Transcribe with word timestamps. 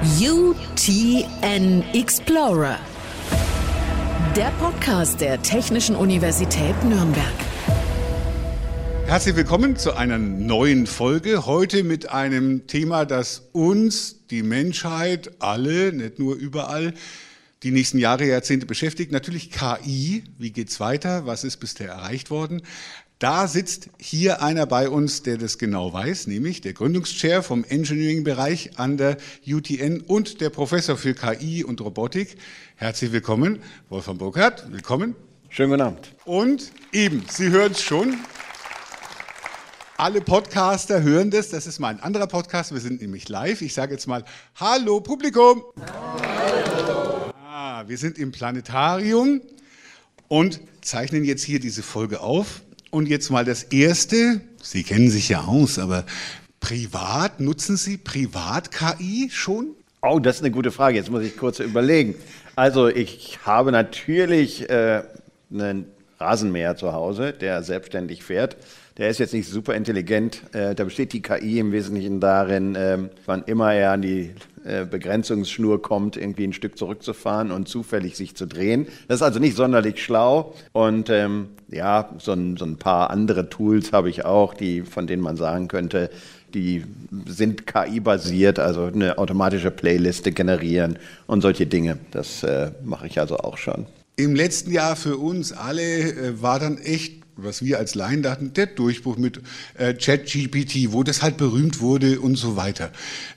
UTN 0.00 1.82
Explorer. 1.92 2.78
Der 4.36 4.50
Podcast 4.60 5.20
der 5.20 5.42
Technischen 5.42 5.96
Universität 5.96 6.76
Nürnberg. 6.84 7.24
Herzlich 9.06 9.34
willkommen 9.34 9.74
zu 9.74 9.94
einer 9.94 10.18
neuen 10.18 10.86
Folge. 10.86 11.46
Heute 11.46 11.82
mit 11.82 12.10
einem 12.10 12.68
Thema, 12.68 13.06
das 13.06 13.48
uns, 13.50 14.24
die 14.28 14.44
Menschheit, 14.44 15.32
alle, 15.40 15.92
nicht 15.92 16.20
nur 16.20 16.36
überall, 16.36 16.94
die 17.64 17.72
nächsten 17.72 17.98
Jahre, 17.98 18.24
Jahrzehnte 18.24 18.66
beschäftigt. 18.66 19.10
Natürlich 19.10 19.50
KI. 19.50 20.22
Wie 20.38 20.52
geht's 20.52 20.78
weiter? 20.78 21.26
Was 21.26 21.42
ist 21.42 21.56
bisher 21.56 21.88
erreicht 21.88 22.30
worden? 22.30 22.62
Da 23.18 23.48
sitzt 23.48 23.90
hier 23.98 24.42
einer 24.42 24.64
bei 24.66 24.88
uns, 24.88 25.24
der 25.24 25.38
das 25.38 25.58
genau 25.58 25.92
weiß, 25.92 26.28
nämlich 26.28 26.60
der 26.60 26.72
Gründungschair 26.72 27.42
vom 27.42 27.64
Engineering-Bereich 27.64 28.78
an 28.78 28.96
der 28.96 29.16
UTN 29.44 30.02
und 30.02 30.40
der 30.40 30.50
Professor 30.50 30.96
für 30.96 31.14
KI 31.14 31.64
und 31.64 31.80
Robotik. 31.80 32.36
Herzlich 32.76 33.10
willkommen, 33.10 33.58
Wolfgang 33.88 34.20
Burkhardt. 34.20 34.70
Willkommen. 34.70 35.16
Schönen 35.48 35.70
guten 35.70 35.82
Abend. 35.82 36.14
Und 36.26 36.70
eben, 36.92 37.24
Sie 37.28 37.48
hören 37.48 37.72
es 37.72 37.82
schon. 37.82 38.18
Alle 39.96 40.20
Podcaster 40.20 41.02
hören 41.02 41.32
das. 41.32 41.48
Das 41.48 41.66
ist 41.66 41.80
mal 41.80 41.88
ein 41.88 41.98
anderer 41.98 42.28
Podcast. 42.28 42.72
Wir 42.72 42.80
sind 42.80 43.00
nämlich 43.00 43.28
live. 43.28 43.62
Ich 43.62 43.74
sage 43.74 43.94
jetzt 43.94 44.06
mal 44.06 44.24
Hallo 44.54 45.00
Publikum. 45.00 45.64
Hallo. 45.92 47.32
Ah, 47.44 47.82
wir 47.88 47.98
sind 47.98 48.16
im 48.16 48.30
Planetarium 48.30 49.40
und 50.28 50.60
zeichnen 50.82 51.24
jetzt 51.24 51.42
hier 51.42 51.58
diese 51.58 51.82
Folge 51.82 52.20
auf. 52.20 52.62
Und 52.90 53.08
jetzt 53.08 53.30
mal 53.30 53.44
das 53.44 53.64
Erste. 53.64 54.40
Sie 54.62 54.82
kennen 54.82 55.10
sich 55.10 55.28
ja 55.28 55.42
aus, 55.42 55.78
aber 55.78 56.04
privat, 56.60 57.40
nutzen 57.40 57.76
Sie 57.76 57.96
Privat-KI 57.98 59.28
schon? 59.30 59.68
Oh, 60.02 60.18
das 60.18 60.36
ist 60.36 60.42
eine 60.42 60.50
gute 60.50 60.70
Frage. 60.70 60.96
Jetzt 60.96 61.10
muss 61.10 61.22
ich 61.22 61.36
kurz 61.36 61.60
überlegen. 61.60 62.14
Also 62.56 62.88
ich 62.88 63.38
habe 63.44 63.72
natürlich 63.72 64.68
äh, 64.70 65.02
einen 65.52 65.86
Rasenmäher 66.18 66.76
zu 66.76 66.92
Hause, 66.92 67.32
der 67.32 67.62
selbstständig 67.62 68.24
fährt. 68.24 68.56
Der 68.96 69.08
ist 69.08 69.18
jetzt 69.18 69.34
nicht 69.34 69.48
super 69.48 69.74
intelligent. 69.74 70.42
Äh, 70.52 70.74
da 70.74 70.84
besteht 70.84 71.12
die 71.12 71.22
KI 71.22 71.58
im 71.58 71.72
Wesentlichen 71.72 72.20
darin, 72.20 72.74
äh, 72.74 72.98
wann 73.26 73.44
immer 73.44 73.72
er 73.72 73.92
an 73.92 74.02
die 74.02 74.34
äh, 74.68 74.84
Begrenzungsschnur 74.84 75.80
kommt, 75.80 76.18
irgendwie 76.18 76.44
ein 76.44 76.52
Stück 76.52 76.76
zurückzufahren 76.76 77.50
und 77.50 77.68
zufällig 77.68 78.16
sich 78.16 78.34
zu 78.34 78.46
drehen. 78.46 78.86
Das 79.08 79.16
ist 79.16 79.22
also 79.22 79.38
nicht 79.38 79.56
sonderlich 79.56 80.04
schlau. 80.04 80.54
Und 80.72 81.08
ähm, 81.08 81.48
ja, 81.68 82.10
so 82.18 82.32
ein, 82.32 82.58
so 82.58 82.66
ein 82.66 82.76
paar 82.76 83.08
andere 83.08 83.48
Tools 83.48 83.92
habe 83.92 84.10
ich 84.10 84.26
auch, 84.26 84.52
die, 84.52 84.82
von 84.82 85.06
denen 85.06 85.22
man 85.22 85.36
sagen 85.36 85.68
könnte, 85.68 86.10
die 86.52 86.84
sind 87.26 87.66
KI-basiert, 87.66 88.58
also 88.58 88.84
eine 88.84 89.16
automatische 89.16 89.70
Playliste 89.70 90.32
generieren 90.32 90.98
und 91.26 91.40
solche 91.40 91.66
Dinge. 91.66 91.98
Das 92.10 92.42
äh, 92.42 92.70
mache 92.84 93.06
ich 93.06 93.18
also 93.20 93.38
auch 93.38 93.56
schon. 93.56 93.86
Im 94.16 94.34
letzten 94.34 94.72
Jahr 94.72 94.96
für 94.96 95.16
uns 95.16 95.52
alle 95.52 95.82
äh, 95.82 96.42
war 96.42 96.58
dann 96.58 96.76
echt 96.76 97.22
was 97.38 97.64
wir 97.64 97.78
als 97.78 97.94
Laien 97.94 98.22
dachten, 98.22 98.52
der 98.52 98.66
Durchbruch 98.66 99.16
mit 99.16 99.40
äh, 99.78 99.94
ChatGPT, 99.94 100.92
wo 100.92 101.02
das 101.02 101.22
halt 101.22 101.36
berühmt 101.36 101.80
wurde 101.80 102.20
und 102.20 102.36
so 102.36 102.56
weiter. 102.56 102.90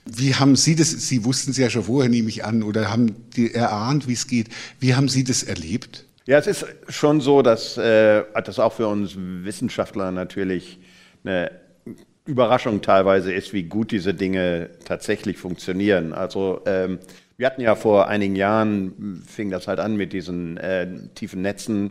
Wie 0.04 0.34
haben 0.34 0.56
Sie 0.56 0.76
das, 0.76 0.90
Sie 0.90 1.24
wussten 1.24 1.52
es 1.52 1.56
ja 1.56 1.70
schon 1.70 1.84
vorher, 1.84 2.10
nehme 2.10 2.28
ich 2.28 2.44
an, 2.44 2.62
oder 2.62 2.90
haben 2.90 3.14
die 3.36 3.54
erahnt, 3.54 4.08
wie 4.08 4.12
es 4.12 4.26
geht. 4.26 4.48
Wie 4.80 4.94
haben 4.94 5.08
Sie 5.08 5.24
das 5.24 5.42
erlebt? 5.42 6.04
Ja, 6.26 6.38
es 6.38 6.46
ist 6.46 6.66
schon 6.88 7.20
so, 7.20 7.42
dass 7.42 7.76
äh, 7.78 8.22
das 8.44 8.58
auch 8.58 8.72
für 8.72 8.88
uns 8.88 9.14
Wissenschaftler 9.16 10.10
natürlich 10.10 10.78
eine 11.24 11.50
Überraschung 12.24 12.82
teilweise 12.82 13.32
ist, 13.32 13.52
wie 13.52 13.64
gut 13.64 13.90
diese 13.90 14.14
Dinge 14.14 14.70
tatsächlich 14.84 15.38
funktionieren. 15.38 16.12
Also 16.12 16.60
ähm, 16.66 16.98
wir 17.36 17.46
hatten 17.46 17.60
ja 17.60 17.74
vor 17.74 18.06
einigen 18.06 18.36
Jahren, 18.36 19.22
fing 19.26 19.50
das 19.50 19.66
halt 19.66 19.80
an 19.80 19.96
mit 19.96 20.12
diesen 20.12 20.58
äh, 20.58 20.86
tiefen 21.16 21.42
Netzen, 21.42 21.90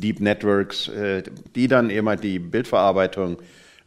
Deep 0.00 0.20
Networks, 0.20 0.88
äh, 0.88 1.22
die 1.54 1.68
dann 1.68 1.90
eben 1.90 2.08
halt 2.08 2.22
die 2.22 2.38
Bildverarbeitung 2.38 3.38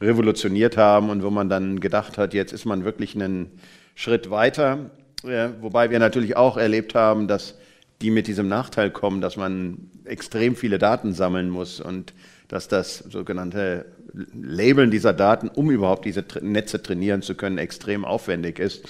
revolutioniert 0.02 0.78
haben 0.78 1.10
und 1.10 1.24
wo 1.24 1.30
man 1.30 1.50
dann 1.50 1.80
gedacht 1.80 2.18
hat, 2.18 2.34
jetzt 2.34 2.54
ist 2.54 2.66
man 2.66 2.86
wirklich 2.86 3.16
einen 3.16 3.52
Schritt 3.96 4.30
weiter. 4.30 4.92
Äh, 5.24 5.50
wobei 5.60 5.90
wir 5.90 6.00
natürlich 6.00 6.38
auch 6.38 6.58
erlebt 6.58 6.96
haben, 6.96 7.28
dass 7.28 7.56
die 8.02 8.12
mit 8.12 8.28
diesem 8.28 8.48
Nachteil 8.48 8.92
kommen, 8.92 9.20
dass 9.20 9.36
man 9.36 9.90
extrem 10.06 10.56
viele 10.56 10.78
Daten 10.80 11.14
sammeln 11.14 11.50
muss 11.50 11.82
und 11.82 12.14
dass 12.48 12.68
das 12.68 13.00
sogenannte 13.00 13.86
Labeln 14.34 14.90
dieser 14.90 15.14
Daten, 15.14 15.50
um 15.50 15.70
überhaupt 15.70 16.06
diese 16.06 16.24
Netze 16.42 16.82
trainieren 16.82 17.22
zu 17.22 17.36
können, 17.36 17.58
extrem 17.58 18.06
aufwendig 18.06 18.58
ist. 18.58 18.88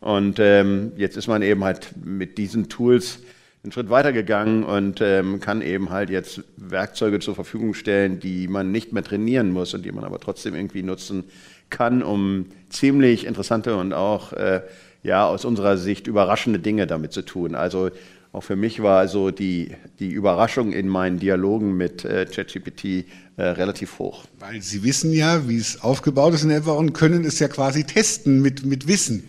Und 0.00 0.38
ähm, 0.40 0.92
jetzt 0.96 1.16
ist 1.16 1.26
man 1.26 1.42
eben 1.42 1.64
halt 1.64 1.94
mit 2.04 2.36
diesen 2.38 2.68
Tools 2.68 3.20
einen 3.62 3.72
Schritt 3.72 3.90
weitergegangen 3.90 4.62
und 4.62 5.00
ähm, 5.00 5.40
kann 5.40 5.62
eben 5.62 5.90
halt 5.90 6.10
jetzt 6.10 6.42
Werkzeuge 6.56 7.18
zur 7.18 7.34
Verfügung 7.34 7.74
stellen, 7.74 8.20
die 8.20 8.46
man 8.48 8.70
nicht 8.70 8.92
mehr 8.92 9.02
trainieren 9.02 9.50
muss 9.50 9.74
und 9.74 9.84
die 9.84 9.92
man 9.92 10.04
aber 10.04 10.20
trotzdem 10.20 10.54
irgendwie 10.54 10.82
nutzen 10.82 11.24
kann, 11.70 12.02
um 12.02 12.46
ziemlich 12.68 13.26
interessante 13.26 13.76
und 13.76 13.92
auch 13.92 14.32
äh, 14.32 14.62
ja 15.02 15.26
aus 15.26 15.44
unserer 15.44 15.76
Sicht 15.76 16.06
überraschende 16.06 16.60
Dinge 16.60 16.86
damit 16.86 17.12
zu 17.12 17.22
tun. 17.22 17.54
Also 17.54 17.90
auch 18.32 18.42
für 18.42 18.56
mich 18.56 18.82
war 18.82 19.08
so 19.08 19.30
die, 19.30 19.72
die 19.98 20.10
Überraschung 20.10 20.72
in 20.72 20.86
meinen 20.86 21.18
Dialogen 21.18 21.76
mit 21.76 22.04
äh, 22.04 22.26
ChatGPT 22.26 23.06
äh, 23.36 23.42
relativ 23.42 23.98
hoch. 23.98 24.24
Weil 24.38 24.60
Sie 24.60 24.84
wissen 24.84 25.12
ja, 25.12 25.48
wie 25.48 25.56
es 25.56 25.80
aufgebaut 25.82 26.34
ist 26.34 26.44
in 26.44 26.50
etwa 26.50 26.72
und 26.72 26.92
können 26.92 27.24
es 27.24 27.38
ja 27.38 27.48
quasi 27.48 27.84
testen 27.84 28.42
mit, 28.42 28.64
mit 28.64 28.86
Wissen. 28.86 29.24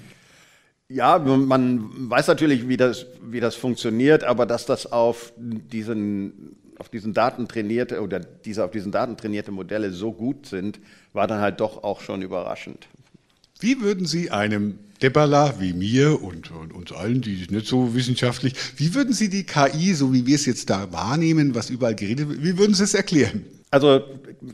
Ja, 0.92 1.20
man 1.20 2.10
weiß 2.10 2.28
natürlich, 2.28 2.68
wie 2.68 2.76
das, 2.76 3.06
wie 3.24 3.40
das 3.40 3.54
funktioniert, 3.54 4.24
aber 4.24 4.48
dass 4.48 4.66
das 4.66 4.92
auf 4.92 5.32
diesen, 5.38 6.56
auf 6.80 6.90
diesen 6.90 7.14
Daten 7.14 7.48
trainierte 7.48 8.02
oder 8.02 8.20
diese 8.20 8.66
auf 8.66 8.72
diesen 8.72 8.92
Daten 8.92 9.16
trainierte 9.16 9.52
Modelle 9.52 9.92
so 9.92 10.12
gut 10.12 10.48
sind, 10.48 10.80
war 11.14 11.28
dann 11.28 11.42
halt 11.42 11.60
doch 11.60 11.84
auch 11.84 12.02
schon 12.02 12.24
überraschend. 12.24 12.88
Wie 13.60 13.82
würden 13.82 14.08
Sie 14.08 14.32
einem 14.32 14.80
Debala 15.02 15.60
wie 15.60 15.74
mir 15.74 16.24
und, 16.24 16.50
und 16.50 16.74
uns 16.74 16.92
allen, 16.92 17.22
die 17.22 17.46
nicht 17.52 17.68
so 17.68 17.94
wissenschaftlich, 17.94 18.56
wie 18.78 18.96
würden 18.96 19.14
Sie 19.14 19.30
die 19.30 19.44
KI, 19.44 19.94
so 19.94 20.12
wie 20.12 20.26
wir 20.26 20.36
es 20.36 20.48
jetzt 20.48 20.72
da 20.72 20.92
wahrnehmen, 20.92 21.54
was 21.54 21.70
überall 21.70 21.94
geredet 21.94 22.30
wird, 22.30 22.44
wie 22.44 22.58
würden 22.58 22.74
Sie 22.74 22.84
es 22.84 22.96
erklären? 22.96 23.46
Also 23.70 24.02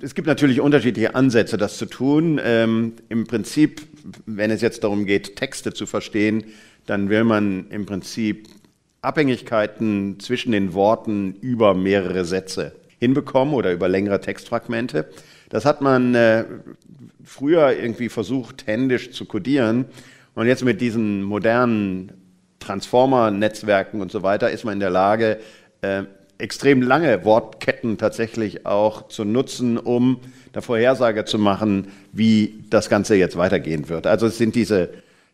es 0.01 0.15
gibt 0.15 0.27
natürlich 0.27 0.59
unterschiedliche 0.59 1.15
Ansätze, 1.15 1.55
das 1.55 1.77
zu 1.77 1.85
tun. 1.85 2.41
Ähm, 2.43 2.93
Im 3.07 3.25
Prinzip, 3.25 3.83
wenn 4.25 4.51
es 4.51 4.61
jetzt 4.61 4.83
darum 4.83 5.05
geht, 5.05 5.35
Texte 5.35 5.73
zu 5.73 5.85
verstehen, 5.85 6.45
dann 6.85 7.09
will 7.09 7.23
man 7.23 7.69
im 7.69 7.85
Prinzip 7.85 8.47
Abhängigkeiten 9.01 10.19
zwischen 10.19 10.51
den 10.51 10.73
Worten 10.73 11.35
über 11.41 11.73
mehrere 11.73 12.25
Sätze 12.25 12.75
hinbekommen 12.99 13.53
oder 13.53 13.71
über 13.71 13.87
längere 13.87 14.19
Textfragmente. 14.19 15.07
Das 15.49 15.65
hat 15.65 15.81
man 15.81 16.15
äh, 16.15 16.45
früher 17.23 17.77
irgendwie 17.77 18.09
versucht, 18.09 18.67
händisch 18.67 19.11
zu 19.11 19.25
codieren. 19.25 19.85
Und 20.33 20.47
jetzt 20.47 20.63
mit 20.63 20.81
diesen 20.81 21.23
modernen 21.23 22.11
Transformer-Netzwerken 22.59 24.01
und 24.01 24.11
so 24.11 24.23
weiter 24.23 24.49
ist 24.49 24.65
man 24.65 24.73
in 24.73 24.79
der 24.79 24.89
Lage, 24.89 25.39
äh, 25.81 26.03
extrem 26.37 26.81
lange 26.81 27.23
Wortketten 27.23 27.97
tatsächlich 27.97 28.65
auch 28.65 29.07
zu 29.07 29.23
nutzen, 29.23 29.77
um 29.77 30.19
eine 30.55 30.61
Vorhersage 30.61 31.25
zu 31.25 31.37
machen, 31.37 31.89
wie 32.11 32.63
das 32.69 32.89
Ganze 32.89 33.15
jetzt 33.15 33.37
weitergehen 33.37 33.89
wird. 33.89 34.07
Also 34.07 34.27
es 34.27 34.37
sind 34.37 34.55
diese 34.55 34.89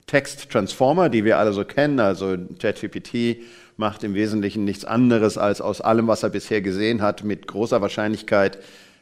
Text-Transformer, 0.08 1.10
die 1.10 1.24
wir 1.24 1.38
alle 1.38 1.54
so 1.54 1.64
kennen, 1.64 2.00
also 2.00 2.36
ChatGPT 2.60 3.38
macht 3.78 4.04
im 4.04 4.14
Wesentlichen 4.16 4.66
nichts 4.66 4.84
anderes, 4.84 5.38
als 5.38 5.62
aus 5.62 5.80
allem, 5.80 6.08
was 6.08 6.24
er 6.24 6.30
bisher 6.30 6.62
gesehen 6.62 7.02
hat, 7.02 7.24
mit 7.24 7.48
großer 7.48 7.82
Wahrscheinlichkeit 7.82 8.58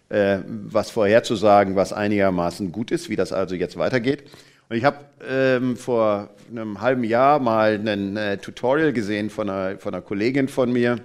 äh, 0.09 0.40
was 0.46 0.90
vorherzusagen, 0.90 1.75
was 1.75 1.94
einigermaßen 1.94 2.72
gut 2.72 2.91
ist, 2.91 3.09
wie 3.09 3.16
das 3.16 3.31
also 3.31 3.56
jetzt 3.56 3.78
weitergeht. 3.78 4.24
Und 4.68 4.75
ich 4.75 4.84
habe 4.84 4.97
ähm, 5.28 5.78
vor 5.78 6.29
einem 6.52 6.81
halben 6.81 7.03
Jahr 7.03 7.40
mal 7.40 7.79
ein 7.84 8.17
äh, 8.17 8.38
Tutorial 8.38 8.93
gesehen 8.93 9.29
von 9.29 9.49
einer, 9.49 9.79
von 9.79 9.93
einer 9.93 10.02
Kollegin 10.02 10.47
von 10.47 10.72
mir, 10.72 10.97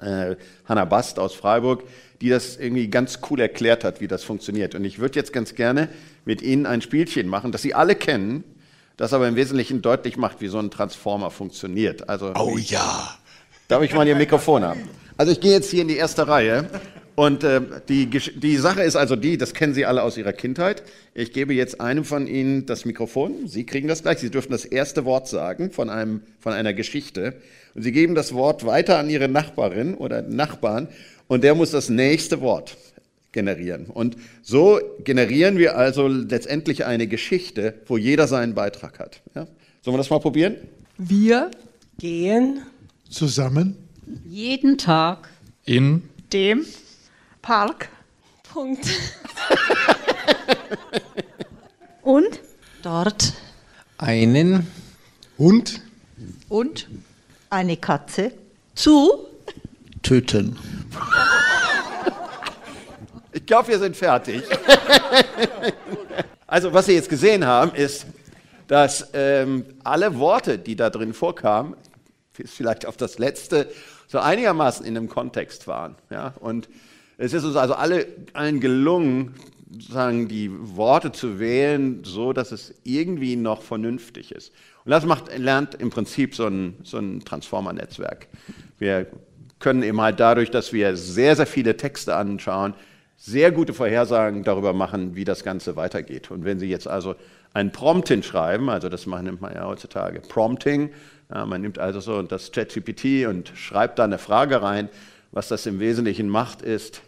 äh, 0.00 0.36
Hanna 0.64 0.84
Bast 0.86 1.18
aus 1.18 1.34
Freiburg, 1.34 1.84
die 2.20 2.28
das 2.28 2.56
irgendwie 2.56 2.88
ganz 2.88 3.20
cool 3.30 3.40
erklärt 3.40 3.84
hat, 3.84 4.00
wie 4.00 4.08
das 4.08 4.24
funktioniert. 4.24 4.74
Und 4.74 4.84
ich 4.84 4.98
würde 4.98 5.18
jetzt 5.18 5.32
ganz 5.32 5.54
gerne 5.54 5.88
mit 6.24 6.42
Ihnen 6.42 6.66
ein 6.66 6.82
Spielchen 6.82 7.28
machen, 7.28 7.52
das 7.52 7.62
Sie 7.62 7.74
alle 7.74 7.94
kennen, 7.94 8.44
das 8.96 9.12
aber 9.12 9.26
im 9.26 9.36
Wesentlichen 9.36 9.80
deutlich 9.80 10.16
macht, 10.16 10.40
wie 10.40 10.48
so 10.48 10.58
ein 10.58 10.70
Transformer 10.70 11.30
funktioniert. 11.30 12.08
Also, 12.08 12.32
oh 12.34 12.58
ja. 12.58 13.16
Darf 13.68 13.82
ich 13.82 13.94
mal 13.94 14.06
Ihr 14.06 14.16
Mikrofon 14.16 14.64
haben? 14.64 14.80
Also 15.16 15.32
ich 15.32 15.40
gehe 15.40 15.52
jetzt 15.52 15.70
hier 15.70 15.82
in 15.82 15.88
die 15.88 15.96
erste 15.96 16.26
Reihe. 16.26 16.68
Und 17.14 17.44
äh, 17.44 17.60
die, 17.88 18.06
die 18.06 18.56
Sache 18.56 18.82
ist 18.82 18.96
also 18.96 19.14
die, 19.14 19.36
das 19.36 19.52
kennen 19.52 19.74
Sie 19.74 19.84
alle 19.84 20.02
aus 20.02 20.16
Ihrer 20.16 20.32
Kindheit. 20.32 20.82
Ich 21.14 21.32
gebe 21.32 21.54
jetzt 21.54 21.80
einem 21.80 22.04
von 22.04 22.26
Ihnen 22.26 22.66
das 22.66 22.84
Mikrofon. 22.84 23.46
Sie 23.46 23.64
kriegen 23.66 23.88
das 23.88 24.02
gleich. 24.02 24.18
Sie 24.18 24.30
dürfen 24.30 24.52
das 24.52 24.64
erste 24.64 25.04
Wort 25.04 25.28
sagen 25.28 25.70
von, 25.70 25.90
einem, 25.90 26.22
von 26.40 26.52
einer 26.52 26.72
Geschichte. 26.72 27.34
Und 27.74 27.82
Sie 27.82 27.92
geben 27.92 28.14
das 28.14 28.32
Wort 28.34 28.64
weiter 28.64 28.98
an 28.98 29.10
Ihre 29.10 29.28
Nachbarin 29.28 29.94
oder 29.94 30.22
Nachbarn 30.22 30.88
und 31.30 31.44
der 31.44 31.54
muss 31.54 31.70
das 31.70 31.88
nächste 31.88 32.40
Wort 32.40 32.76
generieren. 33.30 33.86
Und 33.86 34.16
so 34.42 34.80
generieren 35.04 35.58
wir 35.58 35.76
also 35.76 36.08
letztendlich 36.08 36.84
eine 36.84 37.06
Geschichte, 37.06 37.74
wo 37.86 37.96
jeder 37.96 38.26
seinen 38.26 38.54
Beitrag 38.54 38.98
hat. 38.98 39.20
Ja? 39.36 39.46
Sollen 39.80 39.94
wir 39.94 39.98
das 39.98 40.10
mal 40.10 40.18
probieren? 40.18 40.56
Wir 40.98 41.52
gehen 41.98 42.62
zusammen 43.08 43.76
jeden 44.26 44.76
Tag 44.76 45.28
in 45.64 46.02
dem 46.32 46.66
Park. 47.42 47.90
Punkt. 48.52 48.84
und 52.02 52.40
Dort 52.82 53.34
einen 53.98 54.66
Hund 55.38 55.80
und 56.48 56.88
eine 57.50 57.76
Katze 57.76 58.32
zu 58.74 59.29
töten. 60.02 60.58
Ich 63.32 63.46
glaube, 63.46 63.68
wir 63.68 63.78
sind 63.78 63.96
fertig. 63.96 64.42
also, 66.46 66.72
was 66.72 66.86
Sie 66.86 66.92
jetzt 66.92 67.08
gesehen 67.08 67.46
haben, 67.46 67.74
ist, 67.74 68.06
dass 68.66 69.10
ähm, 69.14 69.64
alle 69.84 70.18
Worte, 70.18 70.58
die 70.58 70.76
da 70.76 70.90
drin 70.90 71.12
vorkamen, 71.12 71.74
vielleicht 72.32 72.86
auf 72.86 72.96
das 72.96 73.18
letzte, 73.18 73.68
so 74.08 74.18
einigermaßen 74.18 74.84
in 74.84 74.96
einem 74.96 75.08
Kontext 75.08 75.66
waren. 75.66 75.96
Ja? 76.10 76.34
Und 76.40 76.68
es 77.18 77.32
ist 77.32 77.44
uns 77.44 77.56
also 77.56 77.74
alle, 77.74 78.06
allen 78.32 78.60
gelungen, 78.60 79.34
sozusagen 79.72 80.26
die 80.26 80.50
Worte 80.52 81.12
zu 81.12 81.38
wählen, 81.38 82.02
so 82.02 82.32
dass 82.32 82.50
es 82.50 82.74
irgendwie 82.82 83.36
noch 83.36 83.62
vernünftig 83.62 84.32
ist. 84.32 84.52
Und 84.84 84.90
das 84.90 85.04
macht, 85.04 85.36
lernt 85.36 85.74
im 85.76 85.90
Prinzip 85.90 86.34
so 86.34 86.46
ein, 86.46 86.76
so 86.82 86.98
ein 86.98 87.20
Transformer-Netzwerk. 87.20 88.26
Wir 88.78 89.06
können 89.60 89.82
eben 89.82 90.00
halt 90.00 90.18
dadurch, 90.18 90.50
dass 90.50 90.72
wir 90.72 90.96
sehr, 90.96 91.36
sehr 91.36 91.46
viele 91.46 91.76
Texte 91.76 92.16
anschauen, 92.16 92.74
sehr 93.16 93.52
gute 93.52 93.74
Vorhersagen 93.74 94.42
darüber 94.42 94.72
machen, 94.72 95.14
wie 95.14 95.24
das 95.24 95.44
Ganze 95.44 95.76
weitergeht. 95.76 96.30
Und 96.30 96.44
wenn 96.44 96.58
Sie 96.58 96.68
jetzt 96.68 96.88
also 96.88 97.14
ein 97.52 97.70
Prompt 97.70 98.08
hinschreiben, 98.08 98.70
also 98.70 98.88
das 98.88 99.06
nennt 99.06 99.40
man 99.40 99.54
ja 99.54 99.66
heutzutage 99.66 100.20
Prompting, 100.20 100.90
ja, 101.32 101.46
man 101.46 101.60
nimmt 101.60 101.78
also 101.78 102.00
so 102.00 102.22
das 102.22 102.50
ChatGPT 102.50 103.26
und 103.28 103.52
schreibt 103.54 103.98
da 103.98 104.04
eine 104.04 104.18
Frage 104.18 104.62
rein, 104.62 104.88
was 105.32 105.48
das 105.48 105.66
im 105.66 105.78
Wesentlichen 105.78 106.28
macht, 106.28 106.62
ist 106.62 107.02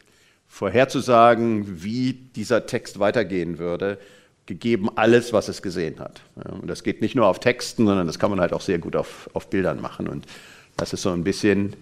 vorherzusagen, 0.46 1.82
wie 1.82 2.12
dieser 2.12 2.66
Text 2.66 2.98
weitergehen 2.98 3.58
würde, 3.58 3.98
gegeben 4.44 4.90
alles, 4.96 5.32
was 5.32 5.48
es 5.48 5.62
gesehen 5.62 5.98
hat. 5.98 6.20
Ja, 6.36 6.52
und 6.52 6.68
das 6.68 6.82
geht 6.82 7.00
nicht 7.00 7.14
nur 7.14 7.26
auf 7.26 7.40
Texten, 7.40 7.86
sondern 7.86 8.06
das 8.06 8.18
kann 8.18 8.30
man 8.30 8.38
halt 8.38 8.52
auch 8.52 8.60
sehr 8.60 8.78
gut 8.78 8.96
auf, 8.96 9.30
auf 9.32 9.48
Bildern 9.48 9.80
machen. 9.80 10.08
Und 10.08 10.26
das 10.76 10.92
ist 10.92 11.02
so 11.02 11.10
ein 11.10 11.24
bisschen 11.24 11.74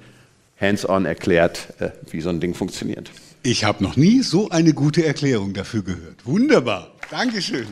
hands-on 0.61 1.07
erklärt, 1.07 1.69
äh, 1.79 1.91
wie 2.11 2.21
so 2.21 2.29
ein 2.29 2.41
Ding 2.41 2.55
funktioniert. 2.55 3.11
Ich 3.43 3.65
habe 3.65 3.83
noch 3.83 3.97
nie 3.97 4.23
so 4.23 4.51
eine 4.51 4.75
gute 4.75 5.05
Erklärung 5.05 5.55
dafür 5.55 5.83
gehört. 5.83 6.27
Wunderbar. 6.27 6.93
Dankeschön. 7.11 7.67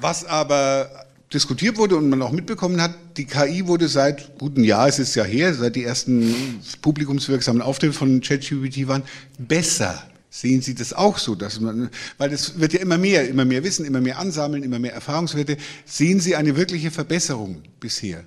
Was 0.00 0.24
aber 0.24 0.90
diskutiert 1.32 1.76
wurde 1.76 1.96
und 1.96 2.08
man 2.08 2.22
auch 2.22 2.32
mitbekommen 2.32 2.80
hat, 2.80 2.94
die 3.16 3.26
KI 3.26 3.66
wurde 3.66 3.88
seit 3.88 4.38
gutem 4.38 4.64
Jahr, 4.64 4.88
es 4.88 4.98
ist 4.98 5.14
ja 5.14 5.24
her, 5.24 5.54
seit 5.54 5.76
die 5.76 5.84
ersten 5.84 6.60
publikumswirksamen 6.82 7.62
Auftritte 7.62 7.92
von 7.92 8.20
ChatGPT 8.20 8.88
waren, 8.88 9.02
besser. 9.38 10.02
Sehen 10.30 10.62
Sie 10.62 10.74
das 10.74 10.92
auch 10.92 11.18
so, 11.18 11.34
dass 11.34 11.58
man, 11.60 11.90
weil 12.18 12.30
das 12.30 12.58
wird 12.60 12.72
ja 12.72 12.80
immer 12.80 12.98
mehr, 12.98 13.28
immer 13.28 13.44
mehr 13.44 13.64
Wissen, 13.64 13.84
immer 13.84 14.00
mehr 14.00 14.18
ansammeln, 14.18 14.62
immer 14.62 14.78
mehr 14.78 14.92
Erfahrungswerte. 14.92 15.56
Sehen 15.86 16.20
Sie 16.20 16.36
eine 16.36 16.56
wirkliche 16.56 16.90
Verbesserung 16.90 17.62
bisher? 17.80 18.24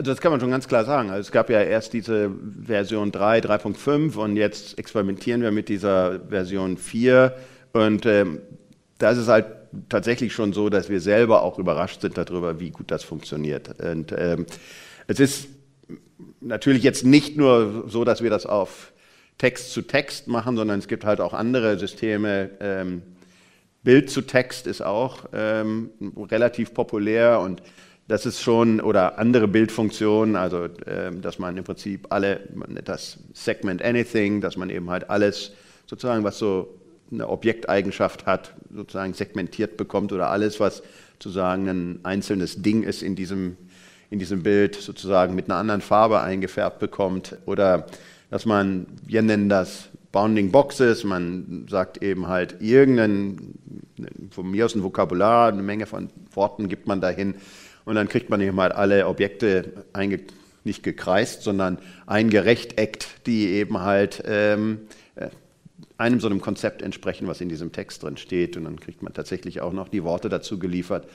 Also 0.00 0.12
das 0.12 0.22
kann 0.22 0.32
man 0.32 0.40
schon 0.40 0.50
ganz 0.50 0.66
klar 0.66 0.86
sagen. 0.86 1.10
Also 1.10 1.20
es 1.20 1.30
gab 1.30 1.50
ja 1.50 1.60
erst 1.60 1.92
diese 1.92 2.30
Version 2.64 3.12
3, 3.12 3.40
3.5 3.40 4.16
und 4.16 4.36
jetzt 4.36 4.78
experimentieren 4.78 5.42
wir 5.42 5.50
mit 5.50 5.68
dieser 5.68 6.20
Version 6.20 6.78
4 6.78 7.36
und 7.74 8.06
ähm, 8.06 8.40
da 8.96 9.10
ist 9.10 9.18
es 9.18 9.28
halt 9.28 9.44
tatsächlich 9.90 10.32
schon 10.32 10.54
so, 10.54 10.70
dass 10.70 10.88
wir 10.88 11.02
selber 11.02 11.42
auch 11.42 11.58
überrascht 11.58 12.00
sind 12.00 12.16
darüber, 12.16 12.60
wie 12.60 12.70
gut 12.70 12.90
das 12.90 13.04
funktioniert. 13.04 13.78
Und 13.78 14.14
ähm, 14.16 14.46
es 15.06 15.20
ist 15.20 15.48
natürlich 16.40 16.82
jetzt 16.82 17.04
nicht 17.04 17.36
nur 17.36 17.84
so, 17.86 18.04
dass 18.04 18.22
wir 18.22 18.30
das 18.30 18.46
auf 18.46 18.94
Text 19.36 19.70
zu 19.70 19.82
Text 19.82 20.28
machen, 20.28 20.56
sondern 20.56 20.78
es 20.78 20.88
gibt 20.88 21.04
halt 21.04 21.20
auch 21.20 21.34
andere 21.34 21.78
Systeme. 21.78 22.48
Ähm, 22.60 23.02
Bild 23.82 24.08
zu 24.08 24.22
Text 24.22 24.66
ist 24.66 24.80
auch 24.80 25.26
ähm, 25.34 25.90
relativ 26.30 26.72
populär 26.72 27.40
und 27.40 27.60
das 28.10 28.26
ist 28.26 28.42
schon, 28.42 28.80
oder 28.80 29.20
andere 29.20 29.46
Bildfunktionen, 29.46 30.34
also 30.34 30.64
äh, 30.64 31.12
dass 31.22 31.38
man 31.38 31.56
im 31.56 31.62
Prinzip 31.62 32.08
alle, 32.10 32.40
das 32.84 33.18
Segment 33.34 33.82
Anything, 33.82 34.40
dass 34.40 34.56
man 34.56 34.68
eben 34.68 34.90
halt 34.90 35.08
alles 35.08 35.52
sozusagen, 35.86 36.24
was 36.24 36.36
so 36.36 36.74
eine 37.12 37.28
Objekteigenschaft 37.28 38.26
hat, 38.26 38.52
sozusagen 38.74 39.14
segmentiert 39.14 39.76
bekommt 39.76 40.12
oder 40.12 40.28
alles, 40.28 40.58
was 40.58 40.82
sozusagen 41.12 41.68
ein 41.68 42.00
einzelnes 42.02 42.60
Ding 42.62 42.82
ist 42.82 43.04
in 43.04 43.14
diesem, 43.14 43.56
in 44.10 44.18
diesem 44.18 44.42
Bild, 44.42 44.74
sozusagen 44.74 45.36
mit 45.36 45.48
einer 45.48 45.60
anderen 45.60 45.80
Farbe 45.80 46.20
eingefärbt 46.20 46.80
bekommt. 46.80 47.36
Oder 47.46 47.86
dass 48.28 48.44
man, 48.44 48.86
wir 49.06 49.22
nennen 49.22 49.48
das 49.48 49.88
Bounding 50.10 50.50
Boxes, 50.50 51.04
man 51.04 51.66
sagt 51.70 52.02
eben 52.02 52.26
halt 52.26 52.56
irgendein, 52.60 53.54
von 54.32 54.50
mir 54.50 54.64
aus 54.64 54.74
ein 54.74 54.82
Vokabular, 54.82 55.52
eine 55.52 55.62
Menge 55.62 55.86
von 55.86 56.08
Worten 56.32 56.68
gibt 56.68 56.88
man 56.88 57.00
dahin 57.00 57.36
und 57.84 57.94
dann 57.94 58.08
kriegt 58.08 58.30
man 58.30 58.40
eben 58.40 58.60
halt 58.60 58.72
alle 58.72 59.06
Objekte 59.06 59.84
einge, 59.92 60.20
nicht 60.64 60.82
gekreist, 60.82 61.42
sondern 61.42 61.78
eingerechteckt, 62.06 63.26
die 63.26 63.48
eben 63.48 63.80
halt 63.80 64.22
ähm, 64.26 64.80
äh, 65.16 65.28
einem 65.96 66.20
so 66.20 66.28
einem 66.28 66.40
Konzept 66.40 66.82
entsprechen, 66.82 67.26
was 67.26 67.40
in 67.40 67.48
diesem 67.48 67.72
Text 67.72 68.02
drin 68.02 68.16
steht. 68.16 68.56
Und 68.56 68.64
dann 68.64 68.78
kriegt 68.78 69.02
man 69.02 69.12
tatsächlich 69.12 69.60
auch 69.60 69.72
noch 69.72 69.88
die 69.88 70.04
Worte 70.04 70.28
dazu 70.28 70.58
geliefert. 70.58 71.06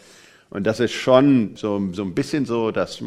Und 0.49 0.65
das 0.65 0.79
ist 0.79 0.93
schon 0.93 1.55
so, 1.55 1.91
so 1.91 2.03
ein 2.03 2.13
bisschen 2.13 2.45
so, 2.45 2.71
dass 2.71 3.03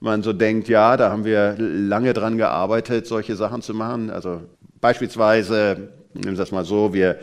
man 0.00 0.22
so 0.22 0.32
denkt, 0.32 0.68
ja, 0.68 0.96
da 0.96 1.10
haben 1.10 1.24
wir 1.24 1.56
lange 1.58 2.12
dran 2.12 2.36
gearbeitet, 2.36 3.06
solche 3.06 3.34
Sachen 3.36 3.62
zu 3.62 3.74
machen. 3.74 4.10
Also 4.10 4.42
beispielsweise, 4.80 5.88
nehmen 6.12 6.36
Sie 6.36 6.42
das 6.42 6.52
mal 6.52 6.64
so, 6.64 6.92
wir 6.92 7.18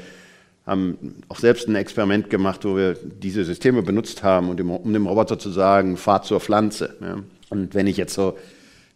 haben 0.65 1.21
auch 1.27 1.39
selbst 1.39 1.67
ein 1.67 1.75
Experiment 1.75 2.29
gemacht, 2.29 2.63
wo 2.63 2.77
wir 2.77 2.93
diese 2.93 3.43
Systeme 3.43 3.81
benutzt 3.81 4.23
haben, 4.23 4.49
um 4.49 4.93
dem 4.93 5.07
Roboter 5.07 5.37
zu 5.37 5.49
sagen, 5.49 5.97
fahr 5.97 6.23
zur 6.23 6.39
Pflanze. 6.39 6.95
Ja. 7.01 7.17
Und 7.49 7.75
wenn 7.75 7.87
ich 7.87 7.97
jetzt 7.97 8.13
so 8.13 8.37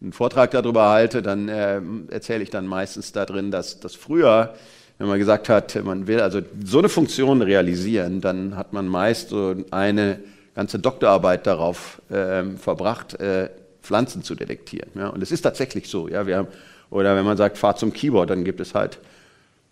einen 0.01 0.13
Vortrag 0.13 0.51
darüber 0.51 0.89
halte, 0.89 1.21
dann 1.21 1.49
äh, 1.49 1.81
erzähle 2.09 2.43
ich 2.43 2.49
dann 2.49 2.67
meistens 2.67 3.11
da 3.11 3.25
drin, 3.25 3.51
dass, 3.51 3.79
dass 3.79 3.95
früher, 3.95 4.53
wenn 4.97 5.07
man 5.07 5.19
gesagt 5.19 5.49
hat, 5.49 5.83
man 5.83 6.07
will 6.07 6.21
also 6.21 6.41
so 6.63 6.79
eine 6.79 6.89
Funktion 6.89 7.41
realisieren, 7.41 8.21
dann 8.21 8.55
hat 8.55 8.71
man 8.73 8.87
meist 8.87 9.29
so 9.29 9.55
eine 9.71 10.19
ganze 10.55 10.79
Doktorarbeit 10.79 11.45
darauf 11.45 12.01
äh, 12.09 12.43
verbracht, 12.57 13.19
äh, 13.19 13.49
Pflanzen 13.81 14.23
zu 14.23 14.35
detektieren. 14.35 14.89
Ja. 14.95 15.09
Und 15.09 15.21
es 15.21 15.31
ist 15.31 15.41
tatsächlich 15.41 15.89
so. 15.89 16.07
Ja. 16.07 16.25
Wir 16.27 16.37
haben, 16.37 16.47
oder 16.89 17.15
wenn 17.15 17.25
man 17.25 17.37
sagt, 17.37 17.57
fahr 17.57 17.75
zum 17.75 17.91
Keyboard, 17.91 18.29
dann 18.29 18.45
gibt 18.45 18.61
es 18.61 18.73
halt 18.73 18.99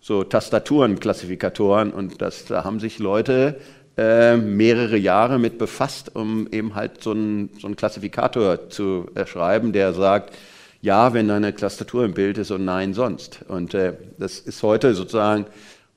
so 0.06 0.22
Tastaturenklassifikatoren 0.22 1.90
und 1.90 2.22
das, 2.22 2.44
da 2.44 2.62
haben 2.62 2.78
sich 2.78 3.00
Leute 3.00 3.56
äh, 3.96 4.36
mehrere 4.36 4.96
Jahre 4.96 5.40
mit 5.40 5.58
befasst, 5.58 6.14
um 6.14 6.46
eben 6.52 6.76
halt 6.76 7.02
so 7.02 7.10
einen, 7.10 7.50
so 7.58 7.68
Klassifikator 7.70 8.70
zu 8.70 9.10
erschreiben, 9.16 9.72
der 9.72 9.92
sagt, 9.94 10.32
ja, 10.80 11.12
wenn 11.12 11.28
eine 11.28 11.52
Tastatur 11.52 12.04
im 12.04 12.14
Bild 12.14 12.38
ist 12.38 12.52
und 12.52 12.64
nein 12.64 12.94
sonst. 12.94 13.40
Und 13.48 13.74
äh, 13.74 13.94
das 14.16 14.38
ist 14.38 14.62
heute 14.62 14.94
sozusagen, 14.94 15.46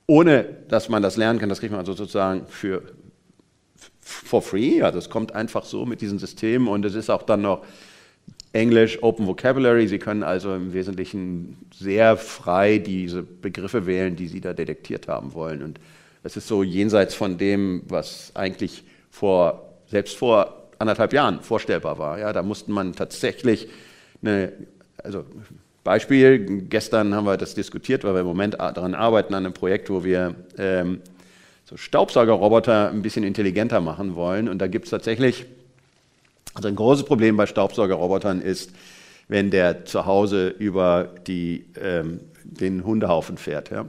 ohne 0.07 0.43
dass 0.69 0.89
man 0.89 1.03
das 1.03 1.15
lernen 1.15 1.37
kann, 1.37 1.49
das 1.49 1.59
kriegt 1.59 1.71
man 1.71 1.81
also 1.81 1.93
sozusagen 1.93 2.47
für 2.47 2.81
for 4.01 4.41
free, 4.41 4.81
also 4.81 4.97
es 4.97 5.11
kommt 5.11 5.35
einfach 5.35 5.65
so 5.65 5.85
mit 5.85 6.01
diesen 6.01 6.17
Systemen. 6.17 6.67
Und 6.67 6.83
es 6.83 6.95
ist 6.95 7.11
auch 7.11 7.21
dann 7.21 7.43
noch 7.43 7.63
Englisch 8.53 9.03
Open 9.03 9.27
Vocabulary. 9.27 9.87
Sie 9.87 9.99
können 9.99 10.23
also 10.23 10.53
im 10.55 10.73
Wesentlichen 10.73 11.57
sehr 11.73 12.17
frei 12.17 12.79
diese 12.79 13.23
Begriffe 13.23 13.85
wählen, 13.85 14.15
die 14.15 14.27
Sie 14.27 14.41
da 14.41 14.53
detektiert 14.53 15.07
haben 15.07 15.33
wollen. 15.33 15.61
Und 15.61 15.79
es 16.23 16.35
ist 16.35 16.47
so 16.47 16.63
jenseits 16.63 17.13
von 17.13 17.37
dem, 17.37 17.83
was 17.87 18.31
eigentlich 18.35 18.83
vor, 19.11 19.69
selbst 19.87 20.17
vor 20.17 20.69
anderthalb 20.79 21.13
Jahren 21.13 21.41
vorstellbar 21.41 21.97
war. 21.99 22.19
Ja, 22.19 22.33
da 22.33 22.41
musste 22.41 22.71
man 22.71 22.93
tatsächlich 22.93 23.67
eine, 24.21 24.51
also 25.03 25.25
Beispiel, 25.83 26.63
gestern 26.69 27.15
haben 27.15 27.25
wir 27.25 27.37
das 27.37 27.55
diskutiert, 27.55 28.03
weil 28.03 28.13
wir 28.13 28.21
im 28.21 28.27
Moment 28.27 28.55
daran 28.55 28.95
arbeiten, 28.95 29.33
an 29.33 29.45
einem 29.45 29.53
Projekt, 29.53 29.89
wo 29.89 30.03
wir 30.03 30.35
ähm, 30.57 31.01
so 31.65 31.77
Staubsaugerroboter 31.77 32.89
ein 32.89 33.01
bisschen 33.01 33.23
intelligenter 33.23 33.79
machen 33.79 34.15
wollen. 34.15 34.49
Und 34.49 34.59
da 34.59 34.67
gibt 34.67 34.85
es 34.85 34.91
tatsächlich 34.91 35.45
also 36.59 36.67
ein 36.67 36.75
großes 36.75 37.05
Problem 37.05 37.37
bei 37.37 37.45
Staubsaugerrobotern 37.45 38.41
ist, 38.41 38.71
wenn 39.29 39.49
der 39.49 39.85
zu 39.85 40.05
Hause 40.05 40.49
über 40.49 41.09
die, 41.25 41.65
ähm, 41.81 42.19
den 42.43 42.83
Hundehaufen 42.83 43.37
fährt. 43.37 43.69
Ja. 43.69 43.85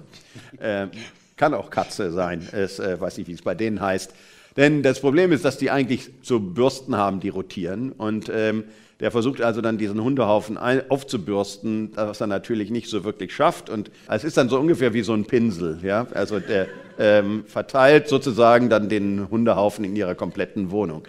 Ähm, 0.60 0.90
kann 1.36 1.52
auch 1.54 1.70
Katze 1.70 2.12
sein, 2.12 2.46
es, 2.52 2.78
äh, 2.78 3.00
weiß 3.00 3.18
nicht, 3.18 3.26
wie 3.26 3.32
es 3.32 3.42
bei 3.42 3.56
denen 3.56 3.80
heißt. 3.80 4.14
Denn 4.56 4.84
das 4.84 5.00
Problem 5.00 5.32
ist, 5.32 5.44
dass 5.44 5.58
die 5.58 5.70
eigentlich 5.70 6.10
so 6.22 6.38
Bürsten 6.38 6.96
haben, 6.96 7.18
die 7.18 7.30
rotieren. 7.30 7.90
Und 7.90 8.30
ähm, 8.32 8.64
der 9.00 9.10
versucht 9.10 9.40
also 9.40 9.60
dann 9.60 9.76
diesen 9.76 10.00
Hundehaufen 10.00 10.56
aufzubürsten, 10.56 11.90
was 11.96 12.20
er 12.20 12.28
natürlich 12.28 12.70
nicht 12.70 12.88
so 12.88 13.02
wirklich 13.02 13.34
schafft. 13.34 13.68
Und 13.68 13.90
es 14.08 14.22
ist 14.22 14.36
dann 14.36 14.48
so 14.48 14.60
ungefähr 14.60 14.94
wie 14.94 15.02
so 15.02 15.14
ein 15.14 15.24
Pinsel. 15.24 15.80
Ja? 15.82 16.06
Also 16.14 16.38
der 16.38 16.68
ähm, 16.98 17.44
verteilt 17.46 18.06
sozusagen 18.08 18.68
dann 18.68 18.88
den 18.88 19.28
Hundehaufen 19.28 19.84
in 19.84 19.96
ihrer 19.96 20.14
kompletten 20.14 20.70
Wohnung. 20.70 21.02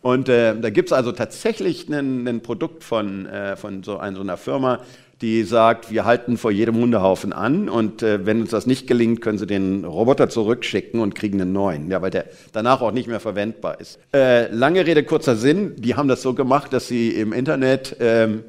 Und 0.00 0.28
äh, 0.28 0.58
da 0.58 0.70
gibt 0.70 0.90
es 0.90 0.92
also 0.92 1.12
tatsächlich 1.12 1.88
ein 1.88 2.40
Produkt 2.42 2.84
von, 2.84 3.26
äh, 3.26 3.56
von 3.56 3.82
so, 3.82 3.98
ein, 3.98 4.14
so, 4.14 4.20
einer 4.22 4.36
Firma, 4.36 4.80
die 5.20 5.42
sagt, 5.42 5.90
wir 5.90 6.04
halten 6.04 6.36
vor 6.36 6.52
jedem 6.52 6.76
Hundehaufen 6.76 7.32
an 7.32 7.68
und 7.68 8.04
äh, 8.04 8.24
wenn 8.24 8.40
uns 8.40 8.50
das 8.50 8.66
nicht 8.66 8.86
gelingt, 8.86 9.20
können 9.20 9.38
sie 9.38 9.48
den 9.48 9.84
Roboter 9.84 10.28
zurückschicken 10.28 11.00
und 11.00 11.16
kriegen 11.16 11.40
einen 11.40 11.52
neuen, 11.52 11.90
ja, 11.90 12.00
weil 12.00 12.10
der 12.10 12.26
danach 12.52 12.80
auch 12.80 12.92
nicht 12.92 13.08
mehr 13.08 13.18
verwendbar 13.18 13.80
ist. 13.80 13.98
Äh, 14.14 14.46
lange 14.52 14.86
Rede, 14.86 15.02
kurzer 15.02 15.34
Sinn, 15.34 15.74
die 15.76 15.96
haben 15.96 16.06
das 16.08 16.22
so 16.22 16.34
gemacht, 16.34 16.72
dass 16.72 16.86
sie 16.86 17.10
im 17.10 17.32
Internet 17.32 17.96
ähm, 17.98 18.44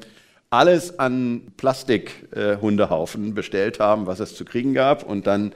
alles 0.50 0.98
an 0.98 1.42
Plastik-Hundehaufen 1.56 3.34
bestellt 3.34 3.78
haben, 3.78 4.06
was 4.06 4.20
es 4.20 4.34
zu 4.34 4.44
kriegen 4.44 4.74
gab. 4.74 5.04
Und 5.04 5.26
dann 5.26 5.52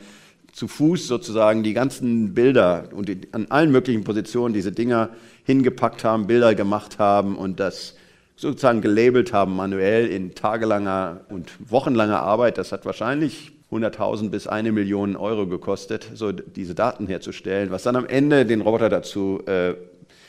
zu 0.54 0.68
Fuß 0.68 1.08
sozusagen 1.08 1.64
die 1.64 1.74
ganzen 1.74 2.32
Bilder 2.32 2.88
und 2.94 3.08
die, 3.08 3.20
an 3.32 3.46
allen 3.50 3.72
möglichen 3.72 4.04
Positionen 4.04 4.54
diese 4.54 4.70
Dinger 4.70 5.10
hingepackt 5.42 6.04
haben, 6.04 6.28
Bilder 6.28 6.54
gemacht 6.54 6.98
haben 6.98 7.36
und 7.36 7.58
das 7.58 7.96
sozusagen 8.36 8.80
gelabelt 8.80 9.32
haben, 9.32 9.56
manuell 9.56 10.06
in 10.06 10.34
tagelanger 10.34 11.22
und 11.28 11.52
wochenlanger 11.70 12.20
Arbeit. 12.20 12.56
Das 12.56 12.70
hat 12.70 12.86
wahrscheinlich 12.86 13.52
100.000 13.72 14.30
bis 14.30 14.46
eine 14.46 14.70
Million 14.70 15.16
Euro 15.16 15.48
gekostet, 15.48 16.08
so 16.14 16.30
diese 16.30 16.76
Daten 16.76 17.08
herzustellen, 17.08 17.70
was 17.72 17.82
dann 17.82 17.96
am 17.96 18.06
Ende 18.06 18.46
den 18.46 18.60
Roboter 18.60 18.88
dazu 18.88 19.42
äh, 19.46 19.74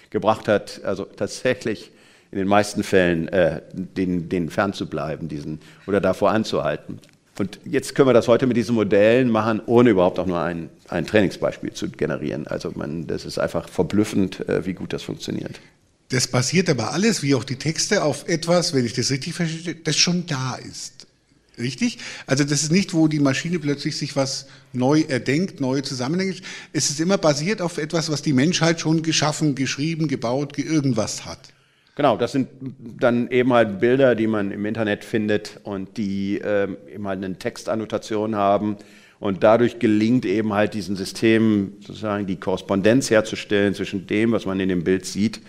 gebracht 0.09 0.47
hat, 0.47 0.81
also 0.83 1.05
tatsächlich 1.05 1.91
in 2.31 2.39
den 2.39 2.47
meisten 2.47 2.81
Fällen 2.81 3.27
äh, 3.27 3.61
den, 3.73 4.27
den 4.27 4.49
fernzubleiben 4.49 5.27
diesen, 5.27 5.59
oder 5.85 6.01
davor 6.01 6.31
anzuhalten. 6.31 6.99
Und 7.37 7.59
jetzt 7.65 7.95
können 7.95 8.07
wir 8.07 8.13
das 8.13 8.27
heute 8.27 8.47
mit 8.47 8.55
diesen 8.55 8.75
Modellen 8.75 9.29
machen, 9.29 9.61
ohne 9.65 9.89
überhaupt 9.89 10.19
auch 10.19 10.25
nur 10.25 10.39
ein, 10.39 10.69
ein 10.87 11.05
Trainingsbeispiel 11.05 11.73
zu 11.73 11.89
generieren. 11.89 12.47
Also 12.47 12.71
man, 12.75 13.07
das 13.07 13.25
ist 13.25 13.37
einfach 13.37 13.67
verblüffend, 13.67 14.47
äh, 14.47 14.65
wie 14.65 14.73
gut 14.73 14.93
das 14.93 15.03
funktioniert. 15.03 15.59
Das 16.09 16.27
basiert 16.27 16.69
aber 16.69 16.93
alles, 16.93 17.23
wie 17.23 17.35
auch 17.35 17.43
die 17.43 17.57
Texte, 17.57 18.03
auf 18.03 18.27
etwas, 18.29 18.73
wenn 18.73 18.85
ich 18.85 18.93
das 18.93 19.09
richtig 19.11 19.33
verstehe, 19.33 19.75
das 19.75 19.97
schon 19.97 20.25
da 20.27 20.55
ist. 20.55 21.07
Richtig? 21.57 21.99
Also 22.27 22.43
das 22.43 22.63
ist 22.63 22.71
nicht, 22.71 22.93
wo 22.93 23.07
die 23.07 23.19
Maschine 23.19 23.59
plötzlich 23.59 23.97
sich 23.97 24.15
was 24.15 24.45
neu 24.73 25.01
erdenkt, 25.07 25.61
neue 25.61 25.83
Zusammenhänge. 25.83 26.35
Es 26.73 26.89
ist 26.89 26.99
immer 26.99 27.17
basiert 27.17 27.61
auf 27.61 27.77
etwas, 27.77 28.09
was 28.09 28.21
die 28.21 28.33
Menschheit 28.33 28.81
schon 28.81 29.03
geschaffen, 29.03 29.55
geschrieben, 29.55 30.07
gebaut, 30.07 30.57
irgendwas 30.57 31.25
hat. 31.25 31.39
Genau, 31.95 32.17
das 32.17 32.33
sind 32.33 32.49
dann 32.99 33.29
eben 33.31 33.53
halt 33.53 33.79
Bilder, 33.79 34.15
die 34.15 34.27
man 34.27 34.51
im 34.51 34.65
Internet 34.65 35.05
findet 35.05 35.61
und 35.63 35.95
die 35.95 36.41
ähm, 36.43 36.75
eben 36.93 37.07
halt 37.07 37.23
eine 37.23 37.37
Textannotation 37.37 38.35
haben. 38.35 38.75
Und 39.21 39.43
dadurch 39.43 39.79
gelingt 39.79 40.25
eben 40.25 40.53
halt 40.53 40.73
diesen 40.73 40.97
Systemen 40.97 41.77
sozusagen 41.79 42.27
die 42.27 42.35
Korrespondenz 42.35 43.09
herzustellen 43.09 43.73
zwischen 43.73 44.07
dem, 44.07 44.33
was 44.33 44.45
man 44.45 44.59
in 44.59 44.67
dem 44.67 44.83
Bild 44.83 45.05
sieht 45.05 45.39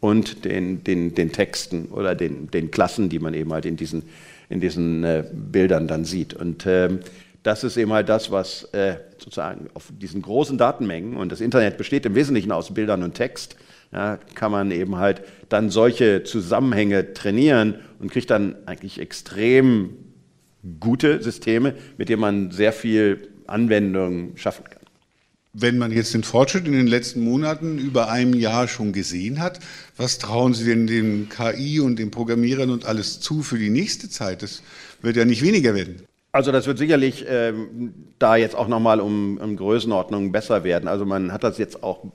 und 0.00 0.44
den, 0.44 0.82
den, 0.82 1.14
den 1.14 1.30
Texten 1.30 1.86
oder 1.86 2.16
den, 2.16 2.50
den 2.50 2.72
Klassen, 2.72 3.08
die 3.08 3.20
man 3.20 3.32
eben 3.32 3.52
halt 3.52 3.64
in 3.64 3.76
diesen, 3.76 4.02
in 4.48 4.60
diesen 4.60 5.04
äh, 5.04 5.24
Bildern 5.32 5.86
dann 5.86 6.04
sieht. 6.04 6.34
Und 6.34 6.66
ähm, 6.66 6.98
das 7.44 7.62
ist 7.62 7.76
eben 7.76 7.92
halt 7.92 8.08
das, 8.08 8.32
was 8.32 8.64
äh, 8.72 8.96
sozusagen 9.18 9.68
auf 9.74 9.92
diesen 9.96 10.20
großen 10.20 10.58
Datenmengen, 10.58 11.16
und 11.16 11.30
das 11.30 11.40
Internet 11.40 11.78
besteht 11.78 12.04
im 12.06 12.16
Wesentlichen 12.16 12.50
aus 12.50 12.74
Bildern 12.74 13.04
und 13.04 13.14
Text, 13.14 13.56
ja, 13.92 14.18
kann 14.34 14.50
man 14.50 14.70
eben 14.70 14.96
halt 14.96 15.22
dann 15.48 15.70
solche 15.70 16.24
Zusammenhänge 16.24 17.12
trainieren 17.12 17.76
und 17.98 18.10
kriegt 18.10 18.30
dann 18.30 18.56
eigentlich 18.66 18.98
extrem 18.98 19.90
gute 20.80 21.22
Systeme, 21.22 21.74
mit 21.98 22.08
denen 22.08 22.20
man 22.20 22.50
sehr 22.50 22.72
viel 22.72 23.28
Anwendung 23.46 24.36
schaffen 24.36 24.64
kann. 24.64 24.82
Wenn 25.54 25.76
man 25.76 25.92
jetzt 25.92 26.14
den 26.14 26.22
Fortschritt 26.22 26.66
in 26.66 26.72
den 26.72 26.86
letzten 26.86 27.22
Monaten 27.22 27.78
über 27.78 28.10
einem 28.10 28.32
Jahr 28.32 28.68
schon 28.68 28.94
gesehen 28.94 29.38
hat, 29.38 29.60
was 29.98 30.18
trauen 30.18 30.54
Sie 30.54 30.64
denn 30.64 30.86
dem 30.86 31.28
KI 31.28 31.78
und 31.78 31.98
den 31.98 32.10
Programmierern 32.10 32.70
und 32.70 32.86
alles 32.86 33.20
zu 33.20 33.42
für 33.42 33.58
die 33.58 33.68
nächste 33.68 34.08
Zeit? 34.08 34.42
Das 34.42 34.62
wird 35.02 35.16
ja 35.16 35.26
nicht 35.26 35.42
weniger 35.42 35.74
werden. 35.74 36.02
Also 36.34 36.50
das 36.50 36.66
wird 36.66 36.78
sicherlich 36.78 37.26
ähm, 37.28 37.92
da 38.18 38.36
jetzt 38.36 38.56
auch 38.56 38.66
nochmal 38.66 39.00
um, 39.00 39.36
um 39.36 39.54
Größenordnungen 39.54 40.32
besser 40.32 40.64
werden. 40.64 40.88
Also 40.88 41.04
man 41.04 41.30
hat 41.30 41.44
das 41.44 41.58
jetzt 41.58 41.82
auch 41.82 42.06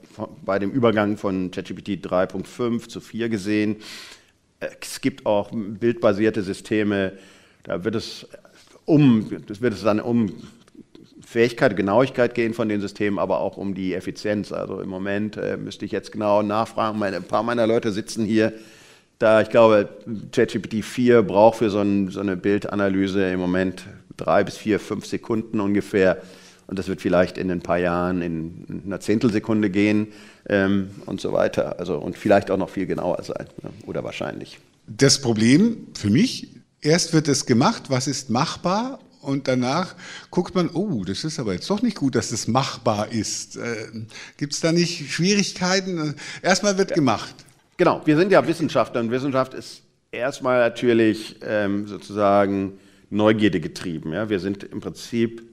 bei 0.43 0.57
dem 0.57 0.71
Übergang 0.71 1.17
von 1.17 1.51
ChatGPT 1.51 2.03
3.5 2.03 2.89
zu 2.89 2.99
4 2.99 3.29
gesehen. 3.29 3.75
Es 4.59 5.01
gibt 5.01 5.27
auch 5.27 5.51
bildbasierte 5.53 6.41
Systeme, 6.41 7.13
da 7.61 7.83
wird 7.83 7.93
es 7.93 8.27
um, 8.85 9.29
das 9.45 9.61
wird 9.61 9.73
es 9.73 9.83
dann 9.83 9.99
um 9.99 10.33
Fähigkeit, 11.23 11.75
Genauigkeit 11.75 12.33
gehen 12.33 12.55
von 12.55 12.69
den 12.69 12.81
Systemen, 12.81 13.19
aber 13.19 13.41
auch 13.41 13.57
um 13.57 13.75
die 13.75 13.93
Effizienz. 13.93 14.51
Also 14.51 14.81
im 14.81 14.89
Moment 14.89 15.37
äh, 15.37 15.57
müsste 15.57 15.85
ich 15.85 15.91
jetzt 15.91 16.11
genau 16.11 16.41
nachfragen. 16.41 16.97
Meine, 16.97 17.17
ein 17.17 17.23
paar 17.23 17.43
meiner 17.43 17.67
Leute 17.67 17.91
sitzen 17.91 18.25
hier. 18.25 18.53
Da 19.19 19.41
ich 19.41 19.49
glaube, 19.49 19.89
ChatGPT 20.31 20.85
4 20.85 21.23
braucht 21.23 21.57
für 21.57 21.69
so, 21.69 21.81
ein, 21.81 22.09
so, 22.09 22.19
eine 22.19 22.37
Bildanalyse 22.37 23.29
im 23.29 23.39
Moment 23.39 23.83
drei 24.17 24.43
bis 24.43 24.57
vier, 24.57 24.79
fünf 24.79 25.05
Sekunden 25.05 25.59
ungefähr. 25.59 26.21
Und 26.67 26.77
das 26.77 26.89
wird 26.89 27.01
vielleicht 27.01 27.37
in 27.37 27.49
ein 27.49 27.61
paar 27.61 27.77
Jahren 27.77 28.21
in 28.21 28.83
einer 28.85 28.99
Zehntelsekunde 28.99 29.69
gehen 29.69 30.07
ähm, 30.49 30.89
und 31.05 31.21
so 31.21 31.31
weiter. 31.31 31.79
Also, 31.79 31.97
und 31.97 32.17
vielleicht 32.17 32.51
auch 32.51 32.57
noch 32.57 32.69
viel 32.69 32.85
genauer 32.85 33.23
sein 33.23 33.47
ne? 33.63 33.69
oder 33.85 34.03
wahrscheinlich. 34.03 34.59
Das 34.85 35.21
Problem 35.21 35.87
für 35.93 36.09
mich, 36.09 36.49
erst 36.81 37.13
wird 37.13 37.29
es 37.29 37.45
gemacht, 37.45 37.83
was 37.89 38.07
ist 38.07 38.29
machbar 38.29 38.99
und 39.21 39.47
danach 39.47 39.95
guckt 40.29 40.55
man, 40.55 40.69
oh, 40.69 41.03
das 41.05 41.23
ist 41.23 41.39
aber 41.39 41.53
jetzt 41.53 41.69
doch 41.69 41.81
nicht 41.81 41.97
gut, 41.97 42.15
dass 42.15 42.29
das 42.29 42.47
machbar 42.47 43.11
ist. 43.11 43.57
Äh, 43.57 43.87
Gibt 44.37 44.53
es 44.53 44.59
da 44.59 44.71
nicht 44.71 45.11
Schwierigkeiten? 45.11 46.15
Erstmal 46.41 46.77
wird 46.77 46.91
ja. 46.91 46.95
gemacht. 46.95 47.35
Genau, 47.77 48.01
wir 48.05 48.17
sind 48.17 48.31
ja 48.31 48.45
Wissenschaftler 48.45 49.01
und 49.01 49.11
Wissenschaft 49.11 49.53
ist 49.53 49.83
erstmal 50.11 50.59
natürlich 50.59 51.35
ähm, 51.43 51.87
sozusagen 51.87 52.79
Neugierde 53.09 53.59
getrieben. 53.59 54.13
Ja? 54.13 54.29
Wir 54.29 54.39
sind 54.39 54.63
im 54.63 54.79
Prinzip, 54.79 55.43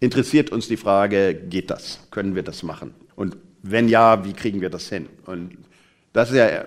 interessiert 0.00 0.50
uns 0.50 0.68
die 0.68 0.76
Frage, 0.76 1.34
geht 1.34 1.70
das? 1.70 2.00
Können 2.10 2.34
wir 2.34 2.42
das 2.42 2.62
machen? 2.62 2.94
Und 3.16 3.36
wenn 3.62 3.88
ja, 3.88 4.24
wie 4.24 4.32
kriegen 4.32 4.60
wir 4.60 4.70
das 4.70 4.88
hin? 4.88 5.06
Und 5.26 5.56
das 6.12 6.30
ist 6.30 6.36
ja, 6.36 6.64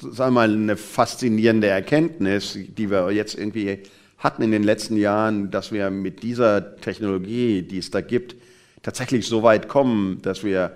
sagen 0.00 0.16
wir 0.16 0.30
mal, 0.30 0.52
eine 0.52 0.76
faszinierende 0.76 1.68
Erkenntnis, 1.68 2.58
die 2.76 2.90
wir 2.90 3.10
jetzt 3.12 3.36
irgendwie 3.36 3.80
hatten 4.18 4.42
in 4.42 4.50
den 4.50 4.62
letzten 4.62 4.96
Jahren, 4.96 5.50
dass 5.50 5.72
wir 5.72 5.90
mit 5.90 6.22
dieser 6.22 6.76
Technologie, 6.76 7.62
die 7.62 7.78
es 7.78 7.90
da 7.90 8.00
gibt, 8.00 8.36
tatsächlich 8.82 9.26
so 9.26 9.42
weit 9.42 9.68
kommen, 9.68 10.20
dass 10.22 10.44
wir 10.44 10.72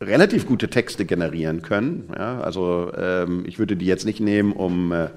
relativ 0.00 0.46
gute 0.46 0.68
Texte 0.68 1.04
generieren 1.04 1.62
können. 1.62 2.10
Ja, 2.16 2.40
also 2.40 2.92
ähm, 2.96 3.44
ich 3.46 3.58
würde 3.58 3.76
die 3.76 3.86
jetzt 3.86 4.04
nicht 4.04 4.20
nehmen, 4.20 4.52
um 4.52 4.92
äh, 4.92 5.08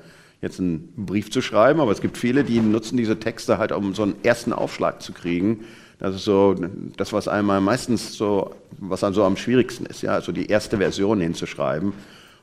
jetzt 0.42 0.60
einen 0.60 0.92
Brief 0.96 1.32
zu 1.32 1.42
schreiben, 1.42 1.80
aber 1.80 1.92
es 1.92 2.02
gibt 2.02 2.18
viele, 2.18 2.44
die 2.44 2.60
nutzen 2.60 2.98
diese 2.98 3.20
Texte 3.20 3.58
halt, 3.58 3.72
um 3.72 3.94
so 3.94 4.04
einen 4.04 4.16
ersten 4.24 4.54
Aufschlag 4.54 5.02
zu 5.02 5.14
kriegen. 5.14 5.66
Das 6.00 6.16
ist 6.16 6.24
so 6.24 6.56
das, 6.98 7.14
was 7.14 7.28
einmal 7.28 7.62
meistens 7.62 8.16
so, 8.16 8.56
was 8.80 9.02
dann 9.02 9.14
so 9.14 9.24
am 9.24 9.38
schwierigsten 9.38 9.86
ist, 9.86 10.02
ja, 10.02 10.14
also 10.14 10.32
die 10.32 10.48
erste 10.48 10.78
Version 10.78 11.22
hinzuschreiben. 11.22 11.94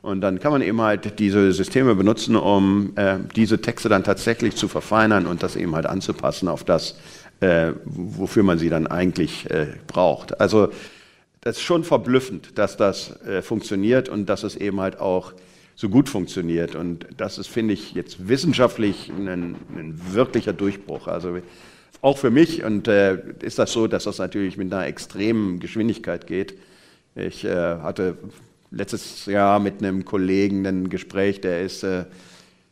Und 0.01 0.21
dann 0.21 0.39
kann 0.39 0.53
man 0.53 0.63
eben 0.63 0.81
halt 0.81 1.19
diese 1.19 1.53
Systeme 1.53 1.97
benutzen, 1.97 2.37
um 2.37 2.93
äh, 2.95 3.17
diese 3.35 3.61
Texte 3.61 3.89
dann 3.89 4.05
tatsächlich 4.05 4.55
zu 4.55 4.69
verfeinern 4.69 5.27
und 5.27 5.43
das 5.43 5.57
eben 5.57 5.75
halt 5.75 5.87
anzupassen 5.87 6.47
auf 6.47 6.63
das, 6.63 6.97
äh, 7.41 7.73
wofür 7.85 8.45
man 8.45 8.59
sie 8.59 8.69
dann 8.69 8.87
eigentlich 8.87 9.51
äh, 9.51 9.67
braucht. 9.89 10.41
Also 10.41 10.69
das 11.41 11.57
ist 11.57 11.63
schon 11.63 11.83
verblüffend, 11.83 12.57
dass 12.59 12.77
das 12.77 13.21
äh, 13.23 13.43
funktioniert 13.43 14.09
und 14.09 14.27
dass 14.27 14.45
es 14.45 14.55
eben 14.55 14.81
halt 14.81 15.01
auch 15.01 15.33
so 15.79 15.89
gut 15.89 16.09
funktioniert. 16.09 16.75
Und 16.75 17.07
das 17.17 17.39
ist, 17.39 17.47
finde 17.47 17.73
ich, 17.73 17.93
jetzt 17.95 18.27
wissenschaftlich 18.27 19.11
ein, 19.11 19.55
ein 19.77 20.01
wirklicher 20.11 20.53
Durchbruch. 20.53 21.07
Also 21.07 21.39
auch 22.03 22.19
für 22.19 22.31
mich 22.31 22.65
und 22.65 22.89
äh, 22.89 23.19
ist 23.43 23.61
das 23.61 23.73
so, 23.73 23.87
dass 23.87 24.03
das 24.03 24.19
natürlich 24.19 24.57
mit 24.57 24.73
einer 24.73 24.87
extremen 24.87 25.61
Geschwindigkeit 25.61 26.27
geht. 26.27 26.55
Ich 27.15 27.45
äh, 27.45 27.51
hatte 27.55 28.19
letztes 28.73 29.27
Jahr 29.27 29.61
mit 29.61 29.81
einem 29.81 30.05
Kollegen 30.05 30.67
ein 30.67 30.89
Gespräch, 30.89 31.41
der 31.41 31.63
ist 31.63 31.85
äh, 31.85 32.07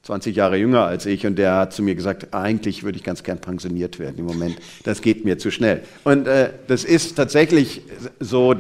20 0.03 0.35
Jahre 0.35 0.57
jünger 0.57 0.85
als 0.85 1.07
ich 1.07 1.27
und 1.29 1.37
der 1.37 1.55
hat 1.55 1.73
zu 1.73 1.85
mir 1.85 1.95
gesagt, 1.95 2.35
eigentlich 2.35 2.83
würde 2.83 2.99
ich 2.99 3.05
ganz 3.05 3.23
gern 3.23 3.39
pensioniert 3.39 4.01
werden 4.01 4.19
im 4.19 4.25
Moment. 4.25 4.57
Das 4.83 5.01
geht 5.01 5.25
mir 5.25 5.39
zu 5.39 5.53
schnell. 5.53 5.85
Und 6.03 6.27
äh, 6.27 6.51
das 6.67 6.83
ist 6.83 7.15
tatsächlich 7.15 7.83
so, 8.19 8.57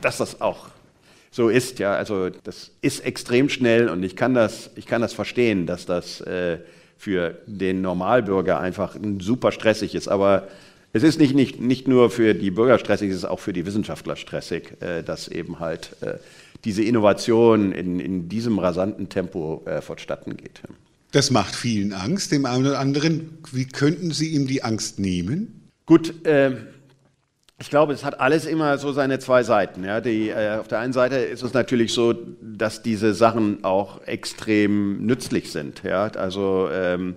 dass 0.00 0.18
das 0.18 0.40
auch 0.40 0.68
so 1.38 1.48
ist. 1.48 1.78
Ja, 1.78 1.94
also 1.94 2.30
das 2.30 2.72
ist 2.82 3.06
extrem 3.06 3.48
schnell 3.48 3.88
und 3.88 4.02
ich 4.02 4.16
kann 4.16 4.34
das, 4.34 4.70
ich 4.74 4.86
kann 4.86 5.00
das 5.00 5.12
verstehen, 5.14 5.66
dass 5.66 5.86
das 5.86 6.20
äh, 6.20 6.58
für 6.98 7.38
den 7.46 7.80
Normalbürger 7.80 8.58
einfach 8.58 8.96
super 9.20 9.52
stressig 9.52 9.94
ist. 9.94 10.08
Aber 10.08 10.48
es 10.92 11.04
ist 11.04 11.20
nicht, 11.20 11.36
nicht, 11.36 11.60
nicht 11.60 11.86
nur 11.86 12.10
für 12.10 12.34
die 12.34 12.50
Bürger 12.50 12.78
stressig, 12.78 13.10
es 13.10 13.18
ist 13.18 13.24
auch 13.24 13.38
für 13.38 13.52
die 13.52 13.64
Wissenschaftler 13.64 14.16
stressig, 14.16 14.82
äh, 14.82 15.02
dass 15.04 15.28
eben 15.28 15.60
halt 15.60 15.96
äh, 16.00 16.14
diese 16.64 16.82
Innovation 16.82 17.70
in, 17.70 18.00
in 18.00 18.28
diesem 18.28 18.58
rasanten 18.58 19.08
Tempo 19.08 19.62
äh, 19.64 19.80
vonstatten 19.80 20.36
geht. 20.36 20.60
Das 21.12 21.30
macht 21.30 21.54
vielen 21.54 21.92
Angst, 21.92 22.32
dem 22.32 22.46
einen 22.46 22.66
oder 22.66 22.80
anderen. 22.80 23.38
Wie 23.52 23.66
könnten 23.66 24.10
Sie 24.10 24.34
ihm 24.34 24.48
die 24.48 24.64
Angst 24.64 24.98
nehmen? 24.98 25.70
Gut, 25.86 26.26
äh, 26.26 26.56
Ich 27.60 27.70
glaube, 27.70 27.92
es 27.92 28.04
hat 28.04 28.20
alles 28.20 28.46
immer 28.46 28.78
so 28.78 28.92
seine 28.92 29.18
zwei 29.18 29.42
Seiten. 29.42 29.82
Ja. 29.82 30.00
Die, 30.00 30.28
äh, 30.28 30.58
auf 30.58 30.68
der 30.68 30.78
einen 30.78 30.92
Seite 30.92 31.16
ist 31.16 31.42
es 31.42 31.54
natürlich 31.54 31.92
so, 31.92 32.14
dass 32.40 32.82
diese 32.82 33.14
Sachen 33.14 33.64
auch 33.64 34.06
extrem 34.06 35.04
nützlich 35.04 35.50
sind. 35.50 35.82
Ja. 35.82 36.06
Also 36.06 36.68
ähm, 36.72 37.16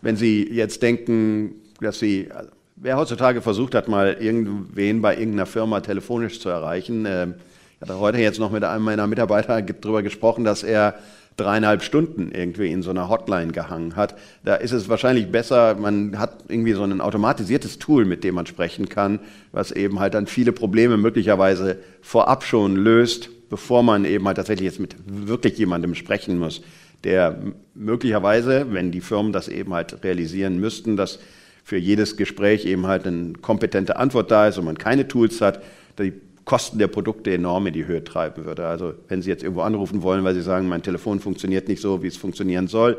wenn 0.00 0.16
Sie 0.16 0.48
jetzt 0.50 0.82
denken, 0.82 1.56
dass 1.82 1.98
Sie, 1.98 2.30
also, 2.34 2.50
wer 2.76 2.96
heutzutage 2.96 3.42
versucht 3.42 3.74
hat, 3.74 3.88
mal 3.88 4.16
irgendwen 4.18 5.02
bei 5.02 5.14
irgendeiner 5.18 5.46
Firma 5.46 5.80
telefonisch 5.80 6.40
zu 6.40 6.48
erreichen, 6.48 7.04
äh, 7.04 7.26
ich 7.26 7.82
hatte 7.82 8.00
heute 8.00 8.18
jetzt 8.18 8.40
noch 8.40 8.50
mit 8.50 8.64
einem 8.64 8.84
meiner 8.84 9.06
Mitarbeiter 9.06 9.60
darüber 9.60 10.02
gesprochen, 10.02 10.44
dass 10.44 10.62
er 10.62 10.94
dreieinhalb 11.38 11.82
Stunden 11.82 12.30
irgendwie 12.32 12.70
in 12.70 12.82
so 12.82 12.90
einer 12.90 13.08
Hotline 13.08 13.52
gehangen 13.52 13.96
hat. 13.96 14.16
Da 14.44 14.56
ist 14.56 14.72
es 14.72 14.88
wahrscheinlich 14.88 15.30
besser, 15.30 15.76
man 15.76 16.18
hat 16.18 16.44
irgendwie 16.48 16.72
so 16.72 16.82
ein 16.82 17.00
automatisiertes 17.00 17.78
Tool, 17.78 18.04
mit 18.04 18.24
dem 18.24 18.34
man 18.34 18.46
sprechen 18.46 18.88
kann, 18.88 19.20
was 19.52 19.70
eben 19.70 20.00
halt 20.00 20.14
dann 20.14 20.26
viele 20.26 20.52
Probleme 20.52 20.96
möglicherweise 20.96 21.78
vorab 22.02 22.44
schon 22.44 22.76
löst, 22.76 23.30
bevor 23.48 23.82
man 23.82 24.04
eben 24.04 24.26
halt 24.26 24.36
tatsächlich 24.36 24.66
jetzt 24.66 24.80
mit 24.80 24.96
wirklich 25.06 25.56
jemandem 25.56 25.94
sprechen 25.94 26.38
muss, 26.38 26.60
der 27.04 27.38
möglicherweise, 27.74 28.66
wenn 28.70 28.90
die 28.90 29.00
Firmen 29.00 29.32
das 29.32 29.46
eben 29.46 29.72
halt 29.72 30.02
realisieren 30.02 30.58
müssten, 30.58 30.96
dass 30.96 31.20
für 31.62 31.76
jedes 31.76 32.16
Gespräch 32.16 32.64
eben 32.64 32.86
halt 32.86 33.06
eine 33.06 33.34
kompetente 33.34 33.96
Antwort 33.96 34.30
da 34.32 34.48
ist 34.48 34.58
und 34.58 34.64
man 34.64 34.76
keine 34.76 35.06
Tools 35.06 35.40
hat, 35.40 35.62
die 35.98 36.12
Kosten 36.48 36.78
der 36.78 36.86
Produkte 36.86 37.30
enorm 37.34 37.66
in 37.66 37.74
die 37.74 37.84
Höhe 37.84 38.02
treiben 38.02 38.46
würde. 38.46 38.66
Also 38.66 38.94
wenn 39.06 39.20
Sie 39.20 39.28
jetzt 39.28 39.42
irgendwo 39.42 39.60
anrufen 39.60 40.02
wollen, 40.02 40.24
weil 40.24 40.32
Sie 40.32 40.40
sagen, 40.40 40.66
mein 40.66 40.82
Telefon 40.82 41.20
funktioniert 41.20 41.68
nicht 41.68 41.82
so, 41.82 42.02
wie 42.02 42.06
es 42.06 42.16
funktionieren 42.16 42.68
soll, 42.68 42.96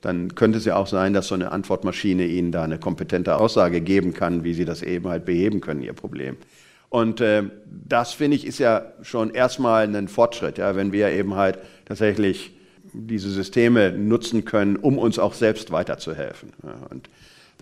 dann 0.00 0.36
könnte 0.36 0.58
es 0.58 0.64
ja 0.66 0.76
auch 0.76 0.86
sein, 0.86 1.12
dass 1.12 1.26
so 1.26 1.34
eine 1.34 1.50
Antwortmaschine 1.50 2.26
Ihnen 2.26 2.52
da 2.52 2.62
eine 2.62 2.78
kompetente 2.78 3.38
Aussage 3.38 3.80
geben 3.80 4.14
kann, 4.14 4.44
wie 4.44 4.54
Sie 4.54 4.64
das 4.64 4.82
eben 4.82 5.08
halt 5.08 5.24
beheben 5.24 5.60
können, 5.60 5.82
Ihr 5.82 5.94
Problem. 5.94 6.36
Und 6.90 7.20
äh, 7.20 7.42
das, 7.66 8.12
finde 8.12 8.36
ich, 8.36 8.46
ist 8.46 8.60
ja 8.60 8.92
schon 9.02 9.30
erstmal 9.30 9.92
ein 9.92 10.06
Fortschritt, 10.06 10.58
ja, 10.58 10.76
wenn 10.76 10.92
wir 10.92 11.08
eben 11.08 11.34
halt 11.34 11.58
tatsächlich 11.86 12.52
diese 12.92 13.30
Systeme 13.30 13.90
nutzen 13.90 14.44
können, 14.44 14.76
um 14.76 14.96
uns 14.96 15.18
auch 15.18 15.34
selbst 15.34 15.72
weiterzuhelfen. 15.72 16.52
Ja, 16.62 16.86
und 16.88 17.10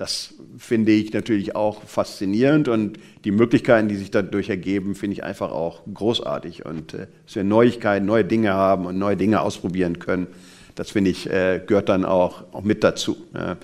das 0.00 0.32
finde 0.56 0.92
ich 0.92 1.12
natürlich 1.12 1.54
auch 1.54 1.82
faszinierend 1.82 2.68
und 2.68 2.98
die 3.26 3.32
Möglichkeiten, 3.32 3.88
die 3.88 3.96
sich 3.96 4.10
dadurch 4.10 4.48
ergeben, 4.48 4.94
finde 4.94 5.12
ich 5.12 5.24
einfach 5.24 5.52
auch 5.52 5.82
großartig. 5.92 6.64
Und 6.64 6.94
äh, 6.94 7.06
dass 7.26 7.34
wir 7.34 7.44
Neuigkeiten, 7.44 8.06
neue 8.06 8.24
Dinge 8.24 8.54
haben 8.54 8.86
und 8.86 8.98
neue 8.98 9.18
Dinge 9.18 9.42
ausprobieren 9.42 9.98
können, 9.98 10.28
das 10.74 10.90
finde 10.92 11.10
ich, 11.10 11.28
äh, 11.28 11.60
gehört 11.66 11.90
dann 11.90 12.06
auch, 12.06 12.44
auch 12.54 12.62
mit 12.62 12.82
dazu. 12.82 13.14
Ja. 13.34 13.58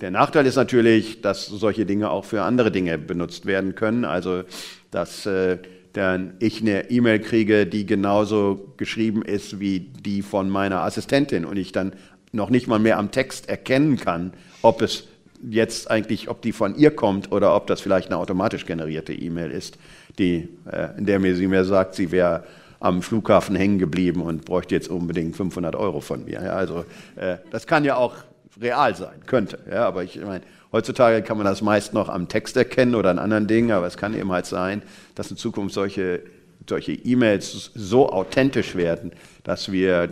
Der 0.00 0.10
Nachteil 0.10 0.46
ist 0.46 0.56
natürlich, 0.56 1.20
dass 1.20 1.46
solche 1.46 1.86
Dinge 1.86 2.10
auch 2.10 2.24
für 2.24 2.42
andere 2.42 2.72
Dinge 2.72 2.98
benutzt 2.98 3.46
werden 3.46 3.76
können. 3.76 4.04
Also, 4.04 4.42
dass 4.90 5.26
äh, 5.26 5.58
dann 5.92 6.34
ich 6.40 6.60
eine 6.60 6.90
E-Mail 6.90 7.20
kriege, 7.20 7.66
die 7.66 7.86
genauso 7.86 8.74
geschrieben 8.78 9.22
ist 9.22 9.60
wie 9.60 9.78
die 9.78 10.22
von 10.22 10.50
meiner 10.50 10.80
Assistentin 10.80 11.44
und 11.44 11.56
ich 11.56 11.70
dann 11.70 11.92
noch 12.32 12.50
nicht 12.50 12.66
mal 12.66 12.80
mehr 12.80 12.98
am 12.98 13.12
Text 13.12 13.48
erkennen 13.48 13.96
kann, 13.96 14.32
ob 14.62 14.82
es 14.82 15.04
jetzt 15.42 15.90
eigentlich, 15.90 16.28
ob 16.28 16.42
die 16.42 16.52
von 16.52 16.76
ihr 16.76 16.90
kommt 16.90 17.32
oder 17.32 17.54
ob 17.54 17.66
das 17.66 17.80
vielleicht 17.80 18.08
eine 18.08 18.18
automatisch 18.18 18.66
generierte 18.66 19.12
E-Mail 19.12 19.50
ist, 19.50 19.78
die, 20.18 20.48
äh, 20.70 20.98
in 20.98 21.06
der 21.06 21.18
mir 21.18 21.36
sie 21.36 21.46
mir 21.46 21.64
sagt, 21.64 21.94
sie 21.94 22.10
wäre 22.10 22.44
am 22.80 23.02
Flughafen 23.02 23.56
hängen 23.56 23.78
geblieben 23.78 24.22
und 24.22 24.44
bräuchte 24.44 24.74
jetzt 24.74 24.88
unbedingt 24.88 25.36
500 25.36 25.74
Euro 25.74 26.00
von 26.00 26.24
mir. 26.24 26.42
Ja, 26.42 26.52
also 26.52 26.84
äh, 27.16 27.38
das 27.50 27.66
kann 27.66 27.84
ja 27.84 27.96
auch 27.96 28.14
real 28.60 28.94
sein, 28.94 29.20
könnte. 29.26 29.58
Ja, 29.70 29.86
aber 29.86 30.04
ich 30.04 30.20
meine, 30.20 30.42
heutzutage 30.72 31.22
kann 31.22 31.36
man 31.36 31.46
das 31.46 31.62
meist 31.62 31.92
noch 31.94 32.08
am 32.08 32.28
Text 32.28 32.56
erkennen 32.56 32.94
oder 32.94 33.10
an 33.10 33.18
anderen 33.18 33.46
Dingen, 33.46 33.72
aber 33.72 33.86
es 33.86 33.96
kann 33.96 34.14
eben 34.14 34.30
halt 34.30 34.46
sein, 34.46 34.82
dass 35.14 35.30
in 35.30 35.36
Zukunft 35.36 35.74
solche 35.74 36.22
solche 36.68 36.92
E-Mails 36.92 37.70
so 37.74 38.10
authentisch 38.10 38.74
werden, 38.74 39.12
dass 39.42 39.72
wir 39.72 40.10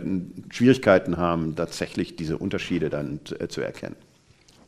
Schwierigkeiten 0.49 1.17
haben, 1.17 1.55
tatsächlich 1.55 2.15
diese 2.15 2.39
Unterschiede 2.39 2.89
dann 2.89 3.19
zu 3.49 3.61
erkennen. 3.61 3.95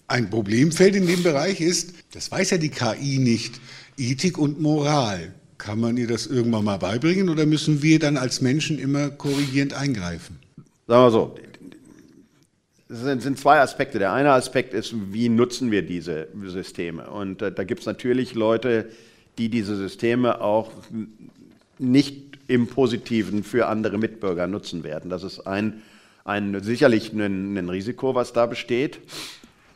Ein 0.09 0.31
Problemfeld 0.31 0.95
in 0.95 1.05
dem 1.05 1.21
Bereich 1.21 1.61
ist, 1.61 1.93
das 2.13 2.31
weiß 2.31 2.49
ja 2.49 2.57
die 2.57 2.69
KI 2.69 3.19
nicht, 3.19 3.61
Ethik 3.95 4.39
und 4.39 4.59
Moral. 4.59 5.35
Kann 5.59 5.79
man 5.79 5.97
ihr 5.97 6.07
das 6.07 6.25
irgendwann 6.25 6.63
mal 6.63 6.77
beibringen 6.77 7.29
oder 7.29 7.45
müssen 7.45 7.83
wir 7.83 7.99
dann 7.99 8.17
als 8.17 8.41
Menschen 8.41 8.79
immer 8.79 9.11
korrigierend 9.11 9.75
eingreifen? 9.75 10.39
Sagen 10.87 11.03
wir 11.05 11.11
so, 11.11 11.35
es 12.89 13.01
sind, 13.01 13.37
zwei 13.37 13.59
Aspekte. 13.59 13.99
Der 13.99 14.11
eine 14.11 14.31
Aspekt 14.31 14.73
ist, 14.73 14.95
wie 15.11 15.29
nutzen 15.29 15.69
wir 15.69 15.83
diese 15.83 16.27
Systeme? 16.43 17.07
Und 17.07 17.43
äh, 17.43 17.51
da 17.51 17.63
gibt 17.63 17.81
es 17.81 17.85
natürlich 17.85 18.33
Leute, 18.33 18.89
die 19.37 19.49
diese 19.49 19.75
Systeme 19.75 20.41
auch 20.41 20.71
nicht 21.77 22.39
im 22.47 22.65
Positiven 22.65 23.43
für 23.43 23.67
andere 23.67 23.99
Mitbürger 23.99 24.47
nutzen 24.47 24.83
werden. 24.83 25.11
Das 25.11 25.21
ist 25.21 25.41
ein, 25.41 25.83
ein 26.25 26.63
sicherlich 26.63 27.13
ein, 27.13 27.55
ein 27.55 27.69
Risiko, 27.69 28.15
was 28.15 28.33
da 28.33 28.47
besteht. 28.47 29.01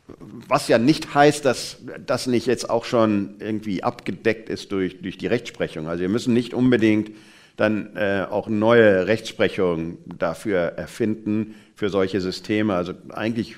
Was 0.08 0.68
ja 0.68 0.78
nicht 0.78 1.14
heißt, 1.14 1.46
dass 1.46 1.78
das 2.06 2.28
nicht 2.28 2.46
jetzt 2.46 2.70
auch 2.70 2.84
schon 2.84 3.36
irgendwie 3.40 3.84
abgedeckt 3.84 4.50
ist 4.50 4.72
durch, 4.72 5.02
durch 5.02 5.18
die 5.18 5.28
Rechtsprechung. 5.28 5.88
Also 5.88 6.02
wir 6.02 6.10
müssen 6.10 6.34
nicht 6.34 6.54
unbedingt 6.54 7.12
dann 7.56 7.96
äh, 7.96 8.26
auch 8.30 8.48
neue 8.48 9.08
Rechtsprechung 9.08 10.00
dafür 10.06 10.60
erfinden, 10.60 11.56
für 11.76 11.90
solche 11.90 12.22
Systeme. 12.22 12.76
Also 12.76 12.94
eigentlich 13.10 13.58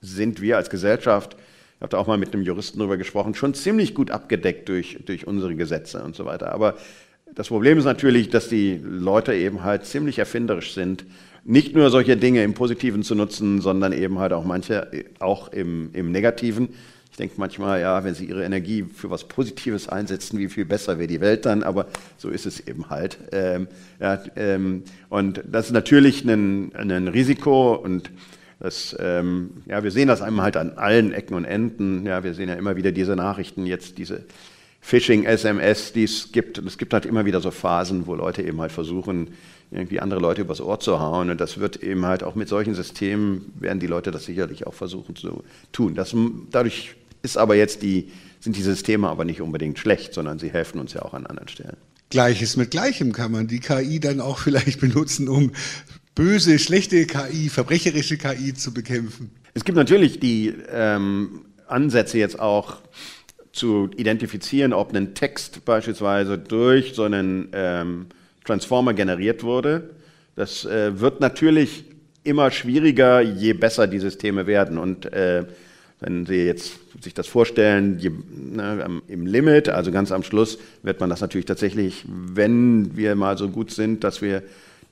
sind 0.00 0.40
wir 0.40 0.56
als 0.56 0.70
Gesellschaft, 0.70 1.36
ich 1.76 1.82
habe 1.82 1.90
da 1.90 1.98
auch 1.98 2.06
mal 2.06 2.18
mit 2.18 2.32
einem 2.32 2.42
Juristen 2.42 2.78
darüber 2.78 2.96
gesprochen, 2.96 3.34
schon 3.34 3.54
ziemlich 3.54 3.94
gut 3.94 4.10
abgedeckt 4.10 4.68
durch, 4.68 4.98
durch 5.04 5.26
unsere 5.26 5.54
Gesetze 5.54 6.02
und 6.02 6.14
so 6.14 6.24
weiter. 6.24 6.52
Aber 6.52 6.76
das 7.34 7.48
Problem 7.48 7.78
ist 7.78 7.84
natürlich, 7.84 8.30
dass 8.30 8.48
die 8.48 8.80
Leute 8.82 9.34
eben 9.34 9.64
halt 9.64 9.84
ziemlich 9.86 10.18
erfinderisch 10.18 10.72
sind 10.74 11.04
nicht 11.44 11.74
nur 11.74 11.90
solche 11.90 12.16
Dinge 12.16 12.42
im 12.42 12.54
Positiven 12.54 13.02
zu 13.02 13.14
nutzen, 13.14 13.60
sondern 13.60 13.92
eben 13.92 14.18
halt 14.18 14.32
auch 14.32 14.44
manche 14.44 14.88
auch 15.20 15.52
im, 15.52 15.90
im 15.92 16.10
Negativen. 16.10 16.70
Ich 17.10 17.18
denke 17.18 17.34
manchmal, 17.36 17.80
ja, 17.80 18.02
wenn 18.02 18.14
sie 18.14 18.24
ihre 18.24 18.42
Energie 18.42 18.84
für 18.92 19.08
was 19.08 19.24
Positives 19.24 19.88
einsetzen, 19.88 20.38
wie 20.38 20.48
viel 20.48 20.64
besser 20.64 20.98
wäre 20.98 21.06
die 21.06 21.20
Welt 21.20 21.46
dann, 21.46 21.62
aber 21.62 21.86
so 22.16 22.28
ist 22.28 22.44
es 22.44 22.66
eben 22.66 22.90
halt. 22.90 23.18
Ähm, 23.30 23.68
ja, 24.00 24.20
ähm, 24.34 24.82
und 25.10 25.44
das 25.46 25.66
ist 25.66 25.72
natürlich 25.72 26.24
ein, 26.24 26.74
ein 26.74 27.06
Risiko 27.06 27.74
und 27.74 28.10
das, 28.58 28.96
ähm, 28.98 29.50
ja, 29.66 29.84
wir 29.84 29.90
sehen 29.90 30.08
das 30.08 30.22
einmal 30.22 30.46
halt 30.46 30.56
an 30.56 30.72
allen 30.76 31.12
Ecken 31.12 31.34
und 31.34 31.44
Enden. 31.44 32.06
Ja, 32.06 32.24
wir 32.24 32.34
sehen 32.34 32.48
ja 32.48 32.54
immer 32.54 32.76
wieder 32.76 32.90
diese 32.90 33.14
Nachrichten, 33.14 33.66
jetzt 33.66 33.98
diese 33.98 34.24
Phishing-SMS, 34.84 35.94
die 35.94 36.04
es 36.04 36.30
gibt. 36.30 36.58
Und 36.58 36.66
es 36.66 36.76
gibt 36.76 36.92
halt 36.92 37.06
immer 37.06 37.24
wieder 37.24 37.40
so 37.40 37.50
Phasen, 37.50 38.06
wo 38.06 38.14
Leute 38.14 38.42
eben 38.42 38.60
halt 38.60 38.70
versuchen, 38.70 39.28
irgendwie 39.70 39.98
andere 39.98 40.20
Leute 40.20 40.42
übers 40.42 40.60
Ohr 40.60 40.78
zu 40.78 41.00
hauen. 41.00 41.30
Und 41.30 41.40
das 41.40 41.58
wird 41.58 41.82
eben 41.82 42.04
halt 42.04 42.22
auch 42.22 42.34
mit 42.34 42.50
solchen 42.50 42.74
Systemen, 42.74 43.50
werden 43.58 43.80
die 43.80 43.86
Leute 43.86 44.10
das 44.10 44.26
sicherlich 44.26 44.66
auch 44.66 44.74
versuchen 44.74 45.16
zu 45.16 45.42
tun. 45.72 45.94
Das, 45.94 46.14
dadurch 46.50 46.96
ist 47.22 47.38
aber 47.38 47.56
jetzt 47.56 47.82
die, 47.82 48.10
sind 48.40 48.56
die 48.56 48.62
Systeme 48.62 49.08
aber 49.08 49.24
nicht 49.24 49.40
unbedingt 49.40 49.78
schlecht, 49.78 50.12
sondern 50.12 50.38
sie 50.38 50.50
helfen 50.50 50.78
uns 50.78 50.92
ja 50.92 51.00
auch 51.00 51.14
an 51.14 51.26
anderen 51.26 51.48
Stellen. 51.48 51.78
Gleiches 52.10 52.58
mit 52.58 52.70
Gleichem 52.70 53.12
kann 53.12 53.32
man 53.32 53.46
die 53.46 53.60
KI 53.60 54.00
dann 54.00 54.20
auch 54.20 54.38
vielleicht 54.44 54.80
benutzen, 54.80 55.30
um 55.30 55.52
böse, 56.14 56.58
schlechte 56.58 57.06
KI, 57.06 57.48
verbrecherische 57.48 58.18
KI 58.18 58.52
zu 58.52 58.74
bekämpfen. 58.74 59.30
Es 59.54 59.64
gibt 59.64 59.76
natürlich 59.76 60.20
die 60.20 60.52
ähm, 60.70 61.46
Ansätze 61.68 62.18
jetzt 62.18 62.38
auch 62.38 62.82
zu 63.54 63.90
identifizieren, 63.96 64.72
ob 64.72 64.94
ein 64.94 65.14
Text 65.14 65.64
beispielsweise 65.64 66.38
durch 66.38 66.94
so 66.94 67.04
einen 67.04 67.48
ähm, 67.52 68.06
Transformer 68.44 68.94
generiert 68.94 69.42
wurde. 69.42 69.90
Das 70.36 70.64
äh, 70.64 71.00
wird 71.00 71.20
natürlich 71.20 71.84
immer 72.24 72.50
schwieriger, 72.50 73.20
je 73.20 73.52
besser 73.52 73.86
die 73.86 74.00
Systeme 74.00 74.46
werden. 74.46 74.78
Und 74.78 75.06
äh, 75.12 75.44
wenn 76.00 76.26
Sie 76.26 76.44
jetzt 76.46 76.78
sich 77.00 77.14
das 77.14 77.26
vorstellen, 77.28 77.98
je, 77.98 78.10
ne, 78.10 79.00
im 79.08 79.26
Limit, 79.26 79.68
also 79.68 79.92
ganz 79.92 80.10
am 80.10 80.22
Schluss, 80.22 80.58
wird 80.82 81.00
man 81.00 81.10
das 81.10 81.20
natürlich 81.20 81.46
tatsächlich, 81.46 82.04
wenn 82.08 82.96
wir 82.96 83.14
mal 83.14 83.38
so 83.38 83.48
gut 83.48 83.70
sind, 83.70 84.04
dass 84.04 84.20
wir 84.20 84.42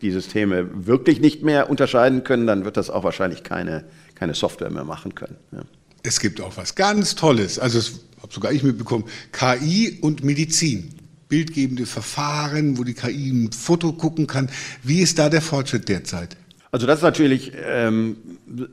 die 0.03 0.11
Systeme 0.11 0.69
wirklich 0.87 1.21
nicht 1.21 1.43
mehr 1.43 1.71
unterscheiden 1.71 2.25
können, 2.25 2.47
dann 2.47 2.65
wird 2.65 2.77
das 2.77 2.91
auch 2.91 3.05
wahrscheinlich 3.05 3.43
keine, 3.43 3.85
keine 4.15 4.35
Software 4.35 4.71
mehr 4.71 4.85
machen 4.85 5.15
können. 5.15 5.37
Ja. 5.53 5.63
Es 6.03 6.21
gibt 6.21 6.41
auch 6.41 6.57
was 6.57 6.75
ganz 6.75 7.15
Tolles, 7.15 7.59
also 7.59 7.79
das 7.79 7.93
habe 8.23 8.33
sogar 8.33 8.53
ich 8.53 8.63
mitbekommen, 8.63 9.05
KI 9.33 9.99
und 10.01 10.25
Medizin 10.25 10.95
bildgebende 11.29 11.87
Verfahren, 11.87 12.77
wo 12.77 12.85
die 12.85 12.93
KI 12.93 13.31
ein 13.31 13.53
Foto 13.53 13.93
gucken 13.93 14.27
kann. 14.27 14.51
Wie 14.83 15.01
ist 15.01 15.19
da 15.19 15.31
der 15.31 15.41
Fortschritt 15.41 15.89
derzeit? 15.89 16.37
Also 16.73 16.87
das 16.87 16.99
ist 16.99 17.03
natürlich 17.03 17.53
ähm, 17.67 18.17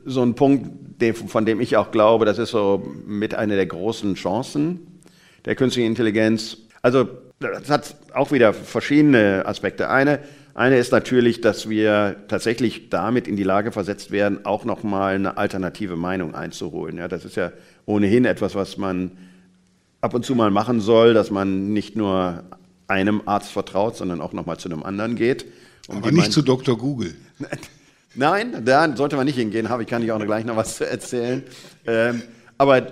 so 0.04 0.22
ein 0.22 0.34
Punkt, 0.34 1.00
den, 1.00 1.14
von 1.14 1.46
dem 1.46 1.60
ich 1.60 1.76
auch 1.76 1.90
glaube, 1.90 2.26
das 2.26 2.38
ist 2.38 2.50
so 2.50 2.86
mit 3.06 3.34
einer 3.34 3.56
der 3.56 3.66
großen 3.66 4.14
Chancen 4.14 4.80
der 5.46 5.54
künstlichen 5.54 5.88
Intelligenz. 5.88 6.58
Also 6.82 7.08
das 7.38 7.70
hat 7.70 7.96
auch 8.12 8.30
wieder 8.30 8.52
verschiedene 8.52 9.44
Aspekte. 9.46 9.88
Eine, 9.88 10.20
eine 10.54 10.78
ist 10.78 10.92
natürlich, 10.92 11.40
dass 11.40 11.68
wir 11.68 12.16
tatsächlich 12.28 12.90
damit 12.90 13.28
in 13.28 13.36
die 13.36 13.42
Lage 13.44 13.72
versetzt 13.72 14.10
werden, 14.10 14.44
auch 14.44 14.64
nochmal 14.64 15.14
eine 15.14 15.36
alternative 15.36 15.96
Meinung 15.96 16.34
einzuholen. 16.34 16.98
Ja, 16.98 17.08
das 17.08 17.24
ist 17.24 17.36
ja 17.36 17.52
ohnehin 17.86 18.24
etwas, 18.24 18.54
was 18.54 18.76
man 18.76 19.12
ab 20.00 20.14
und 20.14 20.24
zu 20.24 20.34
mal 20.34 20.50
machen 20.50 20.80
soll, 20.80 21.14
dass 21.14 21.30
man 21.30 21.72
nicht 21.72 21.96
nur 21.96 22.44
einem 22.88 23.22
Arzt 23.26 23.52
vertraut, 23.52 23.96
sondern 23.96 24.20
auch 24.20 24.32
nochmal 24.32 24.58
zu 24.58 24.68
einem 24.68 24.82
anderen 24.82 25.14
geht. 25.14 25.46
Um 25.88 25.98
Aber 25.98 26.12
nicht 26.12 26.32
zu 26.32 26.42
Dr. 26.42 26.76
Google. 26.76 27.14
Nein, 28.14 28.64
da 28.64 28.96
sollte 28.96 29.16
man 29.16 29.26
nicht 29.26 29.36
hingehen, 29.36 29.68
habe 29.68 29.82
ich, 29.82 29.88
kann 29.88 30.02
ich 30.02 30.10
auch 30.10 30.18
noch 30.18 30.26
gleich 30.26 30.44
noch 30.44 30.56
was 30.56 30.76
zu 30.76 30.88
erzählen. 30.88 31.44
Ähm, 31.86 32.22
aber 32.58 32.82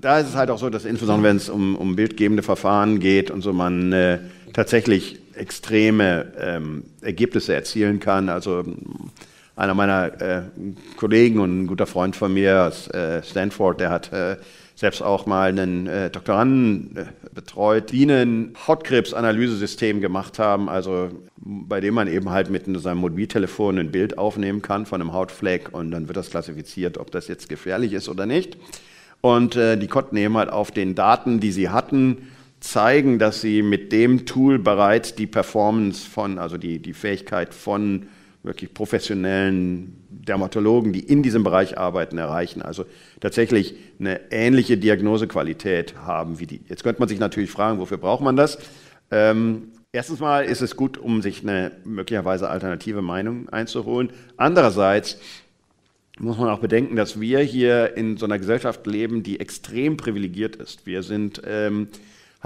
da 0.00 0.18
ist 0.18 0.28
es 0.28 0.34
halt 0.34 0.50
auch 0.50 0.58
so, 0.58 0.68
dass 0.68 0.84
insbesondere 0.84 1.30
wenn 1.30 1.36
es 1.36 1.48
um, 1.48 1.76
um 1.76 1.96
bildgebende 1.96 2.42
Verfahren 2.42 2.98
geht 2.98 3.30
und 3.30 3.42
so 3.42 3.52
man 3.52 3.92
äh, 3.92 4.18
tatsächlich 4.52 5.20
extreme 5.36 6.32
ähm, 6.38 6.84
Ergebnisse 7.00 7.54
erzielen 7.54 8.00
kann. 8.00 8.28
Also 8.28 8.64
einer 9.54 9.74
meiner 9.74 10.20
äh, 10.20 10.42
Kollegen 10.96 11.40
und 11.40 11.62
ein 11.62 11.66
guter 11.66 11.86
Freund 11.86 12.14
von 12.16 12.32
mir 12.34 12.64
aus 12.64 12.88
äh, 12.88 13.22
Stanford, 13.22 13.80
der 13.80 13.90
hat 13.90 14.12
äh, 14.12 14.36
selbst 14.74 15.02
auch 15.02 15.24
mal 15.24 15.48
einen 15.48 15.86
äh, 15.86 16.10
Doktoranden 16.10 16.96
äh, 16.96 17.04
betreut, 17.34 17.90
die 17.92 18.04
ein 18.04 18.52
Hautkrebsanalysesystem 18.66 20.02
gemacht 20.02 20.38
haben, 20.38 20.68
also 20.68 21.08
bei 21.38 21.80
dem 21.80 21.94
man 21.94 22.08
eben 22.08 22.28
halt 22.28 22.50
mit 22.50 22.66
seinem 22.80 22.98
Mobiltelefon 22.98 23.78
ein 23.78 23.90
Bild 23.90 24.18
aufnehmen 24.18 24.60
kann 24.60 24.84
von 24.84 25.00
einem 25.00 25.14
Hautfleck 25.14 25.70
und 25.72 25.90
dann 25.90 26.08
wird 26.08 26.18
das 26.18 26.28
klassifiziert, 26.28 26.98
ob 26.98 27.10
das 27.10 27.26
jetzt 27.26 27.48
gefährlich 27.48 27.94
ist 27.94 28.10
oder 28.10 28.26
nicht. 28.26 28.58
Und 29.22 29.56
äh, 29.56 29.78
die 29.78 29.88
konnten 29.88 30.16
eben 30.18 30.36
halt 30.36 30.50
auf 30.50 30.70
den 30.70 30.94
Daten, 30.94 31.40
die 31.40 31.52
sie 31.52 31.70
hatten, 31.70 32.28
zeigen, 32.66 33.18
dass 33.18 33.40
sie 33.40 33.62
mit 33.62 33.92
dem 33.92 34.26
Tool 34.26 34.58
bereits 34.58 35.14
die 35.14 35.26
Performance 35.26 36.08
von, 36.08 36.38
also 36.38 36.58
die, 36.58 36.78
die 36.78 36.92
Fähigkeit 36.92 37.54
von 37.54 38.06
wirklich 38.42 38.72
professionellen 38.72 40.04
Dermatologen, 40.08 40.92
die 40.92 41.00
in 41.00 41.22
diesem 41.22 41.42
Bereich 41.42 41.78
arbeiten, 41.78 42.18
erreichen. 42.18 42.62
Also 42.62 42.84
tatsächlich 43.20 43.74
eine 43.98 44.20
ähnliche 44.30 44.78
Diagnosequalität 44.78 45.96
haben 45.98 46.38
wie 46.38 46.46
die. 46.46 46.60
Jetzt 46.68 46.82
könnte 46.82 47.00
man 47.00 47.08
sich 47.08 47.18
natürlich 47.18 47.50
fragen, 47.50 47.78
wofür 47.78 47.98
braucht 47.98 48.22
man 48.22 48.36
das? 48.36 48.58
Ähm, 49.10 49.72
erstens 49.92 50.20
mal 50.20 50.44
ist 50.44 50.62
es 50.62 50.76
gut, 50.76 50.96
um 50.96 51.22
sich 51.22 51.42
eine 51.42 51.72
möglicherweise 51.84 52.48
alternative 52.48 53.02
Meinung 53.02 53.48
einzuholen. 53.48 54.10
Andererseits 54.36 55.18
muss 56.18 56.38
man 56.38 56.48
auch 56.48 56.60
bedenken, 56.60 56.96
dass 56.96 57.20
wir 57.20 57.40
hier 57.40 57.96
in 57.96 58.16
so 58.16 58.26
einer 58.26 58.38
Gesellschaft 58.38 58.86
leben, 58.86 59.22
die 59.22 59.38
extrem 59.38 59.96
privilegiert 59.96 60.56
ist. 60.56 60.86
Wir 60.86 61.02
sind 61.02 61.42
ähm, 61.46 61.88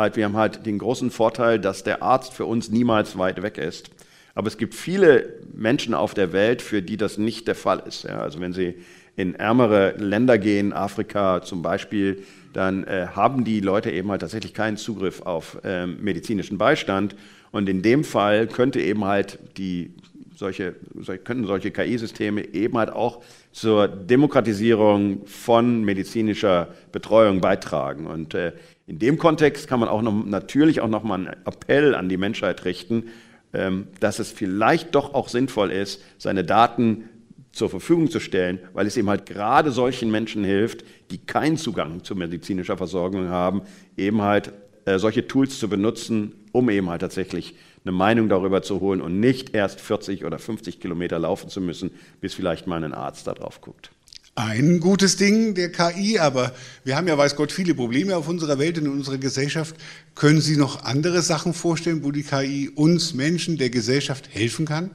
halt, 0.00 0.16
wir 0.16 0.24
haben 0.24 0.36
halt 0.36 0.66
den 0.66 0.78
großen 0.78 1.10
Vorteil, 1.10 1.58
dass 1.58 1.84
der 1.84 2.02
Arzt 2.02 2.32
für 2.32 2.46
uns 2.46 2.70
niemals 2.70 3.16
weit 3.16 3.42
weg 3.42 3.58
ist. 3.58 3.90
Aber 4.34 4.48
es 4.48 4.58
gibt 4.58 4.74
viele 4.74 5.34
Menschen 5.54 5.94
auf 5.94 6.14
der 6.14 6.32
Welt, 6.32 6.62
für 6.62 6.82
die 6.82 6.96
das 6.96 7.18
nicht 7.18 7.46
der 7.48 7.54
Fall 7.54 7.82
ist. 7.86 8.04
Ja, 8.04 8.20
also 8.20 8.40
wenn 8.40 8.52
Sie 8.52 8.76
in 9.16 9.34
ärmere 9.34 9.92
Länder 9.98 10.38
gehen, 10.38 10.72
Afrika 10.72 11.42
zum 11.42 11.62
Beispiel, 11.62 12.22
dann 12.52 12.84
äh, 12.84 13.08
haben 13.14 13.44
die 13.44 13.60
Leute 13.60 13.90
eben 13.90 14.10
halt 14.10 14.22
tatsächlich 14.22 14.54
keinen 14.54 14.76
Zugriff 14.76 15.22
auf 15.22 15.58
ähm, 15.64 15.98
medizinischen 16.00 16.58
Beistand. 16.58 17.14
Und 17.52 17.68
in 17.68 17.82
dem 17.82 18.04
Fall 18.04 18.46
könnte 18.46 18.80
eben 18.80 19.04
halt 19.04 19.38
die 19.56 19.92
solche, 20.40 20.74
können 21.22 21.44
solche 21.44 21.70
KI-Systeme 21.70 22.54
eben 22.54 22.78
halt 22.78 22.90
auch 22.90 23.22
zur 23.52 23.88
Demokratisierung 23.88 25.26
von 25.26 25.84
medizinischer 25.84 26.68
Betreuung 26.92 27.40
beitragen. 27.40 28.06
Und 28.06 28.34
äh, 28.34 28.52
in 28.90 28.98
dem 28.98 29.18
Kontext 29.18 29.68
kann 29.68 29.78
man 29.78 29.88
auch 29.88 30.02
noch, 30.02 30.26
natürlich 30.26 30.80
auch 30.80 30.88
noch 30.88 31.04
mal 31.04 31.14
einen 31.14 31.28
Appell 31.46 31.94
an 31.94 32.08
die 32.08 32.16
Menschheit 32.16 32.64
richten, 32.64 33.04
ähm, 33.52 33.86
dass 34.00 34.18
es 34.18 34.32
vielleicht 34.32 34.96
doch 34.96 35.14
auch 35.14 35.28
sinnvoll 35.28 35.70
ist, 35.70 36.02
seine 36.18 36.42
Daten 36.42 37.08
zur 37.52 37.70
Verfügung 37.70 38.10
zu 38.10 38.18
stellen, 38.18 38.58
weil 38.72 38.88
es 38.88 38.96
eben 38.96 39.08
halt 39.08 39.26
gerade 39.26 39.70
solchen 39.70 40.10
Menschen 40.10 40.42
hilft, 40.42 40.84
die 41.12 41.18
keinen 41.18 41.56
Zugang 41.56 42.02
zu 42.02 42.16
medizinischer 42.16 42.76
Versorgung 42.76 43.28
haben, 43.28 43.62
eben 43.96 44.22
halt 44.22 44.52
äh, 44.86 44.98
solche 44.98 45.28
Tools 45.28 45.60
zu 45.60 45.68
benutzen, 45.68 46.34
um 46.50 46.68
eben 46.68 46.90
halt 46.90 47.02
tatsächlich 47.02 47.54
eine 47.84 47.92
Meinung 47.92 48.28
darüber 48.28 48.60
zu 48.60 48.80
holen 48.80 49.00
und 49.00 49.20
nicht 49.20 49.54
erst 49.54 49.80
40 49.80 50.24
oder 50.24 50.40
50 50.40 50.80
Kilometer 50.80 51.20
laufen 51.20 51.48
zu 51.48 51.60
müssen, 51.60 51.92
bis 52.20 52.34
vielleicht 52.34 52.66
mal 52.66 52.82
ein 52.82 52.92
Arzt 52.92 53.28
da 53.28 53.34
drauf 53.34 53.60
guckt. 53.60 53.92
Ein 54.36 54.80
gutes 54.80 55.16
Ding 55.16 55.54
der 55.54 55.72
KI, 55.72 56.18
aber 56.18 56.52
wir 56.84 56.96
haben 56.96 57.08
ja, 57.08 57.18
weiß 57.18 57.36
Gott, 57.36 57.52
viele 57.52 57.74
Probleme 57.74 58.16
auf 58.16 58.28
unserer 58.28 58.58
Welt 58.58 58.78
und 58.78 58.86
in 58.86 58.92
unserer 58.92 59.18
Gesellschaft. 59.18 59.74
Können 60.14 60.40
Sie 60.40 60.56
noch 60.56 60.84
andere 60.84 61.20
Sachen 61.20 61.52
vorstellen, 61.52 62.04
wo 62.04 62.10
die 62.10 62.22
KI 62.22 62.70
uns 62.74 63.12
Menschen, 63.12 63.58
der 63.58 63.70
Gesellschaft 63.70 64.28
helfen 64.32 64.66
kann? 64.66 64.90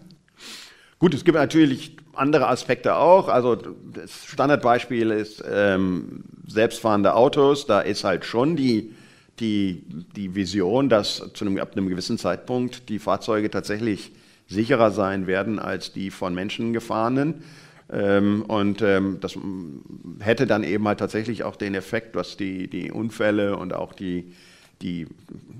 Gut, 0.99 1.13
es 1.13 1.25
gibt 1.25 1.37
natürlich 1.37 1.97
andere 2.13 2.47
Aspekte 2.47 2.95
auch. 2.95 3.27
Also 3.27 3.55
das 3.55 4.25
Standardbeispiel 4.25 5.11
ist 5.11 5.43
ähm, 5.47 6.23
selbstfahrende 6.47 7.13
Autos. 7.13 7.65
Da 7.65 7.81
ist 7.81 8.05
halt 8.05 8.25
schon 8.25 8.55
die, 8.55 8.93
die, 9.39 9.83
die 10.15 10.33
Vision, 10.33 10.87
dass 10.87 11.21
zu 11.33 11.45
einem, 11.45 11.57
ab 11.57 11.73
einem 11.73 11.89
gewissen 11.89 12.17
Zeitpunkt 12.17 12.87
die 12.89 12.99
Fahrzeuge 12.99 13.51
tatsächlich 13.51 14.13
sicherer 14.47 14.91
sein 14.91 15.27
werden 15.27 15.59
als 15.59 15.91
die 15.91 16.09
von 16.09 16.33
Menschen 16.33 16.71
gefahrenen. 16.71 17.43
Ähm, 17.91 18.43
und 18.47 18.81
ähm, 18.81 19.17
das 19.21 19.37
hätte 20.19 20.47
dann 20.47 20.63
eben 20.63 20.87
halt 20.87 20.99
tatsächlich 20.99 21.43
auch 21.43 21.55
den 21.55 21.75
Effekt, 21.75 22.15
dass 22.15 22.37
die, 22.37 22.67
die 22.67 22.91
Unfälle 22.91 23.57
und 23.57 23.73
auch 23.73 23.93
die, 23.93 24.33
die 24.81 25.07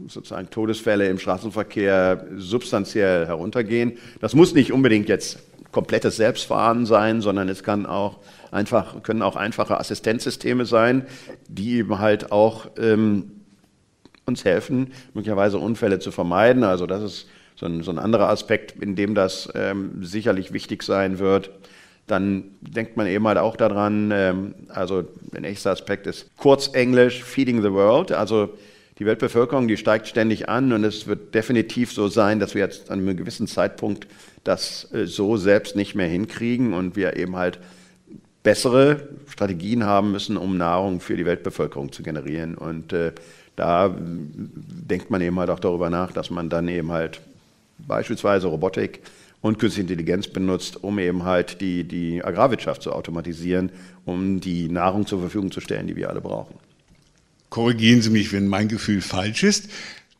sozusagen 0.07 0.49
Todesfälle 0.49 1.07
im 1.07 1.19
Straßenverkehr 1.19 2.27
substanziell 2.35 3.27
heruntergehen. 3.27 3.97
Das 4.21 4.33
muss 4.33 4.53
nicht 4.53 4.71
unbedingt 4.71 5.07
jetzt 5.07 5.39
komplettes 5.71 6.15
Selbstfahren 6.15 6.85
sein, 6.85 7.21
sondern 7.21 7.49
es 7.49 7.63
kann 7.63 7.85
auch 7.85 8.19
einfach, 8.51 9.03
können 9.03 9.21
auch 9.21 9.35
einfache 9.35 9.79
Assistenzsysteme 9.79 10.65
sein, 10.65 11.05
die 11.47 11.77
eben 11.77 11.99
halt 11.99 12.31
auch 12.31 12.67
ähm, 12.77 13.31
uns 14.25 14.45
helfen, 14.45 14.93
möglicherweise 15.13 15.59
Unfälle 15.59 15.99
zu 15.99 16.11
vermeiden. 16.11 16.63
Also 16.63 16.87
das 16.87 17.03
ist 17.03 17.27
so 17.55 17.65
ein, 17.65 17.83
so 17.83 17.91
ein 17.91 17.99
anderer 17.99 18.29
Aspekt, 18.29 18.81
in 18.81 18.95
dem 18.95 19.15
das 19.15 19.49
ähm, 19.53 20.03
sicherlich 20.03 20.53
wichtig 20.53 20.83
sein 20.83 21.19
wird. 21.19 21.51
Dann 22.07 22.43
denkt 22.61 22.97
man 22.97 23.07
eben 23.07 23.27
halt 23.27 23.37
auch 23.37 23.55
daran, 23.55 24.11
ähm, 24.13 24.55
also 24.69 25.03
der 25.33 25.41
nächste 25.41 25.71
Aspekt 25.71 26.07
ist 26.07 26.29
kurz 26.37 26.69
Englisch, 26.73 27.23
Feeding 27.23 27.61
the 27.61 27.71
World. 27.71 28.11
Also 28.11 28.53
die 28.99 29.05
Weltbevölkerung, 29.05 29.67
die 29.67 29.77
steigt 29.77 30.07
ständig 30.07 30.47
an 30.47 30.71
und 30.71 30.83
es 30.83 31.07
wird 31.07 31.33
definitiv 31.33 31.91
so 31.91 32.07
sein, 32.07 32.39
dass 32.39 32.53
wir 32.53 32.61
jetzt 32.61 32.91
an 32.91 32.99
einem 32.99 33.17
gewissen 33.17 33.47
Zeitpunkt 33.47 34.07
das 34.43 34.91
äh, 34.93 35.05
so 35.05 35.37
selbst 35.37 35.75
nicht 35.75 35.95
mehr 35.95 36.07
hinkriegen 36.07 36.73
und 36.73 36.95
wir 36.95 37.17
eben 37.17 37.35
halt 37.35 37.59
bessere 38.43 39.09
Strategien 39.27 39.85
haben 39.85 40.11
müssen, 40.11 40.37
um 40.37 40.55
Nahrung 40.57 41.01
für 41.01 41.17
die 41.17 41.25
Weltbevölkerung 41.25 41.91
zu 41.91 42.03
generieren. 42.03 42.55
Und 42.55 42.93
äh, 42.93 43.11
da 43.55 43.93
denkt 43.97 45.09
man 45.09 45.19
eben 45.21 45.39
halt 45.39 45.49
auch 45.49 45.59
darüber 45.59 45.89
nach, 45.89 46.11
dass 46.11 46.29
man 46.29 46.49
dann 46.49 46.67
eben 46.67 46.91
halt 46.91 47.21
beispielsweise 47.79 48.47
Robotik 48.47 49.01
und 49.45 49.59
künstliche 49.59 49.81
Intelligenz 49.81 50.27
benutzt, 50.27 50.83
um 50.83 50.97
eben 50.97 51.23
halt 51.23 51.61
die, 51.61 51.83
die 51.83 52.23
Agrarwirtschaft 52.23 52.81
zu 52.81 52.91
automatisieren, 52.91 53.71
um 54.03 54.39
die 54.39 54.69
Nahrung 54.69 55.05
zur 55.05 55.19
Verfügung 55.19 55.51
zu 55.51 55.61
stellen, 55.61 55.85
die 55.85 55.95
wir 55.95 56.09
alle 56.09 56.19
brauchen. 56.19 56.55
Korrigieren 57.51 58.01
Sie 58.01 58.09
mich, 58.09 58.33
wenn 58.33 58.47
mein 58.47 58.69
Gefühl 58.69 59.01
falsch 59.01 59.43
ist. 59.43 59.69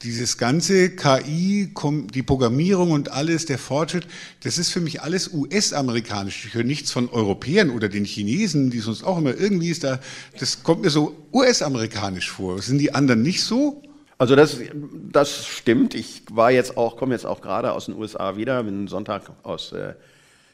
Dieses 0.03 0.38
ganze 0.38 0.91
KI, 0.91 1.73
die 2.13 2.21
Programmierung 2.21 2.91
und 2.91 3.11
alles, 3.11 3.47
der 3.47 3.57
Fortschritt, 3.57 4.05
das 4.43 4.59
ist 4.59 4.69
für 4.69 4.79
mich 4.79 5.01
alles 5.01 5.33
US-amerikanisch. 5.33 6.45
Ich 6.45 6.53
höre 6.53 6.63
nichts 6.63 6.91
von 6.91 7.09
Europäern 7.09 7.71
oder 7.71 7.89
den 7.89 8.05
Chinesen, 8.05 8.69
die 8.69 8.79
sonst 8.79 9.03
auch 9.03 9.17
immer 9.17 9.35
irgendwie 9.35 9.69
ist 9.69 9.83
da. 9.83 9.99
Das 10.39 10.61
kommt 10.61 10.83
mir 10.83 10.91
so 10.91 11.15
US-amerikanisch 11.33 12.29
vor. 12.29 12.61
Sind 12.61 12.77
die 12.77 12.93
anderen 12.93 13.23
nicht 13.23 13.41
so? 13.41 13.81
Also 14.17 14.36
das, 14.36 14.62
das 14.73 15.45
stimmt. 15.45 15.93
Ich 15.93 16.23
war 16.32 16.51
jetzt 16.51 16.78
auch, 16.78 16.95
komme 16.95 17.13
jetzt 17.13 17.25
auch 17.25 17.41
gerade 17.41 17.73
aus 17.73 17.88
den 17.88 17.95
USA 17.95 18.38
wieder, 18.38 18.63
bin 18.63 18.88
Sonntag 18.88 19.23
aus 19.43 19.73
äh, 19.73 19.93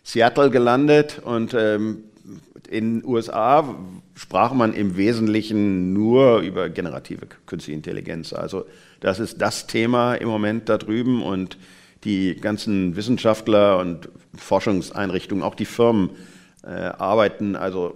Seattle 0.04 0.50
gelandet 0.50 1.22
und 1.24 1.54
ähm, 1.54 2.06
in 2.70 3.02
den 3.02 3.10
USA 3.10 3.76
sprach 4.16 4.54
man 4.54 4.74
im 4.74 4.98
Wesentlichen 4.98 5.94
nur 5.94 6.40
über 6.40 6.70
generative 6.70 7.28
künstliche 7.46 7.76
Intelligenz. 7.76 8.34
Also 8.34 8.66
das 9.00 9.20
ist 9.20 9.42
das 9.42 9.68
Thema 9.68 10.16
im 10.16 10.28
Moment 10.28 10.70
da 10.70 10.78
drüben 10.78 11.22
und 11.22 11.58
die 12.04 12.36
ganzen 12.36 12.96
Wissenschaftler 12.96 13.78
und 13.78 14.10
Forschungseinrichtungen, 14.36 15.44
auch 15.44 15.56
die 15.56 15.66
Firmen, 15.66 16.12
äh, 16.64 16.70
arbeiten 16.70 17.56
also 17.56 17.96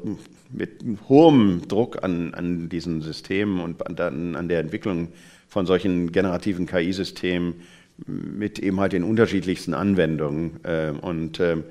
mit 0.52 0.84
hohem 1.10 1.68
Druck 1.68 2.04
an, 2.04 2.34
an 2.34 2.70
diesen 2.70 3.02
Systemen 3.02 3.60
und 3.60 4.00
an, 4.00 4.36
an 4.36 4.48
der 4.48 4.60
Entwicklung 4.60 5.10
von 5.56 5.66
solchen 5.66 6.12
generativen 6.12 6.66
KI-Systemen 6.66 7.62
mit 8.08 8.60
eben 8.60 8.78
halt 8.82 8.92
den 8.92 9.06
unterschiedlichsten 9.06 9.74
Anwendungen. 9.74 10.60
Äh, 10.66 10.92
und 11.00 11.40
äh, 11.40 11.64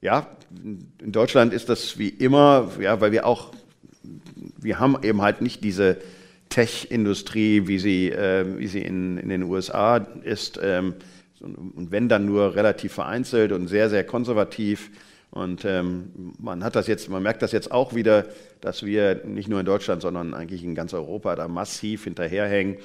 ja, 0.00 0.28
in 1.02 1.10
Deutschland 1.10 1.52
ist 1.52 1.68
das 1.68 1.98
wie 1.98 2.08
immer, 2.08 2.70
ja, 2.80 3.00
weil 3.00 3.10
wir 3.10 3.26
auch, 3.26 3.52
wir 4.60 4.78
haben 4.78 4.96
eben 5.02 5.22
halt 5.22 5.40
nicht 5.40 5.64
diese 5.64 5.96
Tech-Industrie, 6.50 7.66
wie 7.66 7.80
sie, 7.80 8.12
äh, 8.12 8.46
wie 8.58 8.68
sie 8.68 8.82
in, 8.82 9.18
in 9.18 9.28
den 9.28 9.42
USA 9.42 9.96
ist. 10.22 10.60
Ähm, 10.62 10.94
und 11.40 11.90
wenn 11.90 12.08
dann 12.08 12.26
nur 12.26 12.54
relativ 12.54 12.92
vereinzelt 12.92 13.50
und 13.50 13.66
sehr, 13.66 13.90
sehr 13.90 14.04
konservativ. 14.04 14.92
Und 15.32 15.64
ähm, 15.64 16.32
man 16.38 16.62
hat 16.62 16.76
das 16.76 16.86
jetzt, 16.86 17.10
man 17.10 17.24
merkt 17.24 17.42
das 17.42 17.50
jetzt 17.50 17.72
auch 17.72 17.92
wieder, 17.92 18.26
dass 18.60 18.86
wir 18.86 19.22
nicht 19.24 19.48
nur 19.48 19.58
in 19.58 19.66
Deutschland, 19.66 20.00
sondern 20.00 20.32
eigentlich 20.32 20.62
in 20.62 20.76
ganz 20.76 20.94
Europa 20.94 21.34
da 21.34 21.48
massiv 21.48 22.04
hinterherhängen. 22.04 22.76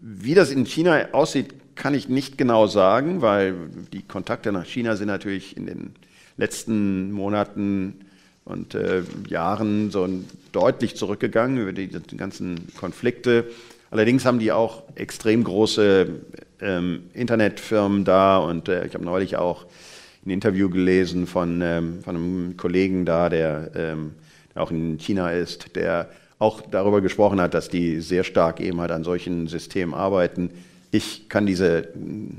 Wie 0.00 0.34
das 0.34 0.50
in 0.50 0.64
China 0.64 1.08
aussieht, 1.12 1.54
kann 1.74 1.94
ich 1.94 2.08
nicht 2.08 2.38
genau 2.38 2.66
sagen, 2.66 3.20
weil 3.22 3.54
die 3.92 4.02
Kontakte 4.02 4.50
nach 4.50 4.64
China 4.64 4.96
sind 4.96 5.08
natürlich 5.08 5.56
in 5.56 5.66
den 5.66 5.94
letzten 6.36 7.12
Monaten 7.12 8.00
und 8.44 8.74
äh, 8.74 9.02
Jahren 9.28 9.90
so 9.90 10.08
deutlich 10.52 10.96
zurückgegangen 10.96 11.58
über 11.58 11.72
die, 11.72 11.88
die, 11.88 12.16
ganzen 12.16 12.68
Konflikte. 12.78 13.46
Allerdings 13.90 14.24
haben 14.24 14.38
die 14.38 14.52
auch 14.52 14.84
extrem 14.94 15.44
große 15.44 16.08
ähm, 16.60 17.02
Internetfirmen 17.12 18.04
da 18.04 18.38
und 18.38 18.68
äh, 18.68 18.86
ich 18.86 18.94
habe 18.94 19.04
neulich 19.04 19.36
auch 19.36 19.66
ein 20.24 20.30
Interview 20.30 20.70
gelesen 20.70 21.26
von, 21.26 21.60
ähm, 21.62 22.02
von 22.02 22.16
einem 22.16 22.56
Kollegen 22.56 23.04
da, 23.04 23.28
der, 23.28 23.70
ähm, 23.74 24.12
der 24.54 24.62
auch 24.62 24.70
in 24.70 24.98
China 24.98 25.30
ist, 25.30 25.76
der 25.76 26.08
auch 26.40 26.62
darüber 26.62 27.00
gesprochen 27.02 27.40
hat, 27.40 27.54
dass 27.54 27.68
die 27.68 28.00
sehr 28.00 28.24
stark 28.24 28.60
eben 28.60 28.80
halt 28.80 28.90
an 28.90 29.04
solchen 29.04 29.46
Systemen 29.46 29.94
arbeiten. 29.94 30.50
Ich 30.90 31.28
kann 31.28 31.46
diese, 31.46 31.88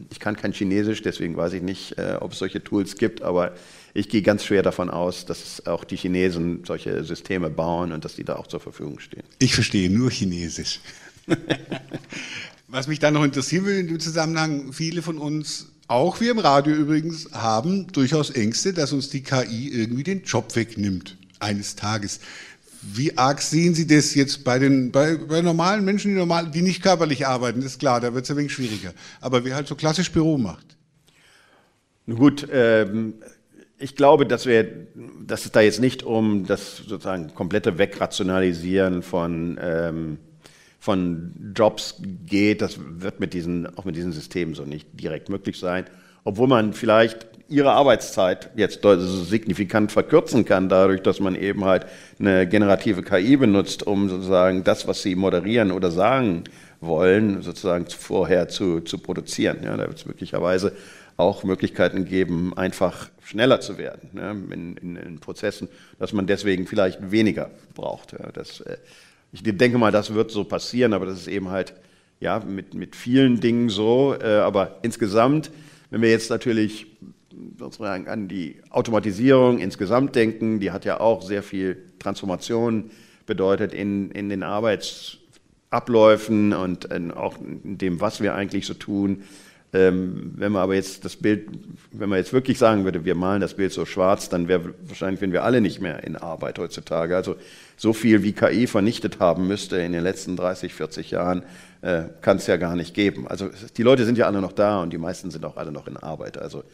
ich 0.09 0.19
kann 0.19 0.35
kein 0.35 0.51
Chinesisch, 0.51 1.03
deswegen 1.03 1.37
weiß 1.37 1.53
ich 1.53 1.61
nicht, 1.61 1.97
äh, 1.97 2.17
ob 2.19 2.33
es 2.33 2.39
solche 2.39 2.61
Tools 2.61 2.97
gibt, 2.97 3.21
aber 3.21 3.53
ich 3.93 4.09
gehe 4.09 4.23
ganz 4.23 4.43
schwer 4.43 4.63
davon 4.63 4.89
aus, 4.89 5.25
dass 5.25 5.65
auch 5.67 5.83
die 5.83 5.95
Chinesen 5.95 6.63
solche 6.65 7.03
Systeme 7.03 7.49
bauen 7.49 7.91
und 7.91 8.03
dass 8.03 8.15
die 8.15 8.23
da 8.23 8.35
auch 8.35 8.47
zur 8.47 8.59
Verfügung 8.59 8.99
stehen. 8.99 9.23
Ich 9.37 9.53
verstehe 9.53 9.89
nur 9.89 10.09
Chinesisch. 10.09 10.81
Was 12.67 12.87
mich 12.87 12.99
dann 12.99 13.13
noch 13.13 13.23
interessieren 13.23 13.65
will 13.65 13.77
in 13.77 13.87
dem 13.87 13.99
Zusammenhang, 13.99 14.73
viele 14.73 15.03
von 15.03 15.19
uns, 15.19 15.67
auch 15.87 16.19
wir 16.21 16.31
im 16.31 16.39
Radio 16.39 16.73
übrigens, 16.73 17.31
haben 17.33 17.87
durchaus 17.87 18.31
Ängste, 18.31 18.73
dass 18.73 18.93
uns 18.93 19.09
die 19.09 19.21
KI 19.21 19.69
irgendwie 19.69 20.03
den 20.03 20.23
Job 20.23 20.55
wegnimmt 20.55 21.17
eines 21.39 21.75
Tages. 21.75 22.21
Wie 22.81 23.15
arg 23.17 23.41
sehen 23.41 23.75
Sie 23.75 23.85
das 23.85 24.15
jetzt 24.15 24.43
bei 24.43 24.57
den 24.57 24.91
bei, 24.91 25.15
bei 25.15 25.41
normalen 25.41 25.85
Menschen, 25.85 26.11
die, 26.11 26.17
normal, 26.17 26.49
die 26.49 26.63
nicht 26.63 26.81
körperlich 26.81 27.27
arbeiten? 27.27 27.61
Ist 27.61 27.79
klar, 27.79 28.01
da 28.01 28.13
wird 28.13 28.25
es 28.25 28.31
ein 28.31 28.37
wenig 28.37 28.53
schwieriger. 28.53 28.93
Aber 29.19 29.45
wer 29.45 29.55
halt 29.55 29.67
so 29.67 29.75
klassisch 29.75 30.11
Büro 30.11 30.37
macht. 30.37 30.65
Gut, 32.07 32.47
ähm, 32.51 33.13
ich 33.77 33.95
glaube, 33.95 34.25
dass, 34.25 34.45
wir, 34.45 34.87
dass 35.25 35.45
es 35.45 35.51
da 35.51 35.61
jetzt 35.61 35.79
nicht 35.79 36.03
um 36.03 36.45
das 36.45 36.77
sozusagen 36.77 37.33
komplette 37.33 37.77
Wegrationalisieren 37.77 39.03
von, 39.03 39.59
ähm, 39.61 40.17
von 40.79 41.53
Jobs 41.55 42.01
geht. 42.25 42.61
Das 42.61 42.79
wird 42.79 43.19
mit 43.19 43.33
diesen, 43.33 43.77
auch 43.77 43.85
mit 43.85 43.95
diesen 43.95 44.11
Systemen 44.11 44.55
so 44.55 44.65
nicht 44.65 44.87
direkt 44.93 45.29
möglich 45.29 45.59
sein. 45.59 45.85
Obwohl 46.23 46.47
man 46.47 46.73
vielleicht 46.73 47.27
ihre 47.51 47.71
Arbeitszeit 47.73 48.49
jetzt 48.55 48.81
signifikant 48.81 49.91
verkürzen 49.91 50.45
kann, 50.45 50.69
dadurch, 50.69 51.01
dass 51.01 51.19
man 51.19 51.35
eben 51.35 51.65
halt 51.65 51.85
eine 52.19 52.47
generative 52.47 53.03
KI 53.03 53.37
benutzt, 53.37 53.85
um 53.85 54.09
sozusagen 54.09 54.63
das, 54.63 54.87
was 54.87 55.01
sie 55.01 55.15
moderieren 55.15 55.71
oder 55.71 55.91
sagen 55.91 56.45
wollen, 56.79 57.41
sozusagen 57.41 57.85
vorher 57.87 58.47
zu, 58.47 58.79
zu 58.81 58.97
produzieren. 58.97 59.59
Ja, 59.63 59.77
da 59.77 59.87
wird 59.87 59.97
es 59.97 60.05
möglicherweise 60.05 60.73
auch 61.17 61.43
Möglichkeiten 61.43 62.05
geben, 62.05 62.57
einfach 62.57 63.09
schneller 63.23 63.59
zu 63.61 63.77
werden 63.77 64.09
ne, 64.13 64.35
in, 64.51 64.77
in, 64.77 64.95
in, 64.95 65.19
Prozessen, 65.19 65.67
dass 65.99 66.13
man 66.13 66.25
deswegen 66.25 66.65
vielleicht 66.65 67.11
weniger 67.11 67.51
braucht. 67.75 68.13
Ja, 68.13 68.31
das, 68.31 68.61
äh, 68.61 68.77
ich 69.31 69.43
denke 69.43 69.77
mal, 69.77 69.91
das 69.91 70.13
wird 70.13 70.31
so 70.31 70.43
passieren, 70.43 70.93
aber 70.93 71.05
das 71.05 71.19
ist 71.19 71.27
eben 71.27 71.49
halt 71.49 71.73
ja, 72.19 72.39
mit, 72.39 72.73
mit 72.73 72.95
vielen 72.95 73.39
Dingen 73.39 73.69
so. 73.69 74.15
Äh, 74.19 74.39
aber 74.39 74.77
insgesamt, 74.81 75.51
wenn 75.89 76.01
wir 76.01 76.09
jetzt 76.09 76.29
natürlich 76.29 76.87
sozusagen 77.57 78.07
an 78.07 78.27
die 78.27 78.61
Automatisierung 78.69 79.59
insgesamt 79.59 80.15
denken, 80.15 80.59
die 80.59 80.71
hat 80.71 80.85
ja 80.85 80.99
auch 80.99 81.21
sehr 81.21 81.43
viel 81.43 81.77
Transformation 81.99 82.89
bedeutet 83.25 83.73
in, 83.73 84.11
in 84.11 84.29
den 84.29 84.43
Arbeitsabläufen 84.43 86.53
und 86.53 86.85
in, 86.85 87.11
auch 87.11 87.37
in 87.39 87.77
dem, 87.77 87.99
was 88.01 88.21
wir 88.21 88.35
eigentlich 88.35 88.65
so 88.65 88.73
tun. 88.73 89.23
Ähm, 89.73 90.33
wenn 90.35 90.51
man 90.51 90.63
aber 90.63 90.75
jetzt 90.75 91.05
das 91.05 91.15
Bild, 91.15 91.47
wenn 91.93 92.09
man 92.09 92.17
jetzt 92.17 92.33
wirklich 92.33 92.57
sagen 92.57 92.83
würde, 92.83 93.05
wir 93.05 93.15
malen 93.15 93.39
das 93.39 93.53
Bild 93.53 93.71
so 93.71 93.85
schwarz, 93.85 94.27
dann 94.27 94.49
wäre 94.49 94.73
wahrscheinlich, 94.85 95.21
wenn 95.21 95.31
wir 95.31 95.45
alle 95.45 95.61
nicht 95.61 95.79
mehr 95.79 96.03
in 96.03 96.17
Arbeit 96.17 96.59
heutzutage. 96.59 97.15
Also 97.15 97.37
so 97.77 97.93
viel 97.93 98.21
wie 98.21 98.33
KI 98.33 98.67
vernichtet 98.67 99.21
haben 99.21 99.47
müsste 99.47 99.77
in 99.77 99.93
den 99.93 100.03
letzten 100.03 100.35
30, 100.35 100.73
40 100.73 101.11
Jahren, 101.11 101.43
äh, 101.81 102.03
kann 102.21 102.35
es 102.35 102.47
ja 102.47 102.57
gar 102.57 102.75
nicht 102.75 102.93
geben. 102.93 103.29
Also 103.29 103.49
die 103.77 103.83
Leute 103.83 104.03
sind 104.03 104.17
ja 104.17 104.25
alle 104.25 104.41
noch 104.41 104.51
da 104.51 104.81
und 104.81 104.91
die 104.91 104.97
meisten 104.97 105.31
sind 105.31 105.45
auch 105.45 105.55
alle 105.55 105.71
noch 105.71 105.87
in 105.87 105.95
Arbeit. 105.95 106.37
Also 106.37 106.65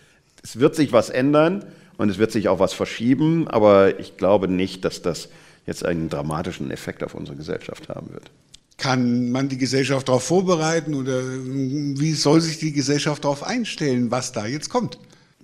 es 0.48 0.60
wird 0.62 0.76
sich 0.76 0.94
was 0.94 1.10
ändern 1.10 1.66
und 1.98 2.10
es 2.10 2.20
wird 2.20 2.32
sich 2.32 2.48
auch 2.48 2.60
was 2.60 2.72
verschieben, 2.72 3.50
aber 3.50 4.00
ich 4.00 4.16
glaube 4.16 4.48
nicht, 4.48 4.86
dass 4.86 5.02
das 5.02 5.28
jetzt 5.66 5.86
einen 5.86 6.08
dramatischen 6.08 6.72
Effekt 6.72 7.04
auf 7.04 7.16
unsere 7.16 7.36
Gesellschaft 7.36 7.90
haben 7.90 8.14
wird. 8.14 8.32
Kann 8.78 9.30
man 9.32 9.50
die 9.50 9.58
Gesellschaft 9.58 10.08
darauf 10.08 10.24
vorbereiten 10.24 10.94
oder 10.94 11.20
wie 11.22 12.14
soll 12.14 12.40
sich 12.40 12.60
die 12.60 12.72
Gesellschaft 12.72 13.26
darauf 13.26 13.44
einstellen, 13.44 14.10
was 14.10 14.32
da 14.32 14.46
jetzt 14.46 14.70
kommt? 14.70 14.98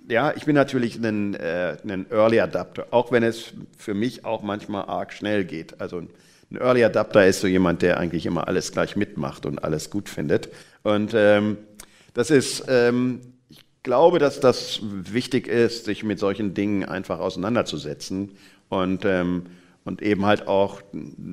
Ja, 0.07 0.33
ich 0.37 0.45
bin 0.45 0.55
natürlich 0.55 0.95
ein, 0.95 1.33
äh, 1.33 1.75
ein 1.83 2.05
Early 2.09 2.39
Adapter, 2.39 2.87
auch 2.91 3.11
wenn 3.11 3.23
es 3.23 3.51
für 3.77 3.93
mich 3.93 4.23
auch 4.23 4.41
manchmal 4.41 4.85
arg 4.85 5.11
schnell 5.11 5.43
geht. 5.43 5.81
Also 5.81 5.97
ein 5.97 6.09
Early 6.57 6.85
Adapter 6.85 7.27
ist 7.27 7.41
so 7.41 7.47
jemand, 7.47 7.81
der 7.81 7.97
eigentlich 7.99 8.25
immer 8.25 8.47
alles 8.47 8.71
gleich 8.71 8.95
mitmacht 8.95 9.45
und 9.45 9.65
alles 9.65 9.89
gut 9.89 10.07
findet. 10.07 10.47
Und 10.83 11.11
ähm, 11.13 11.57
das 12.13 12.29
ist, 12.29 12.63
ähm, 12.69 13.19
glaube, 13.83 14.19
dass 14.19 14.39
das 14.39 14.79
wichtig 14.81 15.47
ist, 15.47 15.85
sich 15.85 16.03
mit 16.03 16.19
solchen 16.19 16.53
Dingen 16.53 16.85
einfach 16.85 17.19
auseinanderzusetzen 17.19 18.31
und 18.69 19.05
ähm, 19.05 19.43
und 19.85 20.01
eben 20.01 20.25
halt 20.25 20.47
auch 20.47 20.81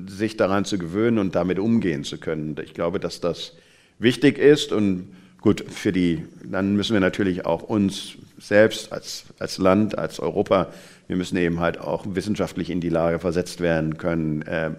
sich 0.07 0.37
daran 0.37 0.65
zu 0.65 0.77
gewöhnen 0.77 1.19
und 1.19 1.35
damit 1.35 1.59
umgehen 1.59 2.03
zu 2.03 2.17
können. 2.17 2.55
Ich 2.63 2.73
glaube, 2.73 2.99
dass 2.99 3.21
das 3.21 3.53
wichtig 3.99 4.37
ist 4.37 4.71
und 4.71 5.15
gut, 5.39 5.63
für 5.69 5.91
die, 5.91 6.25
dann 6.43 6.75
müssen 6.75 6.93
wir 6.93 6.99
natürlich 6.99 7.45
auch 7.45 7.63
uns 7.63 8.13
selbst 8.37 8.91
als, 8.91 9.25
als 9.39 9.57
Land, 9.57 9.97
als 9.97 10.19
Europa, 10.19 10.67
wir 11.07 11.15
müssen 11.15 11.37
eben 11.37 11.59
halt 11.59 11.79
auch 11.79 12.05
wissenschaftlich 12.09 12.69
in 12.69 12.81
die 12.81 12.89
Lage 12.89 13.19
versetzt 13.19 13.61
werden 13.61 13.97
können, 13.97 14.41
äh, 14.43 14.71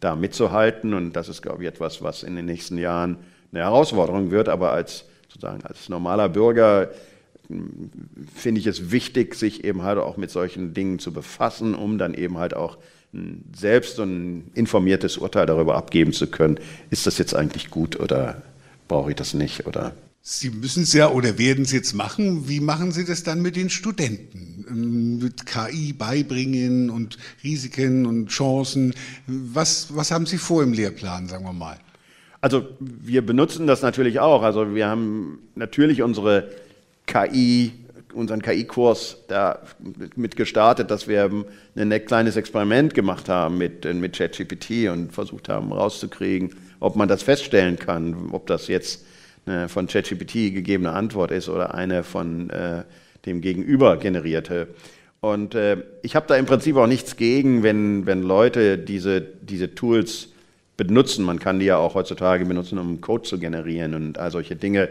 da 0.00 0.16
mitzuhalten 0.16 0.94
und 0.94 1.12
das 1.14 1.28
ist, 1.28 1.42
glaube 1.42 1.62
ich, 1.62 1.68
etwas, 1.68 2.02
was 2.02 2.22
in 2.22 2.34
den 2.34 2.46
nächsten 2.46 2.78
Jahren 2.78 3.16
eine 3.52 3.62
Herausforderung 3.62 4.30
wird, 4.30 4.48
aber 4.48 4.72
als 4.72 5.04
sozusagen 5.28 5.64
als 5.64 5.88
normaler 5.88 6.28
Bürger 6.28 6.90
finde 8.34 8.60
ich 8.60 8.66
es 8.66 8.90
wichtig, 8.90 9.34
sich 9.34 9.64
eben 9.64 9.82
halt 9.82 9.98
auch 9.98 10.16
mit 10.16 10.30
solchen 10.30 10.74
Dingen 10.74 10.98
zu 10.98 11.12
befassen, 11.12 11.74
um 11.74 11.98
dann 11.98 12.14
eben 12.14 12.38
halt 12.38 12.54
auch 12.54 12.78
selbst 13.56 13.96
so 13.96 14.04
ein 14.04 14.50
informiertes 14.54 15.16
Urteil 15.16 15.46
darüber 15.46 15.76
abgeben 15.76 16.12
zu 16.12 16.28
können, 16.28 16.60
ist 16.90 17.06
das 17.06 17.18
jetzt 17.18 17.34
eigentlich 17.34 17.70
gut 17.70 17.98
oder 17.98 18.42
brauche 18.88 19.10
ich 19.10 19.16
das 19.16 19.34
nicht 19.34 19.66
oder 19.66 19.94
Sie 20.22 20.50
müssen 20.50 20.82
es 20.82 20.92
ja 20.92 21.10
oder 21.10 21.38
werden 21.38 21.64
es 21.64 21.72
jetzt 21.72 21.94
machen. 21.94 22.46
Wie 22.46 22.60
machen 22.60 22.92
Sie 22.92 23.06
das 23.06 23.22
dann 23.22 23.40
mit 23.40 23.56
den 23.56 23.70
Studenten? 23.70 24.66
Ähm, 24.68 25.18
mit 25.18 25.46
KI 25.46 25.94
beibringen 25.94 26.90
und 26.90 27.16
Risiken 27.42 28.04
und 28.04 28.28
Chancen. 28.28 28.94
Was, 29.26 29.96
was 29.96 30.10
haben 30.10 30.26
Sie 30.26 30.36
vor 30.36 30.62
im 30.62 30.74
Lehrplan, 30.74 31.26
sagen 31.26 31.44
wir 31.44 31.54
mal? 31.54 31.78
Also 32.42 32.68
wir 32.80 33.24
benutzen 33.24 33.66
das 33.66 33.80
natürlich 33.80 34.20
auch. 34.20 34.42
Also 34.42 34.74
wir 34.74 34.88
haben 34.88 35.38
natürlich 35.54 36.02
unsere 36.02 36.50
KI 37.10 37.72
unseren 38.14 38.42
KI-Kurs 38.42 39.18
da 39.28 39.60
mit 40.16 40.36
gestartet, 40.36 40.90
dass 40.90 41.08
wir 41.08 41.30
ein 41.76 42.06
kleines 42.06 42.36
Experiment 42.36 42.94
gemacht 42.94 43.28
haben 43.28 43.58
mit, 43.58 43.84
mit 43.94 44.16
ChatGPT 44.16 44.88
und 44.90 45.12
versucht 45.12 45.48
haben 45.48 45.72
rauszukriegen, 45.72 46.54
ob 46.80 46.96
man 46.96 47.08
das 47.08 47.22
feststellen 47.22 47.78
kann, 47.78 48.30
ob 48.32 48.46
das 48.46 48.68
jetzt 48.68 49.04
eine 49.46 49.68
von 49.68 49.86
ChatGPT 49.86 50.54
gegebene 50.54 50.92
Antwort 50.92 51.30
ist 51.30 51.48
oder 51.48 51.74
eine 51.74 52.02
von 52.02 52.50
äh, 52.50 52.82
dem 53.26 53.40
Gegenüber 53.40 53.96
generierte. 53.96 54.68
Und 55.20 55.54
äh, 55.54 55.78
ich 56.02 56.16
habe 56.16 56.26
da 56.26 56.36
im 56.36 56.46
Prinzip 56.46 56.76
auch 56.76 56.86
nichts 56.86 57.16
gegen, 57.16 57.62
wenn, 57.62 58.06
wenn 58.06 58.22
Leute 58.22 58.78
diese, 58.78 59.20
diese 59.20 59.74
Tools 59.74 60.28
benutzen. 60.76 61.24
Man 61.24 61.38
kann 61.38 61.58
die 61.58 61.66
ja 61.66 61.76
auch 61.76 61.94
heutzutage 61.94 62.46
benutzen, 62.46 62.78
um 62.78 63.00
Code 63.00 63.24
zu 63.24 63.38
generieren 63.38 63.94
und 63.94 64.18
all 64.18 64.30
solche 64.30 64.56
Dinge 64.56 64.88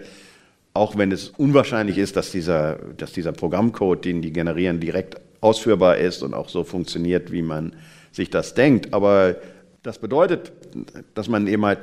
auch 0.74 0.98
wenn 0.98 1.12
es 1.12 1.30
unwahrscheinlich 1.30 1.98
ist, 1.98 2.16
dass 2.16 2.32
dieser, 2.32 2.76
dass 2.98 3.12
dieser 3.12 3.32
Programmcode, 3.32 4.06
den 4.06 4.22
die 4.22 4.32
generieren, 4.32 4.80
direkt 4.80 5.20
ausführbar 5.42 5.98
ist 5.98 6.22
und 6.24 6.34
auch 6.34 6.50
so 6.50 6.64
funktioniert, 6.64 7.32
wie 7.32 7.42
man 7.42 7.76
sich 8.12 8.30
das 8.30 8.54
denkt. 8.54 8.94
Aber 8.94 9.36
das 9.84 10.00
bedeutet, 10.00 10.52
dass 11.14 11.30
man 11.30 11.48
eben 11.48 11.66
halt 11.66 11.80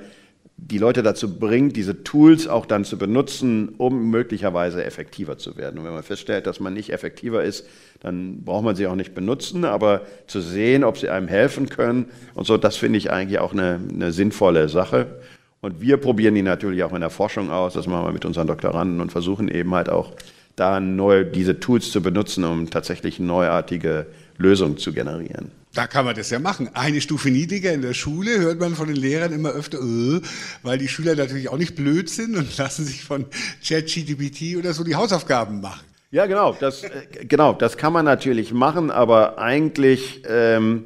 die 0.58 0.78
Leute 0.78 1.02
dazu 1.02 1.38
bringt, 1.38 1.76
diese 1.76 2.02
Tools 2.02 2.48
auch 2.48 2.64
dann 2.64 2.84
zu 2.84 2.96
benutzen, 2.96 3.74
um 3.76 4.10
möglicherweise 4.10 4.84
effektiver 4.84 5.36
zu 5.36 5.56
werden. 5.56 5.78
Und 5.78 5.84
wenn 5.84 5.92
man 5.92 6.02
feststellt, 6.02 6.46
dass 6.46 6.60
man 6.60 6.72
nicht 6.72 6.92
effektiver 6.92 7.44
ist, 7.44 7.66
dann 8.00 8.42
braucht 8.42 8.64
man 8.64 8.74
sie 8.74 8.86
auch 8.86 8.94
nicht 8.94 9.14
benutzen, 9.14 9.64
aber 9.64 10.02
zu 10.26 10.40
sehen, 10.40 10.82
ob 10.82 10.96
sie 10.96 11.10
einem 11.10 11.28
helfen 11.28 11.68
können 11.68 12.06
und 12.34 12.46
so, 12.46 12.56
das 12.56 12.76
finde 12.76 12.98
ich 12.98 13.10
eigentlich 13.10 13.38
auch 13.38 13.52
eine, 13.52 13.80
eine 13.92 14.12
sinnvolle 14.12 14.68
Sache. 14.68 15.20
Und 15.66 15.80
wir 15.80 15.96
probieren 15.96 16.36
die 16.36 16.42
natürlich 16.42 16.84
auch 16.84 16.92
in 16.92 17.00
der 17.00 17.10
Forschung 17.10 17.50
aus, 17.50 17.74
das 17.74 17.88
machen 17.88 18.06
wir 18.06 18.12
mit 18.12 18.24
unseren 18.24 18.46
Doktoranden 18.46 19.00
und 19.00 19.10
versuchen 19.10 19.48
eben 19.48 19.74
halt 19.74 19.88
auch 19.88 20.12
da 20.54 20.78
neu 20.78 21.24
diese 21.24 21.58
Tools 21.58 21.90
zu 21.90 22.00
benutzen, 22.00 22.44
um 22.44 22.70
tatsächlich 22.70 23.18
neuartige 23.18 24.06
Lösungen 24.38 24.78
zu 24.78 24.92
generieren. 24.92 25.50
Da 25.74 25.88
kann 25.88 26.04
man 26.04 26.14
das 26.14 26.30
ja 26.30 26.38
machen. 26.38 26.70
Eine 26.74 27.00
Stufe 27.00 27.32
niedriger 27.32 27.72
in 27.72 27.82
der 27.82 27.94
Schule 27.94 28.38
hört 28.38 28.60
man 28.60 28.76
von 28.76 28.86
den 28.86 28.94
Lehrern 28.94 29.32
immer 29.32 29.48
öfter, 29.48 29.78
äh, 29.78 30.20
weil 30.62 30.78
die 30.78 30.86
Schüler 30.86 31.16
natürlich 31.16 31.48
auch 31.48 31.58
nicht 31.58 31.74
blöd 31.74 32.10
sind 32.10 32.36
und 32.36 32.56
lassen 32.58 32.84
sich 32.84 33.02
von 33.02 33.24
ChatGPT 33.66 34.56
oder 34.56 34.72
so 34.72 34.84
die 34.84 34.94
Hausaufgaben 34.94 35.60
machen. 35.60 35.84
Ja, 36.12 36.26
genau. 36.26 36.56
Das, 36.60 36.84
äh, 36.84 36.90
genau, 37.28 37.54
das 37.54 37.76
kann 37.76 37.92
man 37.92 38.04
natürlich 38.04 38.52
machen, 38.52 38.92
aber 38.92 39.38
eigentlich 39.38 40.22
ähm, 40.28 40.84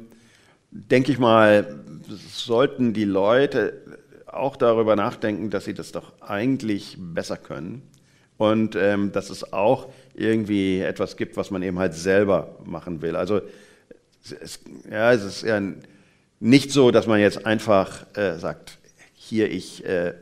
denke 0.71 1.11
ich 1.11 1.19
mal, 1.19 1.67
sollten 2.33 2.93
die 2.93 3.05
Leute 3.05 3.80
auch 4.33 4.55
darüber 4.55 4.95
nachdenken, 4.95 5.49
dass 5.49 5.65
sie 5.65 5.73
das 5.73 5.91
doch 5.91 6.13
eigentlich 6.21 6.97
besser 6.99 7.37
können 7.37 7.81
und 8.37 8.75
ähm, 8.75 9.11
dass 9.11 9.29
es 9.29 9.53
auch 9.53 9.89
irgendwie 10.13 10.79
etwas 10.79 11.17
gibt, 11.17 11.37
was 11.37 11.51
man 11.51 11.61
eben 11.63 11.79
halt 11.79 11.93
selber 11.93 12.57
machen 12.65 13.01
will. 13.01 13.15
Also 13.15 13.41
es, 14.23 14.59
ja, 14.89 15.11
es 15.11 15.23
ist 15.23 15.43
ja 15.43 15.61
nicht 16.39 16.71
so, 16.71 16.91
dass 16.91 17.07
man 17.07 17.19
jetzt 17.19 17.45
einfach 17.45 18.05
äh, 18.15 18.37
sagt, 18.37 18.79
hier, 19.13 19.51
ich 19.51 19.85
äh, 19.85 20.13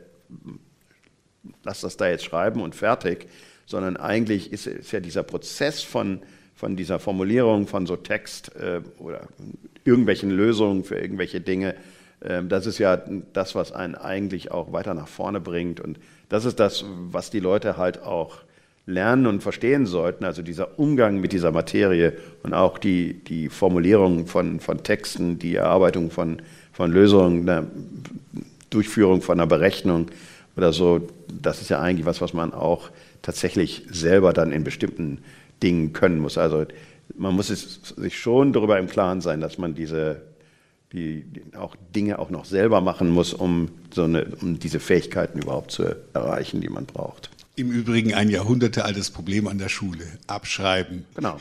lasse 1.64 1.86
das 1.86 1.96
da 1.96 2.08
jetzt 2.08 2.24
schreiben 2.24 2.60
und 2.60 2.74
fertig, 2.74 3.28
sondern 3.66 3.96
eigentlich 3.96 4.52
ist, 4.52 4.66
ist 4.66 4.92
ja 4.92 5.00
dieser 5.00 5.22
Prozess 5.22 5.82
von, 5.82 6.20
von 6.54 6.76
dieser 6.76 6.98
Formulierung 6.98 7.66
von 7.66 7.86
so 7.86 7.96
Text 7.96 8.54
äh, 8.56 8.82
oder 8.98 9.28
irgendwelchen 9.84 10.30
Lösungen 10.30 10.84
für 10.84 10.98
irgendwelche 10.98 11.40
Dinge, 11.40 11.74
das 12.20 12.66
ist 12.66 12.78
ja 12.78 13.00
das, 13.32 13.54
was 13.54 13.72
einen 13.72 13.94
eigentlich 13.94 14.50
auch 14.50 14.72
weiter 14.72 14.94
nach 14.94 15.08
vorne 15.08 15.40
bringt. 15.40 15.80
Und 15.80 15.98
das 16.28 16.44
ist 16.44 16.60
das, 16.60 16.84
was 17.10 17.30
die 17.30 17.40
Leute 17.40 17.76
halt 17.76 18.02
auch 18.02 18.38
lernen 18.86 19.26
und 19.26 19.42
verstehen 19.42 19.86
sollten, 19.86 20.24
also 20.24 20.42
dieser 20.42 20.78
Umgang 20.78 21.20
mit 21.20 21.32
dieser 21.32 21.52
Materie 21.52 22.14
und 22.42 22.54
auch 22.54 22.78
die, 22.78 23.14
die 23.14 23.48
Formulierung 23.48 24.26
von, 24.26 24.60
von 24.60 24.82
Texten, 24.82 25.38
die 25.38 25.54
Erarbeitung 25.54 26.10
von, 26.10 26.42
von 26.72 26.90
Lösungen, 26.90 27.48
eine 27.48 27.66
Durchführung 28.70 29.22
von 29.22 29.38
einer 29.38 29.46
Berechnung 29.46 30.06
oder 30.56 30.72
so, 30.72 31.08
das 31.40 31.60
ist 31.60 31.70
ja 31.70 31.80
eigentlich 31.80 32.06
was, 32.06 32.20
was 32.20 32.32
man 32.32 32.52
auch 32.52 32.90
tatsächlich 33.22 33.86
selber 33.90 34.32
dann 34.32 34.52
in 34.52 34.64
bestimmten 34.64 35.18
Dingen 35.62 35.92
können 35.92 36.18
muss. 36.18 36.38
Also 36.38 36.66
man 37.16 37.34
muss 37.34 37.50
es, 37.50 37.94
sich 37.96 38.18
schon 38.18 38.52
darüber 38.52 38.78
im 38.78 38.88
Klaren 38.88 39.20
sein, 39.20 39.40
dass 39.40 39.58
man 39.58 39.74
diese 39.74 40.22
die, 40.92 41.22
die 41.22 41.56
auch 41.56 41.76
Dinge 41.94 42.18
auch 42.18 42.30
noch 42.30 42.44
selber 42.44 42.80
machen 42.80 43.10
muss, 43.10 43.32
um, 43.32 43.68
so 43.94 44.04
eine, 44.04 44.26
um 44.40 44.58
diese 44.58 44.80
Fähigkeiten 44.80 45.40
überhaupt 45.40 45.70
zu 45.70 45.84
erreichen, 46.12 46.60
die 46.60 46.68
man 46.68 46.86
braucht. 46.86 47.30
Im 47.56 47.70
Übrigen 47.70 48.14
ein 48.14 48.30
jahrhundertealtes 48.30 49.10
Problem 49.10 49.46
an 49.46 49.58
der 49.58 49.68
Schule. 49.68 50.04
Abschreiben. 50.26 51.04
Genau. 51.14 51.38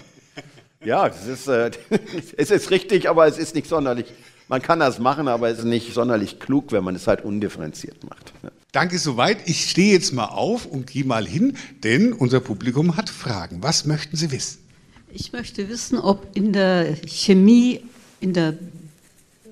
Ja, 0.83 1.07
es 1.07 1.27
ist, 1.27 1.47
äh, 1.47 1.71
es 2.37 2.51
ist 2.51 2.71
richtig, 2.71 3.09
aber 3.09 3.27
es 3.27 3.37
ist 3.37 3.55
nicht 3.55 3.67
sonderlich. 3.67 4.05
Man 4.47 4.61
kann 4.61 4.79
das 4.79 4.99
machen, 4.99 5.27
aber 5.27 5.49
es 5.49 5.59
ist 5.59 5.65
nicht 5.65 5.93
sonderlich 5.93 6.39
klug, 6.39 6.71
wenn 6.71 6.83
man 6.83 6.95
es 6.95 7.05
halt 7.07 7.23
undifferenziert 7.23 8.03
macht. 8.03 8.33
Danke 8.71 8.97
soweit. 8.97 9.47
Ich 9.47 9.69
stehe 9.69 9.93
jetzt 9.93 10.13
mal 10.13 10.25
auf 10.25 10.65
und 10.65 10.87
gehe 10.87 11.05
mal 11.05 11.27
hin, 11.27 11.57
denn 11.83 12.13
unser 12.13 12.39
Publikum 12.39 12.97
hat 12.97 13.09
Fragen. 13.09 13.61
Was 13.61 13.85
möchten 13.85 14.15
Sie 14.15 14.31
wissen? 14.31 14.59
Ich 15.11 15.33
möchte 15.33 15.69
wissen, 15.69 15.97
ob 15.97 16.35
in 16.35 16.53
der 16.53 16.95
Chemie, 17.07 17.81
in 18.21 18.33
der 18.33 18.57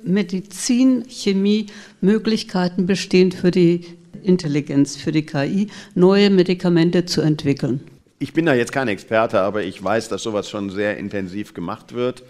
Medizin, 0.03 1.05
Chemie 1.07 1.67
Möglichkeiten 2.01 2.85
bestehen 2.85 3.31
für 3.31 3.51
die 3.51 3.85
Intelligenz, 4.23 4.95
für 4.95 5.11
die 5.11 5.25
KI, 5.25 5.67
neue 5.95 6.29
Medikamente 6.29 7.05
zu 7.05 7.21
entwickeln. 7.21 7.81
Ich 8.19 8.33
bin 8.33 8.45
da 8.45 8.53
jetzt 8.53 8.71
kein 8.71 8.87
Experte, 8.87 9.41
aber 9.41 9.63
ich 9.63 9.83
weiß, 9.83 10.09
dass 10.09 10.23
sowas 10.23 10.49
schon 10.49 10.69
sehr 10.69 10.97
intensiv 10.97 11.53
gemacht 11.53 11.93
wird. 11.93 12.23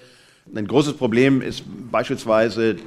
Ein 0.53 0.67
großes 0.67 0.93
Problem 0.93 1.41
ist 1.41 1.63
beispielsweise, 1.91 2.77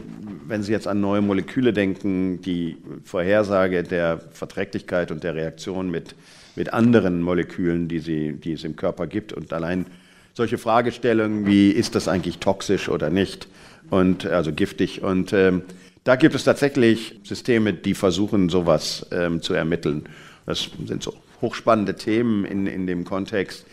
wenn 0.47 0.63
Sie 0.63 0.73
jetzt 0.73 0.87
an 0.87 1.01
neue 1.01 1.21
Moleküle 1.21 1.73
denken, 1.73 2.41
die 2.43 2.77
Vorhersage 3.05 3.83
der 3.83 4.21
Verträglichkeit 4.33 5.11
und 5.11 5.25
der 5.25 5.35
Reaktion 5.35 5.91
mit, 5.91 6.15
mit 6.57 6.73
anderen 6.73 7.23
Molekülen, 7.23 7.89
die, 7.89 8.01
sie, 8.01 8.33
die 8.33 8.53
es 8.53 8.65
im 8.65 8.77
Körper 8.77 9.07
gibt. 9.07 9.33
Und 9.33 9.53
allein 9.53 9.87
solche 10.35 10.59
Fragestellungen 10.59 11.47
wie, 11.47 11.71
ist 11.71 11.95
das 11.95 12.09
eigentlich 12.09 12.39
toxisch 12.39 12.89
oder 12.89 13.11
nicht? 13.11 13.49
Und 13.91 14.25
also 14.25 14.53
giftig. 14.53 15.03
Und 15.03 15.33
ähm, 15.33 15.63
da 16.05 16.17
gibt 16.17 16.35
es 16.35 16.45
tatsächlich 16.45 17.21
Systeme, 17.25 17.75
die 17.75 17.95
versuchen, 17.95 18.49
sowas 18.49 19.07
ähm, 19.13 19.43
zu 19.43 19.53
ermitteln. 19.55 20.05
Das 20.47 20.71
sind 20.87 21.03
so 21.03 21.15
hochspannende 21.41 21.97
Themen 21.97 22.45
in, 22.45 22.67
in 22.67 22.87
dem 22.87 23.05
Kontext. 23.05 23.67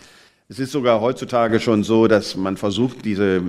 Es 0.50 0.60
ist 0.60 0.72
sogar 0.72 1.02
heutzutage 1.02 1.60
schon 1.60 1.84
so, 1.84 2.08
dass 2.08 2.36
man 2.36 2.56
versucht, 2.58 3.04
diese 3.04 3.42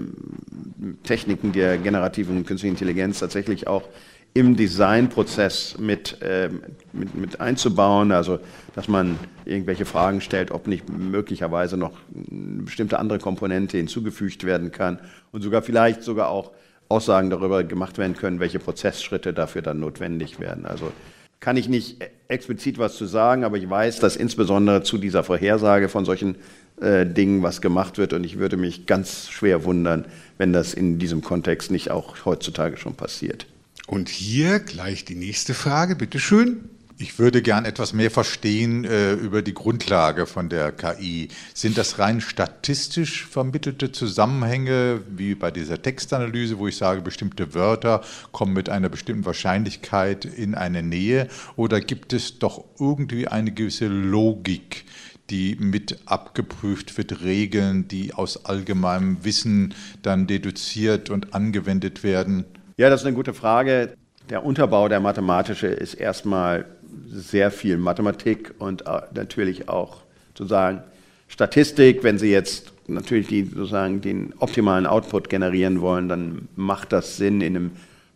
Techniken 1.05 1.53
der 1.53 1.79
generativen 1.79 2.45
künstlichen 2.45 2.75
Intelligenz 2.75 3.21
tatsächlich 3.21 3.67
auch 3.67 3.85
im 4.35 4.57
Designprozess 4.57 5.79
mit, 5.79 6.21
äh, 6.23 6.51
mit, 6.93 7.15
mit, 7.15 7.41
einzubauen, 7.41 8.13
also 8.13 8.39
dass 8.75 8.87
man 8.87 9.19
irgendwelche 9.45 9.85
Fragen 9.85 10.21
stellt, 10.21 10.51
ob 10.51 10.67
nicht 10.67 10.89
möglicherweise 10.89 11.77
noch 11.77 11.93
eine 12.31 12.63
bestimmte 12.63 12.99
andere 12.99 13.19
Komponente 13.19 13.77
hinzugefügt 13.77 14.45
werden 14.45 14.71
kann 14.71 15.01
und 15.33 15.43
sogar 15.43 15.63
vielleicht 15.63 16.03
sogar 16.03 16.29
auch 16.29 16.53
Aussagen 16.89 17.31
darüber 17.31 17.65
gemacht 17.65 17.99
werden 17.99 18.15
können, 18.15 18.41
welche 18.41 18.59
Prozessschritte 18.59 19.33
dafür 19.33 19.63
dann 19.63 19.81
notwendig 19.81 20.41
werden. 20.41 20.67
Also 20.67 20.93
kann 21.41 21.57
ich 21.57 21.69
nicht 21.69 21.99
explizit 22.29 22.79
was 22.79 22.97
zu 22.97 23.07
sagen, 23.07 23.45
aber 23.45 23.57
ich 23.57 23.69
weiß, 23.69 24.01
dass 24.01 24.17
insbesondere 24.17 24.83
zu 24.83 24.99
dieser 24.99 25.23
Vorhersage 25.23 25.89
von 25.89 26.05
solchen 26.05 26.37
äh, 26.81 27.07
Dingen 27.07 27.43
was 27.43 27.61
gemacht 27.61 27.99
wird 27.99 28.13
und 28.13 28.25
ich 28.25 28.39
würde 28.39 28.57
mich 28.57 28.87
ganz 28.87 29.29
schwer 29.29 29.65
wundern, 29.65 30.05
wenn 30.37 30.53
das 30.53 30.75
in 30.75 30.99
diesem 30.99 31.23
Kontext 31.23 31.71
nicht 31.71 31.91
auch 31.91 32.25
heutzutage 32.25 32.77
schon 32.77 32.95
passiert. 32.95 33.47
Und 33.89 34.11
hier 34.11 34.61
gleich 34.61 35.07
die 35.07 35.15
nächste 35.15 35.55
Frage, 35.55 35.97
bitteschön. 35.97 36.69
Ich 36.99 37.19
würde 37.19 37.41
gern 37.41 37.65
etwas 37.65 37.95
mehr 37.95 38.11
verstehen 38.11 38.85
äh, 38.85 39.15
über 39.15 39.41
die 39.41 39.55
Grundlage 39.55 40.27
von 40.27 40.51
der 40.51 40.73
KI. 40.73 41.29
Sind 41.55 41.79
das 41.79 41.99
rein 41.99 42.21
statistisch 42.21 43.25
vermittelte 43.25 43.91
Zusammenhänge, 43.91 45.01
wie 45.09 45.35
bei 45.35 45.51
dieser 45.51 45.81
Textanalyse, 45.81 46.59
wo 46.59 46.69
ich 46.69 46.77
sage, 46.77 47.01
bestimmte 47.01 47.55
Wörter 47.55 48.03
kommen 48.31 48.53
mit 48.53 48.69
einer 48.69 48.91
bestimmten 48.91 49.25
Wahrscheinlichkeit 49.25 50.27
in 50.27 50.55
eine 50.55 50.83
Nähe? 50.83 51.27
Oder 51.57 51.81
gibt 51.81 52.13
es 52.13 52.39
doch 52.39 52.65
irgendwie 52.79 53.27
eine 53.27 53.53
gewisse 53.53 53.87
Logik, 53.87 54.85
die 55.31 55.57
mit 55.59 56.01
abgeprüft 56.05 56.99
wird, 56.99 57.23
Regeln, 57.23 57.89
die 57.89 58.13
aus 58.13 58.45
allgemeinem 58.45 59.25
Wissen 59.25 59.75
dann 60.03 60.27
deduziert 60.27 61.09
und 61.09 61.33
angewendet 61.33 62.03
werden? 62.03 62.45
Ja, 62.79 62.91
das 62.91 63.01
ist 63.01 63.07
eine 63.09 63.17
gute 63.17 63.35
Frage. 63.35 63.95
Der 64.31 64.45
Unterbau 64.45 64.89
der 64.89 65.01
mathematische 65.01 65.67
ist 65.67 65.95
erstmal 65.95 66.65
sehr 67.09 67.51
viel 67.51 67.77
Mathematik 67.77 68.55
und 68.61 68.87
äh, 68.87 69.01
natürlich 69.13 69.69
auch 69.69 70.03
sozusagen 70.29 70.85
Statistik. 71.27 72.05
Wenn 72.05 72.19
Sie 72.19 72.31
jetzt 72.31 72.73
natürlich 72.87 73.27
die, 73.27 73.43
sozusagen 73.47 74.01
den 74.01 74.33
optimalen 74.39 74.87
Output 74.87 75.29
generieren 75.29 75.81
wollen, 75.81 76.09
dann 76.09 76.47
macht 76.55 76.93
das 76.93 77.17
Sinn, 77.17 77.41
in 77.41 77.57
einem, 77.57 77.71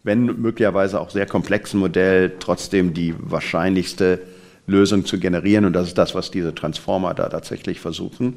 wenn 0.04 0.26
möglicherweise 0.26 1.00
auch 1.00 1.10
sehr 1.10 1.26
komplexen 1.26 1.80
Modell 1.80 2.34
trotzdem 2.38 2.94
die 2.94 3.16
wahrscheinlichste 3.18 4.20
Lösung 4.68 5.04
zu 5.04 5.18
generieren. 5.18 5.64
Und 5.64 5.72
das 5.72 5.88
ist 5.88 5.98
das, 5.98 6.14
was 6.14 6.30
diese 6.30 6.54
Transformer 6.54 7.14
da 7.14 7.28
tatsächlich 7.28 7.80
versuchen. 7.80 8.36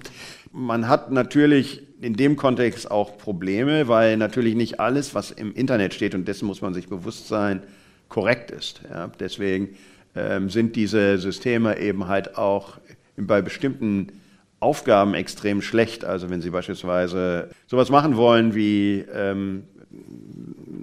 Man 0.57 0.87
hat 0.87 1.11
natürlich 1.11 1.83
in 1.99 2.13
dem 2.13 2.37
Kontext 2.37 2.89
auch 2.89 3.17
Probleme, 3.17 3.89
weil 3.89 4.15
natürlich 4.15 4.55
nicht 4.55 4.79
alles, 4.79 5.13
was 5.13 5.31
im 5.31 5.53
Internet 5.53 5.93
steht, 5.93 6.15
und 6.15 6.29
dessen 6.29 6.45
muss 6.45 6.61
man 6.61 6.73
sich 6.73 6.87
bewusst 6.87 7.27
sein, 7.27 7.61
korrekt 8.07 8.51
ist. 8.51 8.79
Ja, 8.89 9.11
deswegen 9.19 9.75
ähm, 10.15 10.49
sind 10.49 10.77
diese 10.77 11.17
Systeme 11.17 11.77
eben 11.77 12.07
halt 12.07 12.37
auch 12.37 12.77
bei 13.17 13.41
bestimmten 13.41 14.13
Aufgaben 14.61 15.13
extrem 15.13 15.61
schlecht. 15.61 16.05
Also 16.05 16.29
wenn 16.29 16.39
Sie 16.39 16.51
beispielsweise 16.51 17.49
sowas 17.67 17.89
machen 17.89 18.15
wollen 18.15 18.55
wie 18.55 19.03
ähm, 19.13 19.63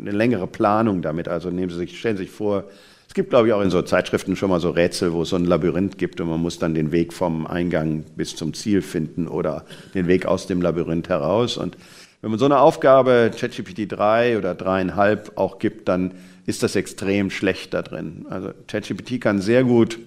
eine 0.02 0.10
längere 0.10 0.48
Planung 0.48 1.00
damit, 1.00 1.28
also 1.28 1.48
nehmen 1.48 1.70
Sie 1.70 1.78
sich, 1.78 1.98
stellen 1.98 2.18
Sie 2.18 2.24
sich 2.24 2.32
vor, 2.32 2.64
es 3.12 3.14
gibt, 3.14 3.28
glaube 3.28 3.48
ich, 3.48 3.52
auch 3.52 3.60
in 3.60 3.68
so 3.68 3.82
Zeitschriften 3.82 4.36
schon 4.36 4.48
mal 4.48 4.58
so 4.58 4.70
Rätsel, 4.70 5.12
wo 5.12 5.20
es 5.20 5.28
so 5.28 5.36
ein 5.36 5.44
Labyrinth 5.44 5.98
gibt 5.98 6.22
und 6.22 6.30
man 6.30 6.40
muss 6.40 6.58
dann 6.58 6.74
den 6.74 6.92
Weg 6.92 7.12
vom 7.12 7.46
Eingang 7.46 8.04
bis 8.16 8.34
zum 8.36 8.54
Ziel 8.54 8.80
finden 8.80 9.28
oder 9.28 9.66
den 9.94 10.06
Weg 10.06 10.24
aus 10.24 10.46
dem 10.46 10.62
Labyrinth 10.62 11.10
heraus. 11.10 11.58
Und 11.58 11.76
wenn 12.22 12.30
man 12.30 12.38
so 12.38 12.46
eine 12.46 12.58
Aufgabe 12.58 13.30
ChatGPT 13.38 13.92
3 13.92 14.38
oder 14.38 14.52
3,5 14.52 15.36
auch 15.36 15.58
gibt, 15.58 15.88
dann 15.88 16.14
ist 16.46 16.62
das 16.62 16.74
extrem 16.74 17.28
schlecht 17.28 17.74
da 17.74 17.82
drin. 17.82 18.24
Also 18.30 18.52
ChatGPT 18.66 19.20
kann 19.20 19.42
sehr 19.42 19.62
gut 19.62 19.98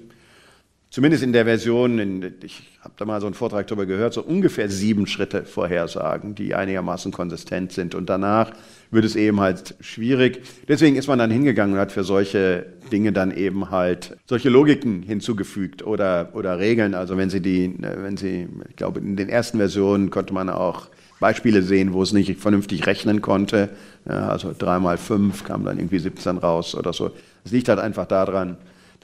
zumindest 0.96 1.24
in 1.24 1.34
der 1.34 1.44
Version, 1.44 2.00
in, 2.00 2.36
ich 2.42 2.64
habe 2.80 2.94
da 2.96 3.04
mal 3.04 3.20
so 3.20 3.28
einen 3.28 3.34
Vortrag 3.34 3.68
darüber 3.68 3.86
gehört, 3.86 4.14
so 4.14 4.22
ungefähr 4.22 4.70
sieben 4.70 5.08
Schritte 5.08 5.44
vorhersagen, 5.44 6.36
die 6.36 6.56
einigermaßen 6.56 7.12
konsistent 7.12 7.74
sind. 7.74 7.96
Und 7.96 8.10
danach 8.10 8.52
wird 8.92 9.04
es 9.04 9.18
eben 9.18 9.42
halt 9.42 9.76
schwierig. 9.82 10.42
Deswegen 10.70 10.96
ist 10.96 11.08
man 11.08 11.20
dann 11.20 11.32
hingegangen 11.32 11.76
und 11.76 11.82
hat 11.82 11.92
für 11.92 12.06
solche 12.06 12.68
Dinge 12.94 13.12
dann 13.12 13.36
eben 13.36 13.72
halt 13.72 14.16
solche 14.26 14.48
Logiken 14.48 15.04
hinzugefügt 15.04 15.86
oder, 15.86 16.30
oder 16.32 16.60
Regeln. 16.60 16.94
Also 16.94 17.18
wenn 17.18 17.30
Sie 17.30 17.42
die, 17.42 17.76
wenn 17.78 18.16
Sie, 18.16 18.48
ich 18.70 18.78
glaube, 18.78 19.02
in 19.02 19.18
den 19.18 19.28
ersten 19.28 19.58
Versionen 19.58 20.12
konnte 20.12 20.34
man 20.34 20.50
auch 20.50 20.88
Beispiele 21.20 21.62
sehen, 21.62 21.92
wo 21.92 22.04
es 22.04 22.14
nicht 22.14 22.40
vernünftig 22.40 22.88
rechnen 22.88 23.22
konnte. 23.22 23.72
Ja, 24.08 24.30
also 24.30 24.56
drei 24.58 24.80
mal 24.80 24.98
fünf 24.98 25.44
kam 25.44 25.66
dann 25.66 25.78
irgendwie 25.78 26.00
17 26.00 26.38
raus 26.38 26.74
oder 26.74 26.94
so. 26.94 27.12
Es 27.44 27.52
liegt 27.52 27.68
halt 27.68 27.80
einfach 27.80 28.06
daran, 28.06 28.56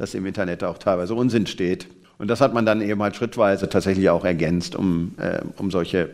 dass 0.01 0.15
im 0.15 0.25
Internet 0.25 0.63
auch 0.63 0.79
teilweise 0.79 1.13
Unsinn 1.13 1.45
steht. 1.45 1.85
Und 2.17 2.27
das 2.27 2.41
hat 2.41 2.55
man 2.55 2.65
dann 2.65 2.81
eben 2.81 3.03
halt 3.03 3.15
schrittweise 3.15 3.69
tatsächlich 3.69 4.09
auch 4.09 4.25
ergänzt, 4.25 4.75
um, 4.75 5.13
äh, 5.17 5.41
um 5.57 5.69
solche 5.69 6.09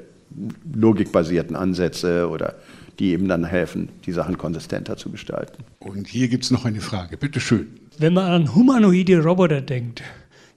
logikbasierten 0.75 1.55
Ansätze 1.55 2.27
oder 2.27 2.55
die 2.99 3.11
eben 3.11 3.29
dann 3.29 3.45
helfen, 3.45 3.88
die 4.05 4.11
Sachen 4.11 4.38
konsistenter 4.38 4.97
zu 4.97 5.09
gestalten. 5.09 5.63
Und 5.79 6.05
hier 6.05 6.27
gibt 6.27 6.43
es 6.43 6.51
noch 6.51 6.65
eine 6.65 6.81
Frage, 6.81 7.15
bitte 7.15 7.39
schön. 7.39 7.67
Wenn 7.97 8.13
man 8.13 8.25
an 8.25 8.55
humanoide 8.55 9.23
Roboter 9.23 9.61
denkt, 9.61 10.03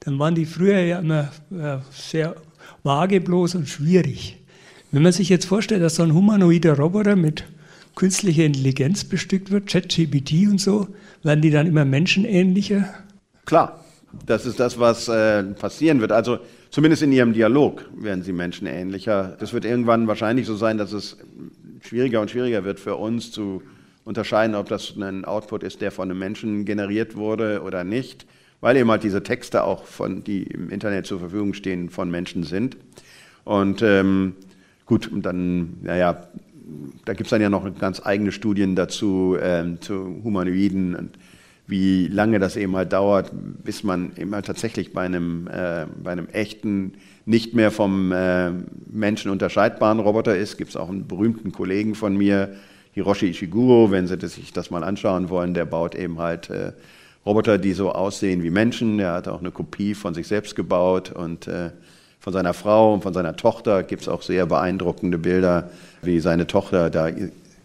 dann 0.00 0.18
waren 0.18 0.34
die 0.34 0.44
früher 0.44 0.80
ja 0.80 0.98
immer 0.98 1.30
äh, 1.52 1.78
sehr 1.92 2.34
vage 2.82 3.20
bloß 3.20 3.54
und 3.54 3.68
schwierig. 3.68 4.38
Wenn 4.90 5.04
man 5.04 5.12
sich 5.12 5.28
jetzt 5.28 5.44
vorstellt, 5.44 5.82
dass 5.82 5.94
so 5.94 6.02
ein 6.02 6.14
humanoider 6.14 6.76
Roboter 6.76 7.14
mit 7.14 7.44
künstlicher 7.94 8.44
Intelligenz 8.44 9.04
bestückt 9.04 9.52
wird, 9.52 9.68
ChatGPT 9.68 10.48
und 10.48 10.60
so, 10.60 10.88
werden 11.22 11.42
die 11.42 11.50
dann 11.50 11.68
immer 11.68 11.84
menschenähnlicher? 11.84 12.92
Klar, 13.50 13.84
das 14.26 14.46
ist 14.46 14.60
das, 14.60 14.78
was 14.78 15.08
äh, 15.08 15.42
passieren 15.42 16.00
wird. 16.00 16.12
Also 16.12 16.38
zumindest 16.70 17.02
in 17.02 17.10
ihrem 17.10 17.32
Dialog 17.32 17.84
werden 17.96 18.22
sie 18.22 18.32
menschenähnlicher. 18.32 19.36
Das 19.40 19.52
wird 19.52 19.64
irgendwann 19.64 20.06
wahrscheinlich 20.06 20.46
so 20.46 20.54
sein, 20.54 20.78
dass 20.78 20.92
es 20.92 21.16
schwieriger 21.80 22.20
und 22.20 22.30
schwieriger 22.30 22.62
wird 22.62 22.78
für 22.78 22.94
uns 22.94 23.32
zu 23.32 23.60
unterscheiden, 24.04 24.54
ob 24.54 24.68
das 24.68 24.94
ein 24.96 25.24
Output 25.24 25.64
ist, 25.64 25.80
der 25.80 25.90
von 25.90 26.08
einem 26.08 26.20
Menschen 26.20 26.64
generiert 26.64 27.16
wurde 27.16 27.62
oder 27.62 27.82
nicht, 27.82 28.24
weil 28.60 28.76
eben 28.76 28.88
halt 28.88 29.02
diese 29.02 29.24
Texte 29.24 29.64
auch 29.64 29.82
von, 29.82 30.22
die 30.22 30.44
im 30.44 30.70
Internet 30.70 31.06
zur 31.06 31.18
Verfügung 31.18 31.52
stehen, 31.52 31.90
von 31.90 32.08
Menschen 32.08 32.44
sind. 32.44 32.76
Und 33.42 33.82
ähm, 33.82 34.36
gut, 34.86 35.10
dann, 35.12 35.78
naja, 35.82 36.22
da 37.04 37.14
gibt 37.14 37.26
es 37.26 37.30
dann 37.30 37.42
ja 37.42 37.50
noch 37.50 37.68
ganz 37.80 38.00
eigene 38.06 38.30
Studien 38.30 38.76
dazu, 38.76 39.36
ähm, 39.42 39.80
zu 39.80 40.20
Humanoiden 40.22 40.94
und 40.94 41.18
wie 41.70 42.08
lange 42.08 42.38
das 42.38 42.56
eben 42.56 42.76
halt 42.76 42.92
dauert, 42.92 43.30
bis 43.32 43.84
man 43.84 44.12
eben 44.16 44.34
halt 44.34 44.46
tatsächlich 44.46 44.92
bei 44.92 45.02
einem, 45.02 45.46
äh, 45.46 45.86
bei 46.02 46.10
einem 46.10 46.28
echten, 46.28 46.94
nicht 47.26 47.54
mehr 47.54 47.70
vom 47.70 48.12
äh, 48.12 48.50
Menschen 48.90 49.30
unterscheidbaren 49.30 50.00
Roboter 50.00 50.36
ist. 50.36 50.58
Gibt 50.58 50.70
es 50.70 50.76
auch 50.76 50.88
einen 50.88 51.06
berühmten 51.06 51.52
Kollegen 51.52 51.94
von 51.94 52.16
mir, 52.16 52.56
Hiroshi 52.92 53.28
Ishiguro, 53.28 53.92
wenn 53.92 54.08
Sie 54.08 54.16
sich 54.26 54.52
das 54.52 54.70
mal 54.70 54.82
anschauen 54.82 55.28
wollen, 55.30 55.54
der 55.54 55.64
baut 55.64 55.94
eben 55.94 56.18
halt 56.18 56.50
äh, 56.50 56.72
Roboter, 57.24 57.56
die 57.58 57.72
so 57.72 57.92
aussehen 57.92 58.42
wie 58.42 58.50
Menschen. 58.50 58.98
Er 58.98 59.12
hat 59.12 59.28
auch 59.28 59.40
eine 59.40 59.52
Kopie 59.52 59.94
von 59.94 60.12
sich 60.12 60.26
selbst 60.26 60.56
gebaut 60.56 61.12
und 61.12 61.46
äh, 61.46 61.70
von 62.18 62.32
seiner 62.32 62.52
Frau 62.52 62.92
und 62.92 63.02
von 63.02 63.14
seiner 63.14 63.36
Tochter 63.36 63.84
gibt 63.84 64.02
es 64.02 64.08
auch 64.08 64.22
sehr 64.22 64.44
beeindruckende 64.46 65.18
Bilder, 65.18 65.70
wie 66.02 66.18
seine 66.20 66.46
Tochter 66.46 66.90
da 66.90 67.10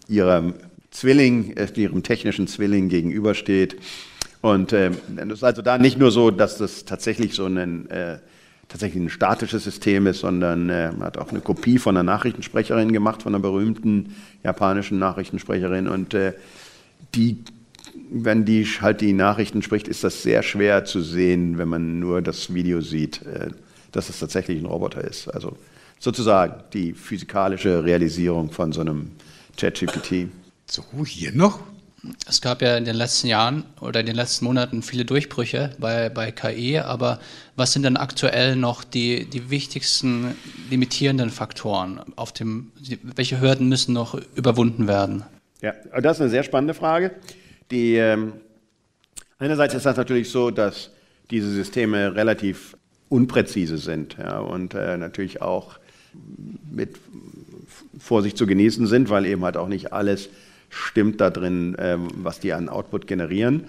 ihrem 0.08 0.53
Zwilling, 0.96 1.58
äh, 1.58 1.68
ihrem 1.76 2.04
technischen 2.04 2.48
Zwilling 2.48 2.88
gegenübersteht. 2.88 3.76
Und 4.39 4.72
äh, 4.72 4.91
es 5.18 5.34
ist 5.34 5.43
also 5.43 5.62
da 5.62 5.78
nicht 5.78 6.00
nur 6.00 6.10
so, 6.10 6.32
dass 6.32 6.58
das 6.58 6.86
tatsächlich 6.86 7.34
so 7.34 7.48
ein, 7.48 7.89
äh, 7.89 8.20
tatsächlich 8.70 9.04
ein 9.04 9.10
statisches 9.10 9.66
System 9.66 10.08
ist, 10.08 10.20
sondern 10.20 10.70
äh, 10.70 10.93
man 10.93 11.04
hat 11.04 11.18
auch 11.18 11.32
eine 11.32 11.41
Kopie 11.41 11.80
von 11.80 11.98
einer 11.98 12.04
Nachrichtensprecherin 12.04 12.93
gemacht, 12.93 13.24
von 13.24 13.36
einer 13.36 13.41
berühmten 13.41 14.16
japanischen 14.43 14.98
Nachrichtensprecherin. 14.98 15.89
Und 15.89 16.14
äh, 16.14 16.32
die, 17.14 17.43
wenn 18.10 18.46
die 18.46 18.64
halt 18.66 19.02
die 19.02 19.12
Nachrichten 19.12 19.62
spricht, 19.64 19.89
ist 19.89 20.06
das 20.06 20.24
sehr 20.24 20.43
schwer 20.43 20.86
zu 20.86 21.02
sehen, 21.02 21.58
wenn 21.58 21.68
man 21.68 22.00
nur 22.00 22.22
das 22.22 22.54
Video 22.54 22.80
sieht, 22.80 23.22
äh, 23.24 23.50
dass 23.91 24.10
es 24.10 24.20
tatsächlich 24.20 24.62
ein 24.62 24.66
Roboter 24.66 25.04
ist. 25.04 25.28
Also 25.28 25.58
sozusagen 26.00 26.64
die 26.72 26.93
physikalische 26.93 27.84
Realisierung 27.84 28.52
von 28.52 28.72
so 28.72 28.80
einem 28.80 29.12
ChatGPT. 29.58 30.30
So, 30.68 30.84
hier 31.05 31.32
noch. 31.32 31.59
Es 32.28 32.41
gab 32.41 32.61
ja 32.61 32.78
in 32.78 32.86
den 32.86 32.95
letzten 32.95 33.28
Jahren 33.28 33.63
oder 33.82 33.99
in 33.99 34.05
den 34.05 34.16
letzten 34.16 34.45
Monaten 34.45 34.82
viele 34.84 35.05
Durchbrüche 35.05 35.72
bei, 35.80 36.09
bei 36.09 36.32
KI, 36.32 36.80
aber 36.80 37.20
was 37.55 37.74
sind 37.74 37.84
denn 37.84 37.97
aktuell 37.97 38.55
noch 38.55 38.84
die, 38.84 39.26
die 39.26 39.49
wichtigsten 39.49 40.36
limitierenden 40.70 41.30
Faktoren? 41.30 42.01
Auf 42.16 42.32
dem, 42.32 42.72
welche 43.01 43.41
Hürden 43.41 43.70
müssen 43.70 43.93
noch 43.93 44.20
überwunden 44.36 44.88
werden? 44.88 45.24
Ja, 45.61 45.74
das 45.99 46.18
ist 46.18 46.22
eine 46.22 46.30
sehr 46.30 46.43
spannende 46.43 46.74
Frage. 46.74 47.11
Die, 47.72 47.95
ähm, 47.95 48.34
einerseits 49.39 49.74
ist 49.74 49.86
das 49.86 49.97
natürlich 49.97 50.30
so, 50.30 50.51
dass 50.51 50.91
diese 51.32 51.49
Systeme 51.49 52.16
relativ 52.16 52.78
unpräzise 53.09 53.78
sind 53.78 54.18
ja, 54.20 54.39
und 54.39 54.74
äh, 54.74 54.97
natürlich 54.97 55.41
auch 55.41 55.80
mit 56.70 56.97
Vorsicht 57.97 58.38
zu 58.38 58.45
genießen 58.45 58.86
sind, 58.88 59.09
weil 59.09 59.26
eben 59.26 59.43
halt 59.43 59.57
auch 59.57 59.68
nicht 59.68 59.93
alles 59.93 60.30
stimmt 60.70 61.22
da 61.22 61.30
drin, 61.30 61.76
ähm, 61.80 62.07
was 62.16 62.39
die 62.39 62.53
an 62.53 62.70
Output 62.70 63.07
generieren. 63.07 63.66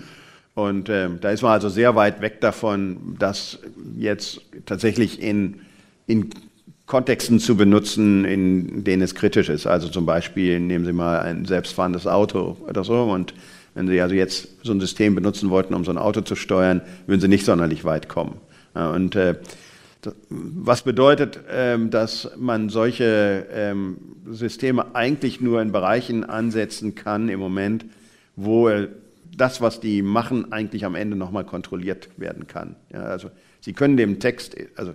Und 0.54 0.88
ähm, 0.88 1.18
da 1.20 1.30
ist 1.30 1.42
man 1.42 1.52
also 1.52 1.68
sehr 1.68 1.94
weit 1.96 2.22
weg 2.22 2.40
davon, 2.40 3.16
das 3.18 3.58
jetzt 3.98 4.40
tatsächlich 4.64 5.20
in, 5.20 5.60
in 6.06 6.30
Kontexten 6.86 7.40
zu 7.40 7.56
benutzen, 7.56 8.24
in 8.24 8.84
denen 8.84 9.02
es 9.02 9.14
kritisch 9.14 9.48
ist. 9.48 9.66
Also 9.66 9.88
zum 9.88 10.06
Beispiel 10.06 10.60
nehmen 10.60 10.84
Sie 10.84 10.92
mal 10.92 11.20
ein 11.20 11.44
selbstfahrendes 11.44 12.06
Auto 12.06 12.56
oder 12.66 12.84
so 12.84 13.02
und 13.02 13.34
wenn 13.74 13.86
Sie 13.88 14.00
also 14.00 14.14
jetzt 14.14 14.48
so 14.62 14.72
ein 14.72 14.80
System 14.80 15.14
benutzen 15.14 15.50
wollten, 15.50 15.74
um 15.74 15.84
so 15.84 15.90
ein 15.90 15.98
Auto 15.98 16.22
zu 16.22 16.34
steuern, 16.34 16.80
würden 17.06 17.20
Sie 17.20 17.28
nicht 17.28 17.44
sonderlich 17.44 17.84
weit 17.84 18.08
kommen. 18.08 18.40
Und 18.72 19.14
äh, 19.16 19.34
was 20.28 20.82
bedeutet, 20.82 21.40
ähm, 21.50 21.90
dass 21.90 22.30
man 22.36 22.68
solche 22.68 23.46
ähm, 23.52 23.98
Systeme 24.30 24.94
eigentlich 24.94 25.40
nur 25.40 25.62
in 25.62 25.72
Bereichen 25.72 26.24
ansetzen 26.24 26.94
kann 26.94 27.28
im 27.28 27.40
Moment, 27.40 27.84
wo 28.36 28.70
das, 29.36 29.60
was 29.60 29.80
die 29.80 30.02
machen, 30.02 30.52
eigentlich 30.52 30.84
am 30.84 30.94
Ende 30.94 31.16
nochmal 31.16 31.44
kontrolliert 31.44 32.08
werden 32.16 32.46
kann. 32.46 32.76
Ja, 32.92 33.04
also 33.04 33.30
Sie 33.60 33.72
können 33.72 33.96
dem 33.96 34.20
Text, 34.20 34.56
also 34.76 34.94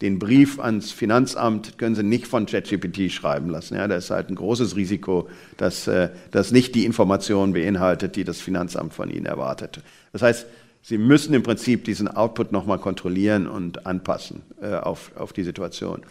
den 0.00 0.18
Brief 0.18 0.58
ans 0.58 0.92
Finanzamt 0.92 1.76
können 1.76 1.94
Sie 1.94 2.02
nicht 2.02 2.26
von 2.26 2.46
ChatGPT 2.46 3.10
schreiben 3.12 3.50
lassen. 3.50 3.74
Ja, 3.74 3.86
da 3.86 3.96
ist 3.96 4.10
halt 4.10 4.30
ein 4.30 4.34
großes 4.34 4.76
Risiko, 4.76 5.28
dass 5.58 5.86
äh, 5.86 6.08
das 6.30 6.52
nicht 6.52 6.74
die 6.74 6.86
Informationen 6.86 7.52
beinhaltet, 7.52 8.16
die 8.16 8.24
das 8.24 8.40
Finanzamt 8.40 8.94
von 8.94 9.10
Ihnen 9.10 9.26
erwartet. 9.26 9.80
Das 10.12 10.22
heißt, 10.22 10.46
Sie 10.82 10.98
müssen 10.98 11.34
im 11.34 11.42
Prinzip 11.42 11.84
diesen 11.84 12.08
Output 12.08 12.52
nochmal 12.52 12.78
kontrollieren 12.78 13.46
und 13.46 13.86
anpassen 13.86 14.42
äh, 14.62 14.74
auf, 14.74 15.12
auf 15.16 15.32
die 15.32 15.44
Situation. 15.44 16.02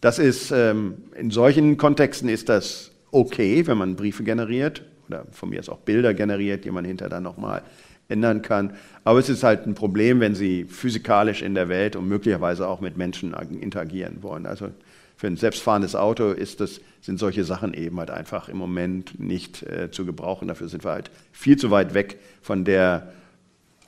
Das 0.00 0.18
ist, 0.18 0.50
ähm, 0.50 0.94
in 1.16 1.30
solchen 1.30 1.76
Kontexten 1.76 2.28
ist 2.28 2.48
das 2.48 2.90
okay, 3.10 3.66
wenn 3.66 3.78
man 3.78 3.96
Briefe 3.96 4.22
generiert 4.22 4.82
oder 5.08 5.24
von 5.32 5.50
mir 5.50 5.60
aus 5.60 5.68
auch 5.68 5.78
Bilder 5.78 6.14
generiert, 6.14 6.64
die 6.64 6.70
man 6.70 6.84
hinterher 6.84 7.10
dann 7.10 7.22
nochmal 7.22 7.62
ändern 8.08 8.42
kann. 8.42 8.74
Aber 9.04 9.18
es 9.18 9.28
ist 9.28 9.42
halt 9.42 9.66
ein 9.66 9.74
Problem, 9.74 10.20
wenn 10.20 10.34
Sie 10.34 10.64
physikalisch 10.64 11.42
in 11.42 11.54
der 11.54 11.68
Welt 11.68 11.96
und 11.96 12.08
möglicherweise 12.08 12.66
auch 12.66 12.80
mit 12.80 12.96
Menschen 12.96 13.34
interagieren 13.60 14.22
wollen. 14.22 14.46
Also 14.46 14.68
für 15.16 15.26
ein 15.26 15.36
selbstfahrendes 15.36 15.94
Auto 15.94 16.32
das, 16.32 16.80
sind 17.00 17.18
solche 17.18 17.44
Sachen 17.44 17.74
eben 17.74 17.98
halt 17.98 18.10
einfach 18.10 18.48
im 18.48 18.56
Moment 18.56 19.20
nicht 19.20 19.62
äh, 19.62 19.90
zu 19.90 20.06
gebrauchen. 20.06 20.48
Dafür 20.48 20.68
sind 20.68 20.84
wir 20.84 20.92
halt 20.92 21.10
viel 21.32 21.56
zu 21.56 21.70
weit 21.70 21.94
weg 21.94 22.18
von 22.42 22.64
der 22.64 23.12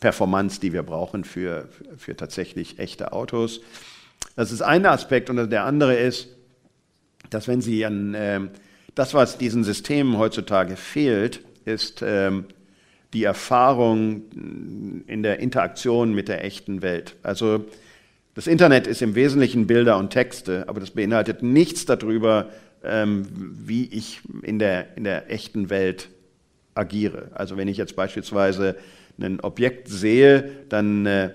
Performance, 0.02 0.60
die 0.60 0.74
wir 0.74 0.82
brauchen 0.82 1.24
für, 1.24 1.68
für 1.96 2.14
tatsächlich 2.14 2.78
echte 2.78 3.14
Autos. 3.14 3.62
Das 4.36 4.52
ist 4.52 4.60
ein 4.60 4.84
Aspekt 4.84 5.30
und 5.30 5.50
der 5.50 5.64
andere 5.64 5.94
ist, 5.94 6.28
dass 7.30 7.48
wenn 7.48 7.62
Sie 7.62 7.86
an 7.86 8.12
äh, 8.12 8.40
das, 8.94 9.14
was 9.14 9.38
diesen 9.38 9.64
Systemen 9.64 10.18
heutzutage 10.18 10.76
fehlt, 10.76 11.40
ist 11.64 12.02
ähm, 12.04 12.46
die 13.14 13.24
Erfahrung 13.24 14.22
in 15.06 15.22
der 15.22 15.38
Interaktion 15.38 16.14
mit 16.14 16.28
der 16.28 16.44
echten 16.44 16.82
Welt. 16.82 17.16
Also 17.22 17.64
das 18.34 18.46
Internet 18.46 18.86
ist 18.86 19.02
im 19.02 19.14
Wesentlichen 19.14 19.66
Bilder 19.66 19.98
und 19.98 20.10
Texte, 20.10 20.68
aber 20.68 20.80
das 20.80 20.90
beinhaltet 20.90 21.42
nichts 21.42 21.86
darüber, 21.86 22.48
ähm, 22.82 23.26
wie 23.30 23.86
ich 23.86 24.20
in 24.42 24.58
der, 24.58 24.96
in 24.96 25.04
der 25.04 25.30
echten 25.30 25.70
Welt 25.70 26.08
agiere. 26.74 27.30
Also 27.34 27.56
wenn 27.56 27.68
ich 27.68 27.76
jetzt 27.76 27.96
beispielsweise 27.96 28.76
ein 29.20 29.40
Objekt 29.40 29.88
sehe, 29.88 30.50
dann 30.68 31.06
äh, 31.06 31.30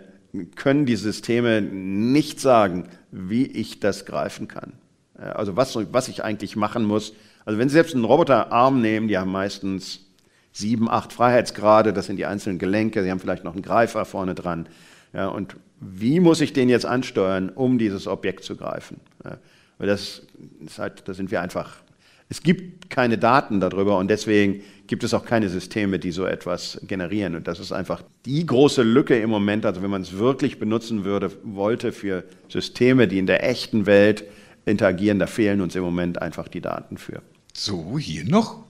können 0.56 0.86
die 0.86 0.96
Systeme 0.96 1.62
nicht 1.62 2.40
sagen, 2.40 2.90
wie 3.12 3.46
ich 3.46 3.80
das 3.80 4.06
greifen 4.06 4.48
kann. 4.48 4.74
Äh, 5.18 5.24
also 5.24 5.56
was, 5.56 5.78
was 5.92 6.08
ich 6.08 6.24
eigentlich 6.24 6.56
machen 6.56 6.84
muss. 6.84 7.14
Also 7.46 7.60
wenn 7.60 7.70
Sie 7.70 7.74
selbst 7.74 7.96
einen 7.96 8.06
Roboterarm 8.06 8.82
nehmen, 8.82 9.08
die 9.08 9.18
haben 9.18 9.32
meistens 9.32 10.06
sieben, 10.52 10.90
acht 10.90 11.14
Freiheitsgrade, 11.14 11.94
das 11.94 12.08
sind 12.08 12.18
die 12.18 12.26
einzelnen 12.26 12.60
Gelenke, 12.60 13.04
Sie 13.04 13.12
haben 13.12 13.20
vielleicht 13.20 13.44
noch 13.44 13.54
einen 13.54 13.62
Greifer 13.62 14.06
vorne 14.06 14.36
dran. 14.36 14.68
Ja, 15.14 15.28
und 15.28 15.56
wie 15.80 16.20
muss 16.20 16.42
ich 16.42 16.54
den 16.54 16.70
jetzt 16.70 16.86
ansteuern, 16.86 17.50
um 17.50 17.78
dieses 17.78 18.08
Objekt 18.08 18.44
zu 18.44 18.56
greifen? 18.56 19.00
Ja, 19.24 19.38
weil 19.78 19.88
das 19.88 20.24
ist 20.66 20.80
halt, 20.80 21.08
da 21.08 21.14
sind 21.14 21.32
wir 21.32 21.42
einfach, 21.42 21.78
es 22.30 22.44
gibt 22.44 22.90
keine 22.90 23.18
Daten 23.18 23.60
darüber 23.60 23.98
und 23.98 24.10
deswegen 24.10 24.62
gibt 24.88 25.04
es 25.04 25.14
auch 25.14 25.26
keine 25.26 25.50
Systeme, 25.50 26.00
die 26.00 26.12
so 26.12 26.26
etwas 26.26 26.80
generieren. 26.88 27.36
Und 27.36 27.48
das 27.48 27.60
ist 27.60 27.72
einfach 27.72 28.04
die 28.26 28.46
große 28.46 28.84
Lücke 28.84 29.20
im 29.20 29.30
Moment, 29.30 29.66
also 29.66 29.82
wenn 29.82 29.90
man 29.90 30.02
es 30.02 30.18
wirklich 30.18 30.60
benutzen 30.60 31.04
würde, 31.04 31.32
wollte 31.44 31.92
für 31.92 32.24
Systeme, 32.50 33.08
die 33.08 33.20
in 33.20 33.28
der 33.28 33.48
echten 33.48 33.86
Welt 33.86 34.24
interagieren, 34.66 35.20
da 35.20 35.28
fehlen 35.28 35.62
uns 35.62 35.76
im 35.76 35.84
Moment 35.84 36.22
einfach 36.22 36.48
die 36.48 36.62
Daten 36.62 36.98
für. 36.98 37.22
So, 37.54 37.98
hier 37.98 38.26
noch. 38.26 38.64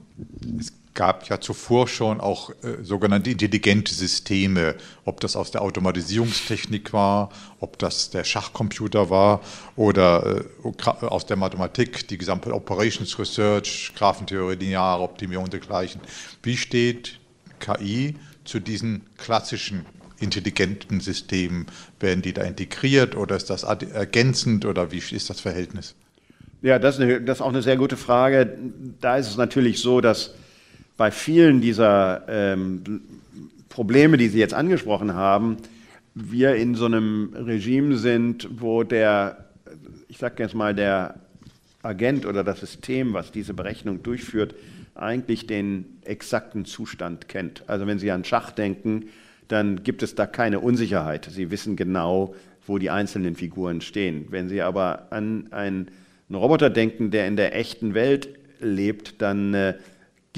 Es 0.58 0.72
gab 0.98 1.28
ja 1.28 1.40
zuvor 1.40 1.86
schon 1.86 2.20
auch 2.20 2.50
äh, 2.50 2.82
sogenannte 2.82 3.30
intelligente 3.30 3.94
Systeme, 3.94 4.74
ob 5.04 5.20
das 5.20 5.36
aus 5.36 5.52
der 5.52 5.62
Automatisierungstechnik 5.62 6.92
war, 6.92 7.30
ob 7.60 7.78
das 7.78 8.10
der 8.10 8.24
Schachcomputer 8.24 9.08
war 9.08 9.40
oder 9.76 10.42
äh, 10.64 11.06
aus 11.06 11.24
der 11.24 11.36
Mathematik, 11.36 12.08
die 12.08 12.18
gesamte 12.18 12.52
Operations 12.52 13.16
Research, 13.16 13.92
Graphentheorie, 13.94 14.56
lineare 14.56 15.00
Optimierung 15.00 15.44
und 15.44 15.52
dergleichen. 15.52 16.00
Wie 16.42 16.56
steht 16.56 17.20
KI 17.60 18.16
zu 18.44 18.58
diesen 18.58 19.06
klassischen 19.18 19.86
intelligenten 20.18 20.98
Systemen? 20.98 21.66
Werden 22.00 22.22
die 22.22 22.32
da 22.32 22.42
integriert 22.42 23.14
oder 23.14 23.36
ist 23.36 23.50
das 23.50 23.62
ergänzend 23.62 24.64
oder 24.64 24.90
wie 24.90 24.98
ist 24.98 25.30
das 25.30 25.40
Verhältnis? 25.40 25.94
Ja, 26.60 26.80
das 26.80 26.96
ist, 26.96 27.02
eine, 27.02 27.20
das 27.20 27.38
ist 27.38 27.42
auch 27.42 27.50
eine 27.50 27.62
sehr 27.62 27.76
gute 27.76 27.96
Frage. 27.96 28.58
Da 29.00 29.16
ist 29.16 29.28
es 29.28 29.36
natürlich 29.36 29.78
so, 29.78 30.00
dass 30.00 30.34
bei 30.98 31.10
vielen 31.12 31.62
dieser 31.62 32.24
ähm, 32.28 32.82
Probleme, 33.70 34.18
die 34.18 34.28
Sie 34.28 34.40
jetzt 34.40 34.52
angesprochen 34.52 35.14
haben, 35.14 35.56
wir 36.14 36.56
in 36.56 36.74
so 36.74 36.86
einem 36.86 37.32
Regime 37.34 37.96
sind, 37.96 38.48
wo 38.60 38.82
der, 38.82 39.46
ich 40.08 40.18
sage 40.18 40.42
jetzt 40.42 40.56
mal, 40.56 40.74
der 40.74 41.14
Agent 41.82 42.26
oder 42.26 42.42
das 42.42 42.58
System, 42.58 43.12
was 43.12 43.30
diese 43.30 43.54
Berechnung 43.54 44.02
durchführt, 44.02 44.56
eigentlich 44.96 45.46
den 45.46 46.00
exakten 46.04 46.64
Zustand 46.64 47.28
kennt. 47.28 47.62
Also 47.68 47.86
wenn 47.86 48.00
Sie 48.00 48.10
an 48.10 48.24
Schach 48.24 48.50
denken, 48.50 49.04
dann 49.46 49.84
gibt 49.84 50.02
es 50.02 50.16
da 50.16 50.26
keine 50.26 50.58
Unsicherheit. 50.58 51.28
Sie 51.30 51.52
wissen 51.52 51.76
genau, 51.76 52.34
wo 52.66 52.78
die 52.78 52.90
einzelnen 52.90 53.36
Figuren 53.36 53.80
stehen. 53.82 54.26
Wenn 54.30 54.48
Sie 54.48 54.62
aber 54.62 55.12
an 55.12 55.52
einen 55.52 55.92
Roboter 56.32 56.70
denken, 56.70 57.12
der 57.12 57.28
in 57.28 57.36
der 57.36 57.54
echten 57.54 57.94
Welt 57.94 58.28
lebt, 58.58 59.22
dann 59.22 59.54
äh, 59.54 59.74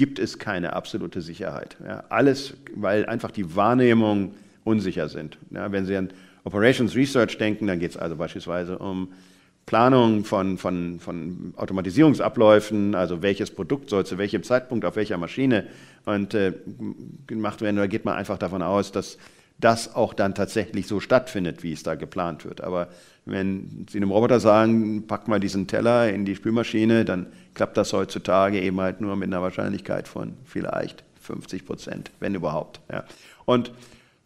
gibt 0.01 0.17
es 0.17 0.39
keine 0.39 0.73
absolute 0.73 1.21
Sicherheit. 1.21 1.77
Ja, 1.85 2.05
alles, 2.09 2.55
weil 2.73 3.05
einfach 3.05 3.29
die 3.29 3.55
Wahrnehmungen 3.55 4.31
unsicher 4.63 5.09
sind. 5.09 5.37
Ja, 5.51 5.71
wenn 5.71 5.85
Sie 5.85 5.95
an 5.95 6.09
Operations 6.43 6.95
Research 6.95 7.37
denken, 7.37 7.67
dann 7.67 7.77
geht 7.77 7.91
es 7.91 7.97
also 7.97 8.15
beispielsweise 8.15 8.79
um 8.79 9.09
Planung 9.67 10.25
von, 10.25 10.57
von, 10.57 10.99
von 10.99 11.53
Automatisierungsabläufen, 11.55 12.95
also 12.95 13.21
welches 13.21 13.51
Produkt 13.51 13.91
soll 13.91 14.03
zu 14.03 14.17
welchem 14.17 14.41
Zeitpunkt 14.41 14.85
auf 14.85 14.95
welcher 14.95 15.19
Maschine 15.19 15.67
und, 16.05 16.33
äh, 16.33 16.53
gemacht 17.27 17.61
werden. 17.61 17.75
Da 17.75 17.85
geht 17.85 18.03
man 18.03 18.15
einfach 18.15 18.39
davon 18.39 18.63
aus, 18.63 18.91
dass 18.91 19.19
das 19.61 19.95
auch 19.95 20.13
dann 20.13 20.35
tatsächlich 20.35 20.87
so 20.87 20.99
stattfindet, 20.99 21.63
wie 21.63 21.71
es 21.71 21.83
da 21.83 21.95
geplant 21.95 22.45
wird. 22.45 22.61
Aber 22.61 22.89
wenn 23.25 23.85
Sie 23.89 23.97
einem 23.97 24.11
Roboter 24.11 24.39
sagen, 24.39 25.05
pack 25.07 25.27
mal 25.27 25.39
diesen 25.39 25.67
Teller 25.67 26.09
in 26.09 26.25
die 26.25 26.35
Spülmaschine, 26.35 27.05
dann 27.05 27.27
klappt 27.53 27.77
das 27.77 27.93
heutzutage 27.93 28.59
eben 28.59 28.81
halt 28.81 28.99
nur 28.99 29.15
mit 29.15 29.27
einer 29.27 29.41
Wahrscheinlichkeit 29.41 30.07
von 30.07 30.33
vielleicht 30.43 31.03
50 31.21 31.65
Prozent, 31.65 32.11
wenn 32.19 32.35
überhaupt. 32.35 32.81
Ja. 32.91 33.05
Und 33.45 33.71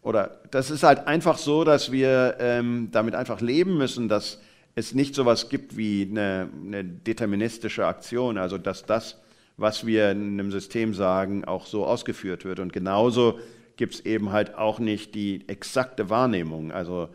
oder 0.02 0.38
das 0.52 0.70
ist 0.70 0.84
halt 0.84 1.08
einfach 1.08 1.36
so, 1.36 1.64
dass 1.64 1.90
wir 1.90 2.36
ähm, 2.38 2.90
damit 2.92 3.16
einfach 3.16 3.40
leben 3.40 3.76
müssen, 3.76 4.08
dass 4.08 4.40
es 4.76 4.94
nicht 4.94 5.14
so 5.16 5.22
etwas 5.22 5.48
gibt 5.48 5.76
wie 5.76 6.06
eine, 6.08 6.48
eine 6.64 6.84
deterministische 6.84 7.86
Aktion, 7.86 8.38
also 8.38 8.56
dass 8.56 8.86
das, 8.86 9.18
was 9.56 9.84
wir 9.84 10.12
in 10.12 10.38
einem 10.38 10.52
System 10.52 10.94
sagen, 10.94 11.44
auch 11.44 11.66
so 11.66 11.84
ausgeführt 11.84 12.44
wird. 12.44 12.60
Und 12.60 12.72
genauso 12.72 13.40
gibt 13.76 13.94
es 13.94 14.00
eben 14.00 14.32
halt 14.32 14.54
auch 14.56 14.78
nicht 14.78 15.14
die 15.14 15.48
exakte 15.48 16.10
Wahrnehmung. 16.10 16.72
Also 16.72 17.08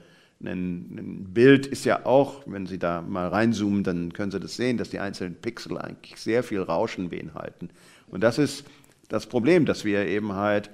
ein, 0.43 1.27
Bild 1.33 1.67
ist 1.67 1.85
ja 1.85 2.05
auch, 2.05 2.43
wenn 2.45 2.65
Sie 2.65 2.79
da 2.79 3.01
mal 3.01 3.27
reinzoomen, 3.27 3.83
dann 3.83 4.13
können 4.13 4.31
Sie 4.31 4.39
das 4.39 4.55
sehen, 4.55 4.77
dass 4.77 4.89
die 4.89 4.99
einzelnen 4.99 5.35
Pixel 5.35 5.77
eigentlich 5.77 6.17
sehr 6.17 6.43
viel 6.43 6.61
Rauschen 6.61 7.09
beinhalten. 7.09 7.69
Und 8.07 8.21
das 8.21 8.37
ist 8.37 8.65
das 9.09 9.27
Problem, 9.27 9.65
dass 9.65 9.85
wir 9.85 10.05
eben 10.05 10.33
halt 10.33 10.69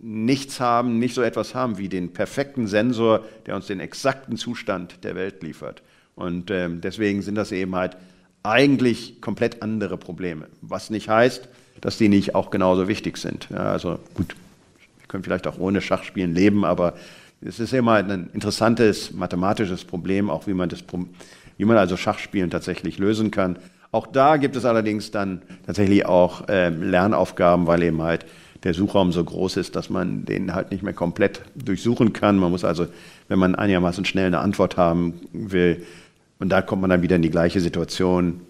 nichts 0.00 0.60
haben, 0.60 0.98
nicht 0.98 1.14
so 1.14 1.22
etwas 1.22 1.54
haben 1.54 1.78
wie 1.78 1.88
den 1.88 2.12
perfekten 2.12 2.66
Sensor, 2.66 3.24
der 3.46 3.56
uns 3.56 3.66
den 3.66 3.80
exakten 3.80 4.36
Zustand 4.36 5.04
der 5.04 5.14
Welt 5.14 5.42
liefert. 5.42 5.82
Und 6.14 6.50
ähm, 6.50 6.80
deswegen 6.80 7.22
sind 7.22 7.36
das 7.36 7.52
eben 7.52 7.74
halt 7.74 7.96
eigentlich 8.42 9.20
komplett 9.20 9.62
andere 9.62 9.96
Probleme. 9.96 10.48
Was 10.60 10.90
nicht 10.90 11.08
heißt, 11.08 11.48
dass 11.80 11.98
die 11.98 12.08
nicht 12.08 12.34
auch 12.34 12.50
genauso 12.50 12.86
wichtig 12.88 13.16
sind. 13.16 13.48
Ja, 13.50 13.72
also 13.72 13.98
gut, 14.14 14.36
können 15.14 15.22
vielleicht 15.22 15.46
auch 15.46 15.58
ohne 15.58 15.80
Schachspielen 15.80 16.34
leben, 16.34 16.64
aber 16.64 16.94
es 17.40 17.60
ist 17.60 17.72
immer 17.72 17.92
ein 17.92 18.30
interessantes 18.34 19.12
mathematisches 19.12 19.84
Problem, 19.84 20.28
auch 20.28 20.48
wie 20.48 20.54
man, 20.54 20.68
das, 20.68 20.82
wie 21.56 21.64
man 21.64 21.76
also 21.76 21.96
Schachspielen 21.96 22.50
tatsächlich 22.50 22.98
lösen 22.98 23.30
kann. 23.30 23.56
Auch 23.92 24.08
da 24.08 24.38
gibt 24.38 24.56
es 24.56 24.64
allerdings 24.64 25.12
dann 25.12 25.42
tatsächlich 25.66 26.04
auch 26.04 26.48
äh, 26.48 26.70
Lernaufgaben, 26.70 27.68
weil 27.68 27.84
eben 27.84 28.02
halt 28.02 28.26
der 28.64 28.74
Suchraum 28.74 29.12
so 29.12 29.22
groß 29.22 29.56
ist, 29.58 29.76
dass 29.76 29.88
man 29.88 30.24
den 30.24 30.52
halt 30.52 30.72
nicht 30.72 30.82
mehr 30.82 30.94
komplett 30.94 31.42
durchsuchen 31.54 32.12
kann. 32.12 32.36
Man 32.36 32.50
muss 32.50 32.64
also, 32.64 32.88
wenn 33.28 33.38
man 33.38 33.54
einigermaßen 33.54 34.04
schnell 34.04 34.26
eine 34.26 34.40
Antwort 34.40 34.76
haben 34.76 35.20
will, 35.32 35.86
und 36.40 36.48
da 36.48 36.60
kommt 36.60 36.80
man 36.80 36.90
dann 36.90 37.02
wieder 37.02 37.14
in 37.14 37.22
die 37.22 37.30
gleiche 37.30 37.60
Situation, 37.60 38.40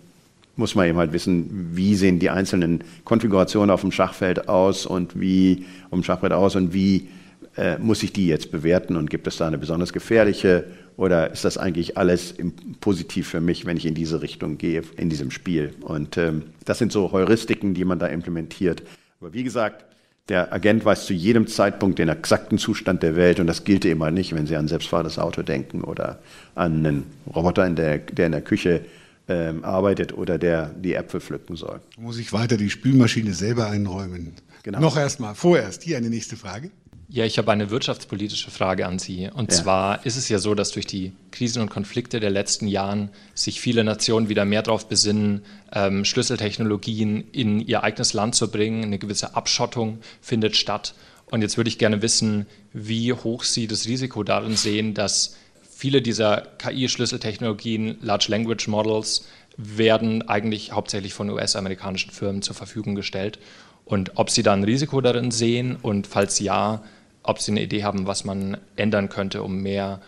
muss 0.57 0.75
man 0.75 0.89
eben 0.89 0.99
halt 0.99 1.13
wissen, 1.13 1.71
wie 1.73 1.95
sehen 1.95 2.19
die 2.19 2.31
einzelnen 2.31 2.85
Konfigurationen 3.05 3.71
auf 3.71 3.81
dem 3.81 3.93
Schachfeld 3.93 4.49
aus 4.49 4.87
und 4.87 5.19
wie 5.19 5.65
um 5.91 6.03
Schachbrett 6.03 6.33
aus 6.33 6.57
und 6.57 6.73
wie 6.73 7.09
äh, 7.57 7.79
muss 7.79 8.03
ich 8.03 8.13
die 8.13 8.27
jetzt 8.27 8.51
bewerten 8.53 8.97
und 8.97 9.11
gibt 9.11 9.27
es 9.27 9.37
da 9.37 9.47
eine 9.47 9.59
besonders 9.59 9.93
gefährliche 9.93 10.65
oder 10.97 11.33
ist 11.33 11.45
das 11.45 11.59
eigentlich 11.59 11.97
alles 11.97 12.35
positiv 12.81 13.29
für 13.29 13.41
mich, 13.41 13.67
wenn 13.67 13.77
ich 13.77 13.87
in 13.87 13.95
diese 13.95 14.23
Richtung 14.23 14.59
gehe 14.59 14.83
in 14.97 15.11
diesem 15.11 15.31
Spiel? 15.31 15.75
Und 15.81 16.17
ähm, 16.17 16.43
das 16.65 16.79
sind 16.79 16.93
so 16.93 17.11
Heuristiken, 17.11 17.75
die 17.75 17.85
man 17.85 17.99
da 17.99 18.07
implementiert. 18.07 18.83
Aber 19.21 19.33
wie 19.33 19.43
gesagt, 19.43 19.85
der 20.29 20.53
Agent 20.53 20.85
weiß 20.85 21.05
zu 21.05 21.13
jedem 21.13 21.47
Zeitpunkt 21.47 21.99
den 21.99 22.09
exakten 22.09 22.59
Zustand 22.59 23.03
der 23.03 23.15
Welt 23.17 23.41
und 23.41 23.47
das 23.47 23.65
gilt 23.65 23.85
eben 23.85 24.03
halt 24.03 24.15
nicht, 24.15 24.35
wenn 24.35 24.47
Sie 24.47 24.57
an 24.57 24.69
selbstfahrendes 24.69 25.19
Auto 25.19 25.43
denken 25.43 25.83
oder 25.83 26.21
an 26.55 26.87
einen 26.87 27.03
Roboter, 27.35 27.67
in 27.67 27.77
der, 27.77 27.99
der 27.99 28.27
in 28.27 28.33
der 28.33 28.41
Küche 28.41 28.81
ähm, 29.29 29.65
arbeitet 29.65 30.17
oder 30.17 30.39
der 30.39 30.69
die 30.69 30.95
Äpfel 30.95 31.21
pflücken 31.21 31.57
soll. 31.57 31.81
Muss 31.97 32.19
ich 32.19 32.33
weiter 32.33 32.57
die 32.57 32.71
Spülmaschine 32.71 33.35
selber 33.35 33.69
einräumen? 33.69 34.33
Genau. 34.63 34.81
Noch 34.81 34.97
erstmal, 34.97 35.35
vorerst. 35.35 35.83
Hier 35.83 35.97
eine 35.97 36.11
nächste 36.11 36.37
Frage. 36.37 36.71
Ja, 37.09 37.25
ich 37.25 37.39
habe 37.39 37.53
eine 37.53 37.71
wirtschaftspolitische 37.71 38.51
Frage 38.51 38.87
an 38.87 38.99
Sie. 38.99 39.31
Und 39.33 39.53
ja. 39.53 39.59
zwar 39.59 40.07
ist 40.07 40.17
es 40.17 40.29
ja 40.29 40.39
so, 40.39 40.55
dass 40.55 40.73
durch 40.73 40.87
die 40.87 41.13
Krisen 41.31 41.63
und 41.63 41.71
Konflikte 41.71 42.19
der 42.19 42.31
letzten 42.31 42.67
Jahren 42.67 43.11
sich 43.35 43.61
viele 43.61 43.85
Nationen 43.85 44.29
wieder 44.29 44.45
mehr 44.45 44.63
darauf 44.63 44.89
besinnen, 44.89 45.45
ähm, 45.73 46.05
Schlüsseltechnologien 46.05 47.31
in 47.31 47.61
ihr 47.61 47.85
eigenes 47.85 48.15
Land 48.15 48.35
zu 48.35 48.51
bringen. 48.51 48.85
Eine 48.85 48.99
gewisse 48.99 49.37
Abschottung 49.37 49.99
findet 50.21 50.57
statt. 50.57 50.95
Und 51.27 51.43
jetzt 51.43 51.57
würde 51.57 51.69
ich 51.69 51.79
gerne 51.79 52.03
wissen, 52.03 52.47
wie 52.73 53.13
hoch 53.13 53.45
Sie 53.45 53.67
das 53.67 53.87
Risiko 53.87 54.23
darin 54.23 54.57
sehen, 54.57 54.95
dass 54.95 55.37
viele 55.85 56.01
dieser 56.01 56.45
KI-Schlüsseltechnologien, 56.57 57.99
Large 58.01 58.29
Language 58.31 58.69
Models, 58.69 59.29
werden 59.59 60.27
eigentlich 60.27 60.73
hauptsächlich 60.73 61.13
von 61.13 61.29
US-amerikanischen 61.29 62.11
Firmen 62.11 62.41
zur 62.41 62.55
Verfügung 62.55 62.95
gestellt. 62.95 63.39
Und 63.85 64.13
ob 64.15 64.31
Sie 64.31 64.43
da 64.43 64.55
ein 64.55 64.65
Risiko 64.65 65.03
darin 65.03 65.31
sehen 65.31 65.77
und 65.83 66.07
falls 66.07 66.39
ja, 66.39 66.83
ob 67.23 67.39
Sie 67.39 67.53
eine 67.53 67.63
Idee 67.63 67.85
haben, 67.85 68.07
was 68.07 68.25
man 68.25 68.57
ändern 68.77 69.11
könnte, 69.11 69.43
um 69.43 69.61
mehr 69.61 70.01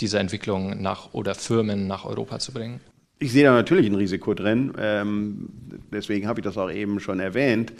dieser 0.00 0.18
Entwicklung 0.18 0.80
nach 0.80 1.12
oder 1.12 1.34
Firmen 1.34 1.86
nach 1.86 2.06
Europa 2.06 2.38
zu 2.38 2.52
bringen? 2.52 2.80
Ich 3.18 3.32
sehe 3.32 3.44
da 3.44 3.52
natürlich 3.52 3.84
ein 3.84 3.96
Risiko 3.96 4.32
drin. 4.32 4.72
Ähm, 4.78 5.50
deswegen 5.92 6.26
habe 6.26 6.40
ich 6.40 6.44
das 6.44 6.56
auch 6.56 6.70
eben 6.70 7.00
schon 7.00 7.20
erwähnt. 7.20 7.74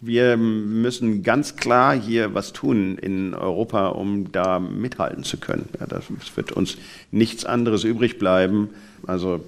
Wir 0.00 0.36
müssen 0.36 1.22
ganz 1.22 1.56
klar 1.56 1.98
hier 1.98 2.34
was 2.34 2.52
tun 2.52 2.98
in 2.98 3.32
Europa, 3.32 3.88
um 3.88 4.30
da 4.30 4.58
mithalten 4.58 5.24
zu 5.24 5.38
können. 5.38 5.70
Ja, 5.80 5.86
das 5.86 6.04
wird 6.34 6.52
uns 6.52 6.76
nichts 7.10 7.46
anderes 7.46 7.82
übrig 7.84 8.18
bleiben. 8.18 8.68
Also 9.06 9.40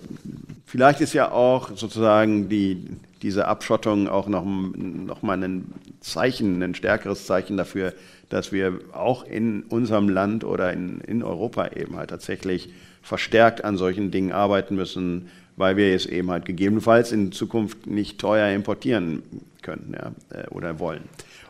vielleicht 0.64 1.02
ist 1.02 1.12
ja 1.12 1.30
auch 1.32 1.76
sozusagen 1.76 2.48
die, 2.48 2.82
diese 3.20 3.46
Abschottung 3.46 4.08
auch 4.08 4.26
noch, 4.26 4.44
noch 4.46 5.20
mal 5.20 5.42
ein 5.42 5.66
Zeichen, 6.00 6.62
ein 6.62 6.74
stärkeres 6.74 7.26
Zeichen 7.26 7.58
dafür, 7.58 7.92
dass 8.30 8.50
wir 8.50 8.80
auch 8.92 9.26
in 9.26 9.64
unserem 9.64 10.08
Land 10.08 10.44
oder 10.44 10.72
in, 10.72 11.00
in 11.02 11.22
Europa 11.22 11.72
eben 11.76 11.96
halt 11.96 12.08
tatsächlich 12.08 12.70
verstärkt 13.02 13.64
an 13.64 13.76
solchen 13.76 14.10
Dingen 14.10 14.32
arbeiten 14.32 14.76
müssen, 14.76 15.28
weil 15.56 15.76
wir 15.76 15.94
es 15.94 16.06
eben 16.06 16.30
halt 16.30 16.46
gegebenenfalls 16.46 17.12
in 17.12 17.32
Zukunft 17.32 17.86
nicht 17.86 18.18
teuer 18.18 18.54
importieren 18.54 19.22
können 19.62 19.94
ja, 19.94 20.12
äh, 20.36 20.48
oder 20.48 20.78
wollen. 20.78 21.02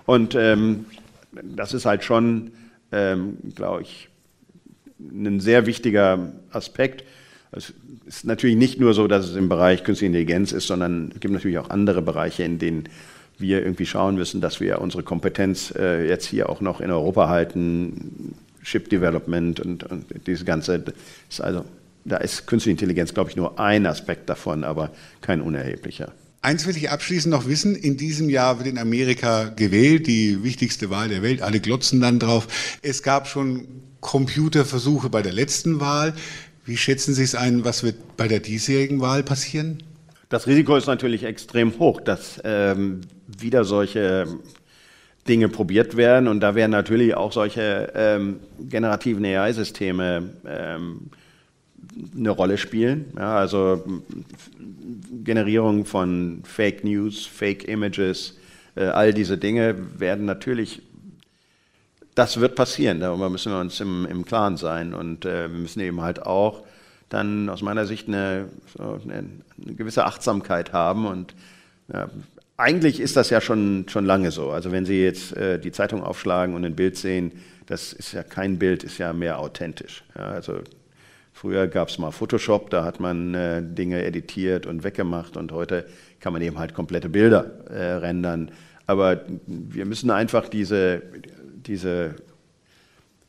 Und 0.07 0.35
ähm, 0.35 0.87
das 1.43 1.75
ist 1.75 1.85
halt 1.85 2.05
schon, 2.05 2.53
ähm, 2.93 3.39
glaube 3.55 3.83
ich, 3.83 4.09
ein 4.99 5.41
sehr 5.41 5.67
wichtiger 5.67 6.33
Aspekt. 6.51 7.05
Es 7.53 7.73
ist 8.07 8.25
natürlich 8.25 8.57
nicht 8.57 8.81
nur 8.81 8.95
so, 8.95 9.07
dass 9.07 9.29
es 9.29 9.37
im 9.37 9.49
Bereich 9.49 9.85
Künstliche 9.85 10.07
Intelligenz 10.07 10.53
ist, 10.53 10.67
sondern 10.67 11.13
es 11.15 11.21
gibt 11.21 11.33
natürlich 11.33 11.59
auch 11.59 11.71
andere 11.71 12.03
Bereiche, 12.03 12.43
in 12.43 12.59
denen 12.59 12.85
wir 13.39 13.63
irgendwie 13.63 13.87
schauen 13.87 14.17
müssen, 14.17 14.41
dass 14.41 14.61
wir 14.61 14.81
unsere 14.81 15.03
Kompetenz 15.03 15.73
äh, 15.77 16.07
jetzt 16.09 16.27
hier 16.27 16.49
auch 16.49 16.61
noch 16.61 16.81
in 16.81 16.91
Europa 16.91 17.29
halten, 17.29 18.35
Chip 18.65 18.91
Development 18.91 19.61
und, 19.61 19.85
und 19.85 20.05
diese 20.27 20.45
ganze, 20.45 20.85
ist 21.31 21.41
also, 21.41 21.65
da 22.05 22.17
ist 22.17 22.47
Künstliche 22.47 22.73
Intelligenz, 22.73 23.15
glaube 23.15 23.31
ich, 23.31 23.37
nur 23.37 23.59
ein 23.61 23.87
Aspekt 23.87 24.29
davon, 24.29 24.65
aber 24.65 24.91
kein 25.21 25.41
unerheblicher. 25.41 26.13
Eins 26.41 26.67
will 26.67 26.77
ich 26.77 26.91
abschließend 26.91 27.33
noch 27.33 27.47
wissen. 27.47 27.75
In 27.75 27.97
diesem 27.97 28.29
Jahr 28.29 28.59
wird 28.59 28.69
in 28.69 28.79
Amerika 28.79 29.45
gewählt, 29.49 30.07
die 30.07 30.45
wichtigste 30.45 30.89
Wahl 30.89 31.09
der 31.09 31.23
Welt. 31.23 31.43
Alle 31.43 31.59
glotzen 31.59 32.01
dann 32.01 32.21
drauf. 32.21 32.47
Es 32.81 33.03
gab 33.03 33.27
schon 33.27 33.67
Computerversuche 34.01 35.11
bei 35.11 35.23
der 35.23 35.33
letzten 35.33 35.81
Wahl. 35.81 36.15
Wie 36.65 36.77
schätzen 36.77 37.15
Sie 37.15 37.25
es 37.25 37.35
ein, 37.35 37.65
was 37.65 37.83
wird 37.83 38.17
bei 38.17 38.29
der 38.29 38.41
diesjährigen 38.41 39.01
Wahl 39.01 39.23
passieren? 39.25 39.83
Das 40.29 40.47
Risiko 40.47 40.77
ist 40.77 40.87
natürlich 40.87 41.25
extrem 41.25 41.79
hoch, 41.79 42.01
dass 42.01 42.41
ähm, 42.45 43.01
wieder 43.27 43.65
solche 43.65 44.27
Dinge 45.27 45.49
probiert 45.49 45.97
werden. 45.97 46.29
Und 46.29 46.41
da 46.41 46.55
werden 46.55 46.71
natürlich 46.71 47.15
auch 47.15 47.33
solche 47.33 47.93
ähm, 47.95 48.41
generativen 48.61 49.25
AI-Systeme 49.25 50.31
ähm, 50.47 51.11
eine 52.17 52.31
Rolle 52.31 52.59
spielen. 52.59 53.13
Ja, 53.17 53.37
also 53.37 53.85
Generierung 55.25 55.85
von 55.85 56.43
Fake 56.45 56.85
News, 56.85 57.27
Fake 57.27 57.67
Images, 57.69 58.37
äh, 58.77 58.85
all 58.85 59.13
diese 59.13 59.39
Dinge 59.39 59.75
werden 59.99 60.25
natürlich, 60.25 60.83
das 62.15 62.41
wird 62.41 62.55
passieren, 62.55 63.01
darüber 63.01 63.31
müssen 63.31 63.53
wir 63.53 63.61
uns 63.61 63.81
im, 63.81 64.07
im 64.07 64.25
Klaren 64.25 64.57
sein. 64.57 64.95
Und 64.95 65.25
äh, 65.25 65.51
wir 65.51 65.59
müssen 65.59 65.81
eben 65.81 66.01
halt 66.01 66.25
auch 66.25 66.65
dann 67.09 67.49
aus 67.49 67.63
meiner 67.63 67.87
Sicht 67.87 68.09
eine, 68.09 68.49
so 68.77 69.01
eine, 69.05 69.25
eine 69.63 69.75
gewisse 69.75 70.05
Achtsamkeit 70.05 70.73
haben. 70.73 71.07
Und 71.07 71.35
ja, 71.93 72.09
eigentlich 72.57 73.01
ist 73.01 73.17
das 73.17 73.31
ja 73.31 73.41
schon, 73.41 73.87
schon 73.89 74.05
lange 74.05 74.31
so. 74.31 74.51
Also 74.51 74.73
wenn 74.73 74.85
Sie 74.85 75.03
jetzt 75.03 75.37
äh, 75.37 75.59
die 75.59 75.73
Zeitung 75.73 76.03
aufschlagen 76.03 76.55
und 76.55 76.65
ein 76.65 76.77
Bild 76.77 76.97
sehen, 76.97 77.33
das 77.67 77.93
ist 77.93 78.13
ja 78.13 78.23
kein 78.23 78.59
Bild, 78.59 78.83
ist 78.83 78.99
ja 78.99 79.13
mehr 79.13 79.39
authentisch. 79.39 80.03
Ja, 80.17 80.25
also 80.25 80.61
Früher 81.41 81.69
gab 81.69 81.89
es 81.89 81.99
mal 81.99 82.11
Photoshop, 82.11 82.69
da 82.71 82.85
hat 82.85 82.99
man 82.99 83.33
äh, 83.33 83.63
Dinge 83.63 84.05
editiert 84.05 84.67
und 84.67 84.83
weggemacht 84.83 85.37
und 85.37 85.53
heute 85.53 85.87
kann 86.19 86.33
man 86.33 86.43
eben 86.43 86.59
halt 86.59 86.75
komplette 86.75 87.09
Bilder 87.09 87.45
äh, 87.71 87.93
rendern. 87.93 88.51
Aber 88.89 89.21
wir 89.47 89.87
müssen 89.87 90.11
einfach 90.11 90.49
diese, 90.49 91.01
diese 91.65 92.17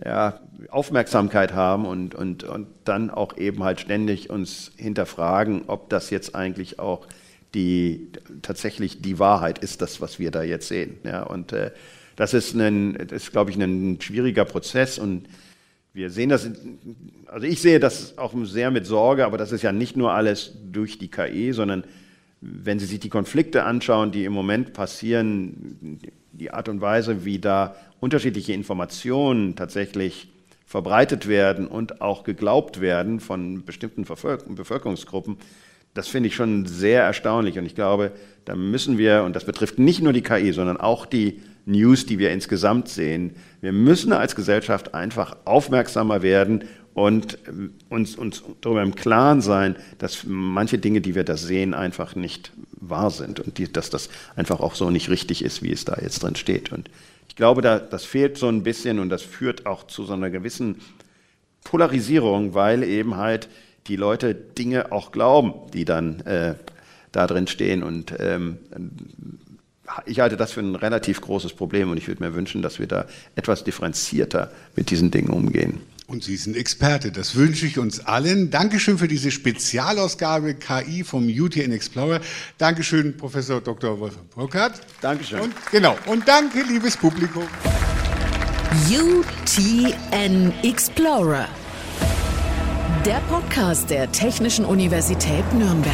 ja, 0.03 0.39
Aufmerksamkeit 0.69 1.53
haben 1.53 1.85
und, 1.85 2.15
und, 2.15 2.45
und 2.45 2.65
dann 2.83 3.11
auch 3.11 3.37
eben 3.37 3.63
halt 3.63 3.79
ständig 3.79 4.31
uns 4.31 4.71
hinterfragen, 4.75 5.65
ob 5.67 5.91
das 5.91 6.09
jetzt 6.09 6.33
eigentlich 6.33 6.79
auch 6.79 7.05
die 7.53 8.07
tatsächlich 8.41 9.03
die 9.03 9.19
Wahrheit 9.19 9.59
ist, 9.59 9.83
das, 9.83 10.01
was 10.01 10.17
wir 10.17 10.31
da 10.31 10.41
jetzt 10.41 10.67
sehen. 10.67 10.97
Ja, 11.03 11.21
und 11.21 11.53
äh, 11.53 11.69
das 12.15 12.33
ist, 12.33 12.55
das 12.55 13.11
ist, 13.11 13.31
glaube 13.31 13.51
ich, 13.51 13.57
ein 13.57 14.01
schwieriger 14.01 14.45
Prozess 14.45 14.97
und 14.97 15.27
wir 15.93 16.09
sehen 16.09 16.29
das, 16.29 16.49
also 17.25 17.45
ich 17.45 17.61
sehe 17.61 17.79
das 17.79 18.17
auch 18.17 18.33
sehr 18.43 18.71
mit 18.71 18.85
Sorge, 18.85 19.25
aber 19.25 19.37
das 19.37 19.51
ist 19.51 19.63
ja 19.63 19.71
nicht 19.71 19.97
nur 19.97 20.13
alles 20.13 20.53
durch 20.71 20.97
die 20.97 21.09
KI, 21.09 21.51
sondern 21.51 21.83
wenn 22.41 22.79
Sie 22.79 22.85
sich 22.85 22.99
die 22.99 23.09
Konflikte 23.09 23.63
anschauen, 23.63 24.11
die 24.11 24.23
im 24.25 24.33
Moment 24.33 24.73
passieren, 24.73 25.99
die 26.31 26.51
Art 26.51 26.69
und 26.69 26.79
Weise, 26.79 27.25
wie 27.25 27.39
da 27.39 27.75
unterschiedliche 27.99 28.53
Informationen 28.53 29.55
tatsächlich 29.55 30.29
verbreitet 30.65 31.27
werden 31.27 31.67
und 31.67 32.01
auch 32.01 32.23
geglaubt 32.23 32.79
werden 32.79 33.19
von 33.19 33.65
bestimmten 33.65 34.03
Bevölkerungsgruppen, 34.03 35.37
das 35.95 36.07
finde 36.07 36.27
ich 36.27 36.35
schon 36.35 36.65
sehr 36.65 37.03
erstaunlich. 37.03 37.57
Und 37.57 37.65
ich 37.65 37.75
glaube, 37.75 38.11
da 38.45 38.55
müssen 38.55 38.97
wir, 38.97 39.23
und 39.23 39.35
das 39.35 39.45
betrifft 39.45 39.79
nicht 39.79 40.01
nur 40.01 40.13
die 40.13 40.21
KI, 40.21 40.51
sondern 40.53 40.77
auch 40.77 41.05
die 41.05 41.41
News, 41.69 42.05
die 42.05 42.19
wir 42.19 42.31
insgesamt 42.31 42.89
sehen. 42.89 43.35
Wir 43.61 43.71
müssen 43.71 44.11
als 44.11 44.35
Gesellschaft 44.35 44.93
einfach 44.93 45.37
aufmerksamer 45.45 46.21
werden 46.21 46.65
und 46.93 47.37
ähm, 47.47 47.73
uns, 47.89 48.15
uns 48.15 48.43
darüber 48.61 48.81
im 48.81 48.95
Klaren 48.95 49.41
sein, 49.41 49.75
dass 49.99 50.25
manche 50.25 50.79
Dinge, 50.79 51.01
die 51.01 51.15
wir 51.15 51.23
da 51.23 51.37
sehen, 51.37 51.73
einfach 51.73 52.15
nicht 52.15 52.51
wahr 52.71 53.11
sind 53.11 53.39
und 53.39 53.57
die, 53.57 53.71
dass 53.71 53.89
das 53.89 54.09
einfach 54.35 54.59
auch 54.59 54.75
so 54.75 54.89
nicht 54.89 55.09
richtig 55.09 55.43
ist, 55.43 55.61
wie 55.61 55.71
es 55.71 55.85
da 55.85 55.97
jetzt 56.01 56.23
drin 56.23 56.35
steht. 56.35 56.71
Und 56.71 56.89
ich 57.27 57.35
glaube, 57.35 57.61
da, 57.61 57.79
das 57.79 58.03
fehlt 58.03 58.37
so 58.37 58.47
ein 58.47 58.63
bisschen 58.63 58.99
und 58.99 59.09
das 59.09 59.21
führt 59.21 59.65
auch 59.65 59.87
zu 59.87 60.03
so 60.03 60.13
einer 60.13 60.29
gewissen 60.29 60.77
Polarisierung, 61.63 62.53
weil 62.53 62.83
eben 62.83 63.15
halt 63.17 63.47
die 63.87 63.95
Leute 63.95 64.33
Dinge 64.33 64.91
auch 64.91 65.11
glauben, 65.11 65.53
die 65.73 65.85
dann 65.85 66.21
äh, 66.21 66.55
da 67.11 67.27
drin 67.27 67.47
stehen 67.47 67.83
und 67.83 68.13
ähm, 68.19 68.57
ich 70.05 70.19
halte 70.19 70.37
das 70.37 70.51
für 70.51 70.61
ein 70.61 70.75
relativ 70.75 71.21
großes 71.21 71.53
Problem 71.53 71.91
und 71.91 71.97
ich 71.97 72.07
würde 72.07 72.23
mir 72.23 72.33
wünschen, 72.33 72.61
dass 72.61 72.79
wir 72.79 72.87
da 72.87 73.05
etwas 73.35 73.63
differenzierter 73.63 74.51
mit 74.75 74.89
diesen 74.89 75.11
Dingen 75.11 75.29
umgehen. 75.29 75.81
Und 76.09 76.23
Sie 76.23 76.37
sind 76.37 76.57
Experte, 76.57 77.11
das 77.11 77.35
wünsche 77.35 77.67
ich 77.67 77.77
uns 77.77 77.99
allen. 77.99 78.49
Dankeschön 78.49 78.97
für 78.97 79.07
diese 79.07 79.29
Spezialausgabe 79.29 80.55
KI 80.55 81.03
vom 81.03 81.27
UTN 81.27 81.71
Explorer. 81.71 82.19
Dankeschön, 82.57 83.15
Professor 83.15 83.61
Dr. 83.61 83.99
Wolfgang 83.99 84.27
Burkhardt. 84.31 84.81
Dankeschön. 85.01 85.39
Und, 85.39 85.53
genau. 85.71 85.95
Und 86.07 86.27
danke, 86.27 86.63
liebes 86.63 86.97
Publikum. 86.97 87.43
UTN 88.89 90.51
Explorer. 90.63 91.47
Der 93.05 93.21
Podcast 93.29 93.91
der 93.91 94.11
Technischen 94.11 94.65
Universität 94.65 95.45
Nürnberg. 95.53 95.93